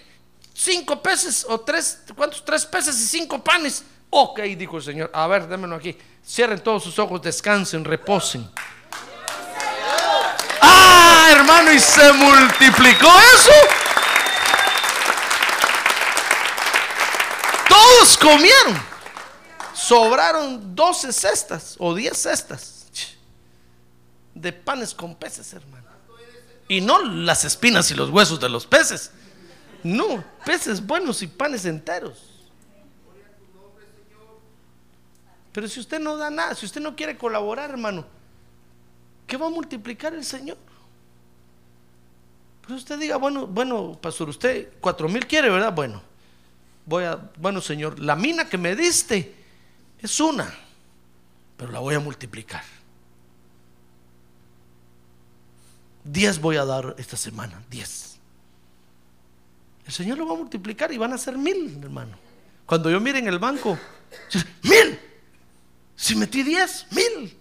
cinco 0.55 0.99
peces 1.03 1.45
o 1.47 1.59
tres, 1.59 1.99
¿cuántos? 2.15 2.43
Tres 2.43 2.65
peces 2.65 2.99
y 2.99 3.05
cinco 3.05 3.43
panes. 3.43 3.83
Ok, 4.09 4.39
dijo 4.41 4.77
el 4.77 4.83
Señor, 4.83 5.11
a 5.13 5.27
ver, 5.27 5.47
démenlo 5.47 5.75
aquí. 5.75 5.95
Cierren 6.25 6.63
todos 6.63 6.83
sus 6.83 6.97
ojos, 6.97 7.21
descansen, 7.21 7.85
reposen. 7.85 8.49
Ah, 10.61 11.29
hermano, 11.31 11.71
y 11.71 11.79
se 11.79 12.11
multiplicó 12.11 13.07
eso. 13.35 13.90
Comieron. 18.19 18.81
Sobraron 19.73 20.75
12 20.75 21.13
cestas 21.13 21.75
o 21.79 21.93
10 21.93 22.17
cestas 22.17 22.81
de 24.33 24.53
panes 24.53 24.93
con 24.93 25.15
peces, 25.15 25.53
hermano. 25.53 25.87
Y 26.67 26.81
no 26.81 27.03
las 27.03 27.43
espinas 27.43 27.91
y 27.91 27.95
los 27.95 28.09
huesos 28.09 28.39
de 28.39 28.49
los 28.49 28.65
peces. 28.65 29.11
No, 29.83 30.23
peces 30.45 30.85
buenos 30.85 31.21
y 31.21 31.27
panes 31.27 31.65
enteros. 31.65 32.31
Pero 35.51 35.67
si 35.67 35.79
usted 35.81 35.99
no 35.99 36.15
da 36.15 36.29
nada, 36.29 36.55
si 36.55 36.65
usted 36.65 36.79
no 36.79 36.95
quiere 36.95 37.17
colaborar, 37.17 37.69
hermano, 37.69 38.05
¿qué 39.27 39.35
va 39.35 39.47
a 39.47 39.49
multiplicar 39.49 40.13
el 40.13 40.23
Señor? 40.23 40.57
Pero 42.61 42.75
usted 42.75 42.97
diga, 42.97 43.17
bueno, 43.17 43.47
bueno, 43.47 43.97
pastor, 43.99 44.29
usted 44.29 44.69
cuatro 44.79 45.09
mil 45.09 45.27
quiere, 45.27 45.49
¿verdad? 45.49 45.73
Bueno, 45.73 46.01
voy 46.85 47.03
a, 47.03 47.15
bueno, 47.37 47.61
Señor, 47.61 47.99
la 47.99 48.15
mina 48.15 48.47
que 48.49 48.57
me 48.57 48.75
diste 48.75 49.35
es 49.99 50.19
una, 50.19 50.53
pero 51.57 51.71
la 51.71 51.79
voy 51.79 51.95
a 51.95 51.99
multiplicar. 51.99 52.63
Diez 56.03 56.39
voy 56.39 56.57
a 56.57 56.65
dar 56.65 56.95
esta 56.97 57.15
semana, 57.15 57.61
diez. 57.69 58.17
El 59.85 59.93
Señor 59.93 60.17
lo 60.17 60.25
va 60.25 60.33
a 60.33 60.37
multiplicar 60.37 60.91
y 60.91 60.97
van 60.97 61.13
a 61.13 61.17
ser 61.17 61.37
mil, 61.37 61.79
hermano. 61.83 62.17
Cuando 62.65 62.89
yo 62.89 62.99
mire 62.99 63.19
en 63.19 63.27
el 63.27 63.39
banco, 63.39 63.77
mil. 64.63 64.99
Si 65.95 66.15
metí 66.15 66.41
diez, 66.43 66.87
mil. 66.91 67.37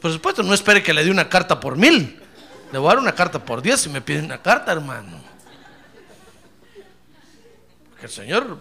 Por 0.00 0.12
supuesto, 0.12 0.42
no 0.42 0.54
espere 0.54 0.82
que 0.82 0.94
le 0.94 1.04
dé 1.04 1.10
una 1.10 1.28
carta 1.28 1.60
por 1.60 1.76
mil. 1.76 2.18
Le 2.72 2.78
voy 2.78 2.86
a 2.88 2.94
dar 2.94 3.02
una 3.02 3.14
carta 3.14 3.44
por 3.44 3.60
diez 3.60 3.80
si 3.80 3.90
me 3.90 4.00
pide 4.00 4.20
una 4.22 4.40
carta, 4.40 4.72
hermano. 4.72 5.29
Porque 8.00 8.06
el 8.06 8.12
Señor, 8.12 8.58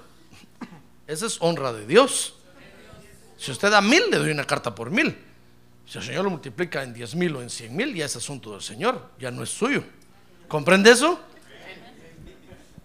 esa 1.08 1.26
es 1.26 1.38
honra 1.40 1.72
de 1.72 1.88
Dios. 1.88 2.34
Si 3.38 3.52
usted 3.52 3.72
da 3.72 3.80
mil, 3.80 4.04
le 4.12 4.18
doy 4.18 4.32
una 4.32 4.44
carta 4.44 4.76
por 4.76 4.92
mil. 4.92 5.18
Si 5.86 5.98
el 5.98 6.04
Señor 6.04 6.26
lo 6.26 6.30
multiplica 6.30 6.84
en 6.84 6.94
diez 6.94 7.16
mil 7.16 7.34
o 7.38 7.42
en 7.42 7.50
cien 7.50 7.74
mil, 7.74 7.96
ya 7.96 8.04
es 8.04 8.18
asunto 8.18 8.52
del 8.52 8.62
Señor, 8.62 9.12
ya 9.18 9.32
no 9.32 9.42
es 9.42 9.50
suyo. 9.50 9.82
¿Comprende 10.50 10.92
eso? 10.92 11.22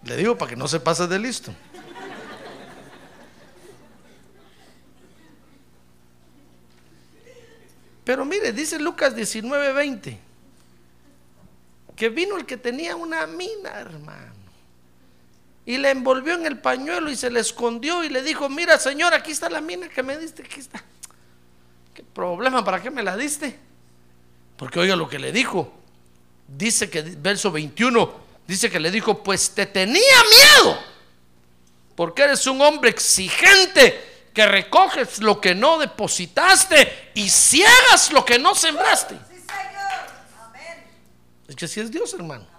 Le 0.05 0.16
digo 0.16 0.38
para 0.38 0.50
que 0.50 0.55
no 0.55 0.68
se 0.68 0.78
pase 0.78 1.09
de 1.09 1.18
listo. 1.18 1.52
Pero 8.05 8.24
mire, 8.24 8.52
dice 8.52 8.78
Lucas 8.78 9.16
19:20, 9.16 10.18
que 11.96 12.09
vino 12.11 12.36
el 12.36 12.46
que 12.46 12.57
tenía 12.57 12.94
una 12.94 13.26
mina, 13.26 13.70
hermano. 13.70 14.43
Y 15.66 15.78
le 15.78 15.90
envolvió 15.90 16.34
en 16.34 16.46
el 16.46 16.58
pañuelo 16.58 17.10
y 17.10 17.16
se 17.16 17.30
le 17.30 17.40
escondió 17.40 18.04
y 18.04 18.10
le 18.10 18.22
dijo, 18.22 18.48
mira 18.48 18.78
señor, 18.78 19.14
aquí 19.14 19.32
está 19.32 19.48
la 19.48 19.60
mina 19.60 19.88
que 19.88 20.02
me 20.02 20.18
diste, 20.18 20.42
aquí 20.42 20.60
está. 20.60 20.82
¿Qué 21.94 22.02
problema? 22.02 22.64
¿Para 22.64 22.82
qué 22.82 22.90
me 22.90 23.02
la 23.02 23.16
diste? 23.16 23.58
Porque 24.56 24.80
oiga 24.80 24.96
lo 24.96 25.08
que 25.08 25.18
le 25.18 25.32
dijo. 25.32 25.72
Dice 26.46 26.90
que, 26.90 27.02
verso 27.02 27.50
21, 27.50 28.12
dice 28.46 28.70
que 28.70 28.78
le 28.78 28.90
dijo, 28.90 29.22
pues 29.22 29.50
te 29.50 29.64
tenía 29.66 29.94
miedo, 30.62 30.78
porque 31.96 32.22
eres 32.22 32.46
un 32.46 32.60
hombre 32.60 32.90
exigente 32.90 34.28
que 34.34 34.46
recoges 34.46 35.20
lo 35.20 35.40
que 35.40 35.54
no 35.54 35.78
depositaste 35.78 37.12
y 37.14 37.30
ciegas 37.30 38.12
lo 38.12 38.24
que 38.24 38.38
no 38.38 38.54
sembraste. 38.54 39.16
Es 41.48 41.56
que 41.56 41.64
así 41.64 41.80
es 41.80 41.90
Dios, 41.90 42.12
hermano. 42.14 42.53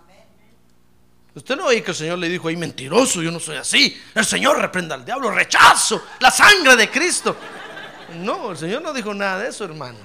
Usted 1.36 1.58
no 1.58 1.66
oye 1.66 1.84
que 1.84 1.92
el 1.92 1.98
Señor 1.98 2.18
le 2.18 2.30
dijo, 2.30 2.48
ay 2.48 2.56
mentiroso, 2.56 3.22
yo 3.22 3.30
no 3.30 3.42
soy 3.42 3.58
así. 3.58 4.02
El 4.16 4.26
Señor 4.26 4.58
reprenda 4.58 4.96
al 4.96 5.04
diablo, 5.04 5.30
rechazo 5.30 6.02
la 6.20 6.32
sangre 6.32 6.78
de 6.78 6.90
Cristo. 6.90 7.36
No, 8.22 8.52
el 8.52 8.58
Señor 8.58 8.82
no 8.82 8.94
dijo 8.94 9.14
nada 9.14 9.40
de 9.40 9.50
eso, 9.50 9.66
hermano. 9.66 10.00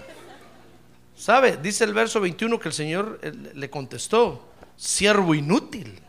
¿Sabe? 1.16 1.56
Dice 1.58 1.84
el 1.84 1.94
verso 1.94 2.20
21 2.20 2.58
que 2.58 2.68
el 2.68 2.74
Señor 2.74 3.20
eh, 3.22 3.32
le 3.54 3.70
contestó, 3.70 4.48
siervo 4.76 5.34
inútil, 5.34 6.00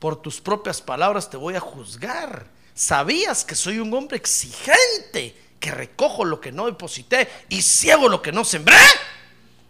por 0.00 0.20
tus 0.20 0.40
propias 0.40 0.80
palabras 0.80 1.30
te 1.30 1.36
voy 1.36 1.54
a 1.54 1.60
juzgar. 1.60 2.46
¿Sabías 2.74 3.44
que 3.44 3.54
soy 3.54 3.78
un 3.78 3.94
hombre 3.94 4.16
exigente, 4.16 5.36
que 5.60 5.70
recojo 5.70 6.24
lo 6.24 6.40
que 6.40 6.50
no 6.50 6.66
deposité 6.66 7.28
y 7.50 7.62
ciego 7.62 8.08
lo 8.08 8.20
que 8.20 8.32
no 8.32 8.44
sembré? 8.44 8.78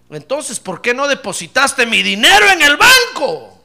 Entonces, 0.09 0.59
¿por 0.59 0.81
qué 0.81 0.95
no 0.95 1.07
depositaste 1.07 1.85
mi 1.85 2.03
dinero 2.03 2.49
en 2.49 2.63
el 2.63 2.77
banco? 2.79 3.60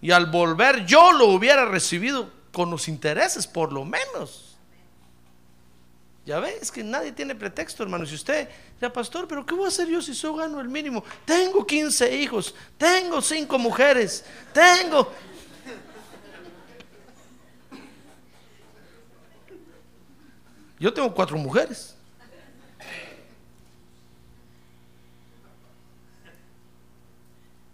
Y 0.00 0.10
al 0.10 0.26
volver 0.26 0.86
yo 0.86 1.12
lo 1.12 1.26
hubiera 1.26 1.64
recibido 1.64 2.30
con 2.52 2.70
los 2.70 2.88
intereses, 2.88 3.46
por 3.46 3.72
lo 3.72 3.84
menos. 3.84 4.56
Ya 6.24 6.40
ves 6.40 6.60
es 6.60 6.70
que 6.70 6.84
nadie 6.84 7.12
tiene 7.12 7.34
pretexto, 7.34 7.82
hermano. 7.82 8.04
Si 8.04 8.14
usted, 8.14 8.48
ya 8.80 8.92
pastor, 8.92 9.26
pero 9.26 9.46
¿qué 9.46 9.54
voy 9.54 9.64
a 9.64 9.68
hacer 9.68 9.88
yo 9.88 10.02
si 10.02 10.14
solo 10.14 10.36
gano 10.36 10.60
el 10.60 10.68
mínimo? 10.68 11.02
Tengo 11.24 11.66
15 11.66 12.16
hijos, 12.16 12.54
tengo 12.76 13.22
5 13.22 13.58
mujeres, 13.58 14.24
tengo... 14.52 15.10
Yo 20.78 20.94
tengo 20.94 21.12
cuatro 21.12 21.36
mujeres. 21.36 21.96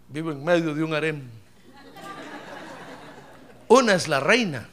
Vivo 0.08 0.30
en 0.30 0.42
medio 0.42 0.74
de 0.74 0.82
un 0.82 0.94
harem. 0.94 1.43
Es 3.88 4.08
la 4.08 4.20
reina. 4.20 4.68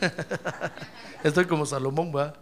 Estoy 1.24 1.46
como 1.46 1.64
Salomón, 1.66 2.12
va. 2.14 2.34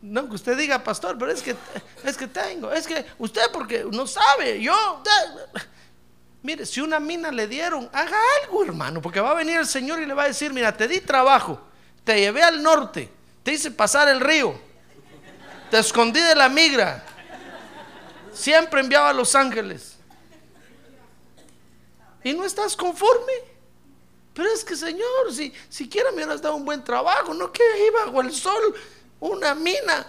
No, 0.00 0.28
que 0.28 0.36
usted 0.36 0.56
diga, 0.56 0.82
pastor, 0.82 1.18
pero 1.18 1.32
es 1.32 1.42
que 1.42 1.56
es 2.04 2.16
que 2.16 2.28
tengo, 2.28 2.72
es 2.72 2.86
que 2.86 3.04
usted 3.18 3.42
porque 3.52 3.84
no 3.90 4.06
sabe, 4.06 4.62
yo 4.62 5.02
Mire, 6.42 6.64
si 6.64 6.80
una 6.80 7.00
mina 7.00 7.32
le 7.32 7.48
dieron, 7.48 7.90
haga 7.92 8.16
algo, 8.42 8.64
hermano, 8.64 9.02
porque 9.02 9.20
va 9.20 9.32
a 9.32 9.34
venir 9.34 9.58
el 9.58 9.66
Señor 9.66 10.00
y 10.00 10.06
le 10.06 10.14
va 10.14 10.22
a 10.22 10.28
decir, 10.28 10.52
"Mira, 10.52 10.74
te 10.74 10.86
di 10.86 11.00
trabajo, 11.00 11.60
te 12.04 12.18
llevé 12.20 12.42
al 12.42 12.62
norte, 12.62 13.10
te 13.42 13.52
hice 13.52 13.72
pasar 13.72 14.08
el 14.08 14.20
río, 14.20 14.58
te 15.70 15.78
escondí 15.78 16.20
de 16.20 16.36
la 16.36 16.48
migra, 16.48 17.04
siempre 18.32 18.80
enviaba 18.80 19.10
a 19.10 19.12
Los 19.12 19.34
Ángeles." 19.34 19.97
Y 22.24 22.32
no 22.32 22.44
estás 22.44 22.76
conforme. 22.76 23.32
Pero 24.34 24.48
es 24.50 24.64
que, 24.64 24.76
Señor, 24.76 25.32
si 25.32 25.52
siquiera 25.68 26.10
me 26.10 26.18
hubieras 26.18 26.40
dado 26.40 26.54
un 26.54 26.64
buen 26.64 26.84
trabajo, 26.84 27.34
no 27.34 27.52
que 27.52 27.62
iba 27.86 28.06
bajo 28.06 28.20
el 28.20 28.32
sol, 28.32 28.74
una 29.20 29.54
mina. 29.54 30.06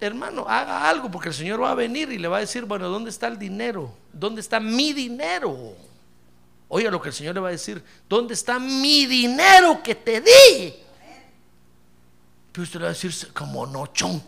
Hermano, 0.00 0.46
haga 0.48 0.88
algo 0.88 1.10
porque 1.10 1.28
el 1.28 1.34
Señor 1.34 1.62
va 1.62 1.72
a 1.72 1.74
venir 1.74 2.10
y 2.12 2.18
le 2.18 2.28
va 2.28 2.38
a 2.38 2.40
decir, 2.40 2.64
bueno, 2.64 2.88
¿dónde 2.88 3.10
está 3.10 3.26
el 3.26 3.38
dinero? 3.38 3.92
¿Dónde 4.12 4.40
está 4.40 4.60
mi 4.60 4.92
dinero? 4.92 5.74
Oiga 6.68 6.90
lo 6.90 7.00
que 7.02 7.08
el 7.08 7.14
Señor 7.14 7.34
le 7.34 7.40
va 7.40 7.48
a 7.48 7.52
decir, 7.52 7.82
¿dónde 8.08 8.34
está 8.34 8.58
mi 8.58 9.06
dinero 9.06 9.82
que 9.82 9.94
te 9.94 10.20
di? 10.20 10.74
Pero 12.52 12.62
usted 12.62 12.78
le 12.78 12.84
va 12.84 12.90
a 12.90 12.94
decir, 12.94 13.32
como 13.32 13.66
nochón. 13.66 14.22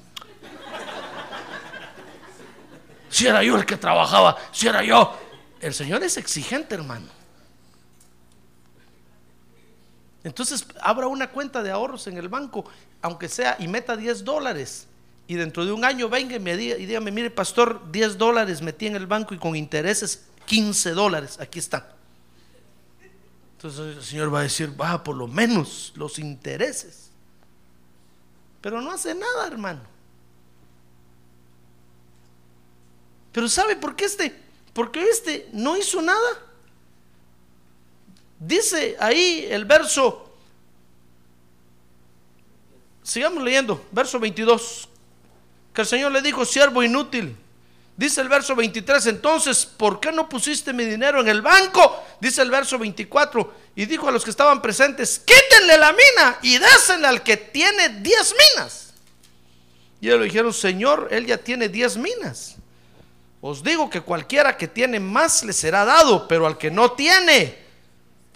Si 3.08 3.26
era 3.26 3.42
yo 3.42 3.56
el 3.56 3.66
que 3.66 3.76
trabajaba, 3.76 4.36
si 4.52 4.68
era 4.68 4.82
yo. 4.82 5.29
El 5.60 5.74
Señor 5.74 6.02
es 6.02 6.16
exigente, 6.16 6.74
hermano. 6.74 7.06
Entonces, 10.24 10.66
abra 10.80 11.06
una 11.06 11.30
cuenta 11.30 11.62
de 11.62 11.70
ahorros 11.70 12.06
en 12.06 12.18
el 12.18 12.28
banco, 12.28 12.64
aunque 13.02 13.28
sea, 13.28 13.56
y 13.58 13.68
meta 13.68 13.96
10 13.96 14.24
dólares. 14.24 14.86
Y 15.26 15.34
dentro 15.34 15.64
de 15.64 15.72
un 15.72 15.84
año 15.84 16.08
venga 16.08 16.36
y, 16.36 16.40
me 16.40 16.56
diga, 16.56 16.76
y 16.76 16.86
dígame, 16.86 17.10
mire, 17.10 17.30
pastor, 17.30 17.90
10 17.90 18.18
dólares 18.18 18.60
metí 18.60 18.86
en 18.86 18.96
el 18.96 19.06
banco 19.06 19.34
y 19.34 19.38
con 19.38 19.54
intereses 19.54 20.24
15 20.46 20.90
dólares. 20.90 21.38
Aquí 21.40 21.58
está. 21.58 21.94
Entonces 23.56 23.96
el 23.98 24.02
Señor 24.02 24.34
va 24.34 24.40
a 24.40 24.42
decir, 24.42 24.78
va, 24.78 25.04
por 25.04 25.16
lo 25.16 25.28
menos 25.28 25.92
los 25.94 26.18
intereses. 26.18 27.10
Pero 28.60 28.80
no 28.80 28.90
hace 28.90 29.14
nada, 29.14 29.46
hermano. 29.46 29.80
Pero 33.32 33.48
¿sabe 33.48 33.76
por 33.76 33.94
qué 33.94 34.06
este 34.06 34.49
porque 34.80 35.10
este 35.10 35.46
no 35.52 35.76
hizo 35.76 36.00
nada. 36.00 36.42
Dice 38.38 38.96
ahí 38.98 39.46
el 39.50 39.66
verso, 39.66 40.34
sigamos 43.02 43.44
leyendo, 43.44 43.86
verso 43.92 44.18
22, 44.18 44.88
que 45.74 45.82
el 45.82 45.86
Señor 45.86 46.12
le 46.12 46.22
dijo, 46.22 46.46
siervo 46.46 46.82
inútil. 46.82 47.36
Dice 47.94 48.22
el 48.22 48.30
verso 48.30 48.56
23, 48.56 49.04
entonces, 49.08 49.66
¿por 49.66 50.00
qué 50.00 50.12
no 50.12 50.30
pusiste 50.30 50.72
mi 50.72 50.86
dinero 50.86 51.20
en 51.20 51.28
el 51.28 51.42
banco? 51.42 52.02
Dice 52.18 52.40
el 52.40 52.50
verso 52.50 52.78
24, 52.78 53.52
y 53.76 53.84
dijo 53.84 54.08
a 54.08 54.12
los 54.12 54.24
que 54.24 54.30
estaban 54.30 54.62
presentes, 54.62 55.18
quítenle 55.18 55.76
la 55.76 55.92
mina 55.92 56.38
y 56.40 56.58
dásela 56.58 57.10
al 57.10 57.22
que 57.22 57.36
tiene 57.36 58.00
10 58.00 58.34
minas. 58.56 58.94
Y 60.00 60.06
ellos 60.06 60.20
le 60.20 60.24
dijeron, 60.24 60.54
Señor, 60.54 61.08
él 61.10 61.26
ya 61.26 61.36
tiene 61.36 61.68
10 61.68 61.98
minas. 61.98 62.56
Os 63.40 63.62
digo 63.62 63.88
que 63.88 64.00
cualquiera 64.00 64.56
que 64.56 64.68
tiene 64.68 65.00
más 65.00 65.42
le 65.44 65.52
será 65.52 65.84
dado, 65.84 66.28
pero 66.28 66.46
al 66.46 66.58
que 66.58 66.70
no 66.70 66.92
tiene, 66.92 67.58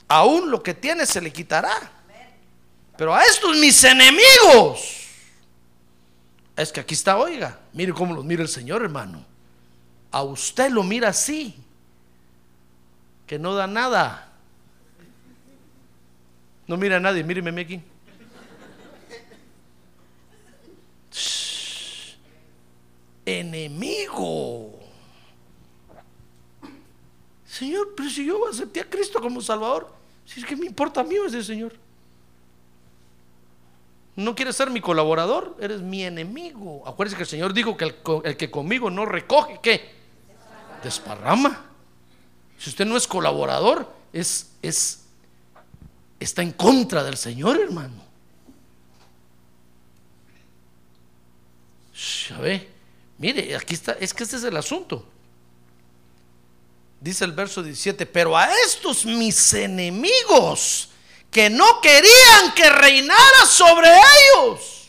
aún 0.09 0.51
lo 0.51 0.63
que 0.63 0.75
tiene 0.75 1.05
se 1.05 1.21
le 1.21 1.33
quitará. 1.33 1.93
Pero 2.97 3.15
a 3.15 3.23
estos 3.23 3.57
mis 3.57 3.83
enemigos, 3.85 5.09
es 6.57 6.73
que 6.73 6.81
aquí 6.81 6.95
está, 6.95 7.19
oiga, 7.19 7.59
mire 7.73 7.93
cómo 7.93 8.15
los 8.15 8.25
mira 8.25 8.43
el 8.43 8.49
Señor, 8.49 8.83
hermano. 8.83 9.25
A 10.11 10.23
usted 10.23 10.71
lo 10.71 10.83
mira 10.83 11.09
así, 11.09 11.55
que 13.27 13.39
no 13.39 13.55
da 13.55 13.67
nada. 13.67 14.33
No 16.67 16.77
mira 16.77 16.97
a 16.97 17.01
nadie, 17.01 17.23
míreme 17.25 17.61
aquí. 17.61 17.83
enemigo. 23.27 24.74
Señor, 27.55 27.95
pero 27.97 28.11
si 28.11 28.27
yo 28.27 28.49
acepté 28.49 28.81
a 28.81 28.91
Cristo 28.91 29.21
como 29.21 29.41
Salvador, 29.41 29.95
si 30.27 30.41
es 30.41 30.47
que 30.47 30.57
me 30.57 30.67
importa 30.67 31.03
a 31.03 31.05
mí 31.05 31.15
ese 31.25 31.45
Señor. 31.45 31.73
No 34.17 34.35
quieres 34.35 34.57
ser 34.57 34.71
mi 34.71 34.81
colaborador, 34.81 35.57
eres 35.61 35.81
mi 35.81 36.03
enemigo. 36.03 36.83
Acuérdese 36.85 37.17
que 37.17 37.23
el 37.23 37.29
Señor 37.29 37.53
dijo 37.53 37.77
que 37.77 37.95
el, 38.25 38.37
que 38.37 38.51
conmigo 38.51 38.91
no 38.91 39.07
recoge, 39.07 39.61
¿qué? 39.63 39.95
Desparrama. 40.83 41.65
Si 42.59 42.71
usted 42.71 42.87
no 42.87 42.97
es 42.97 43.07
colaborador, 43.07 43.89
es, 44.13 44.51
es, 44.61 45.05
está 46.19 46.43
en 46.43 46.53
contra 46.53 47.05
del 47.05 47.17
Señor, 47.17 47.61
hermano. 47.61 48.03
¿Sabe? 51.95 52.69
Mire, 53.19 53.55
aquí 53.55 53.75
está, 53.75 53.93
es 53.93 54.13
que 54.13 54.25
este 54.25 54.37
es 54.37 54.45
el 54.45 54.57
asunto. 54.57 55.07
Dice 57.05 57.27
el 57.27 57.33
verso 57.33 57.63
17, 57.63 58.07
pero 58.07 58.35
a 58.35 58.49
estos 58.65 59.05
mis 59.05 59.53
enemigos 59.53 60.89
que 61.31 61.51
no 61.51 61.83
querían 61.83 62.55
que 62.57 62.71
reinara 62.71 63.45
sobre 63.47 63.89
ellos. 63.91 64.89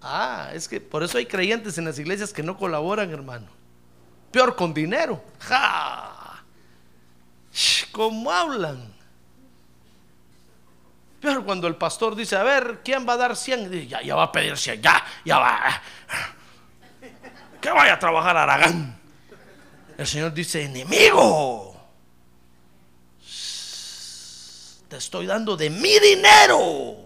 Ah, 0.00 0.50
es 0.54 0.68
que 0.68 0.80
por 0.80 1.02
eso 1.02 1.18
hay 1.18 1.26
creyentes 1.26 1.76
en 1.76 1.86
las 1.86 1.98
iglesias 1.98 2.32
que 2.32 2.44
no 2.44 2.56
colaboran, 2.56 3.10
hermano. 3.10 3.48
Peor 4.30 4.54
con 4.54 4.72
dinero. 4.72 5.20
¡Ja! 5.40 6.44
¿Cómo 7.90 8.30
hablan? 8.30 8.94
Peor 11.20 11.44
cuando 11.44 11.66
el 11.66 11.74
pastor 11.74 12.14
dice, 12.14 12.36
a 12.36 12.44
ver, 12.44 12.82
¿quién 12.84 13.08
va 13.08 13.14
a 13.14 13.16
dar 13.16 13.36
100? 13.36 13.88
Ya, 13.88 14.02
ya 14.02 14.14
va 14.14 14.22
a 14.22 14.30
pedir 14.30 14.56
100, 14.56 14.80
ya, 14.80 15.04
ya 15.24 15.38
va. 15.40 15.82
Que 17.60 17.72
vaya 17.72 17.94
a 17.94 17.98
trabajar 17.98 18.36
Aragán. 18.36 18.97
El 19.98 20.06
Señor 20.06 20.32
dice, 20.32 20.62
enemigo, 20.62 21.76
te 24.88 24.96
estoy 24.96 25.26
dando 25.26 25.56
de 25.56 25.70
mi 25.70 25.98
dinero. 25.98 26.96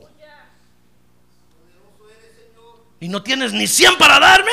¿Y 3.01 3.09
no 3.09 3.23
tienes 3.23 3.55
ni 3.55 3.67
100 3.67 3.97
para 3.97 4.21
darme? 4.21 4.53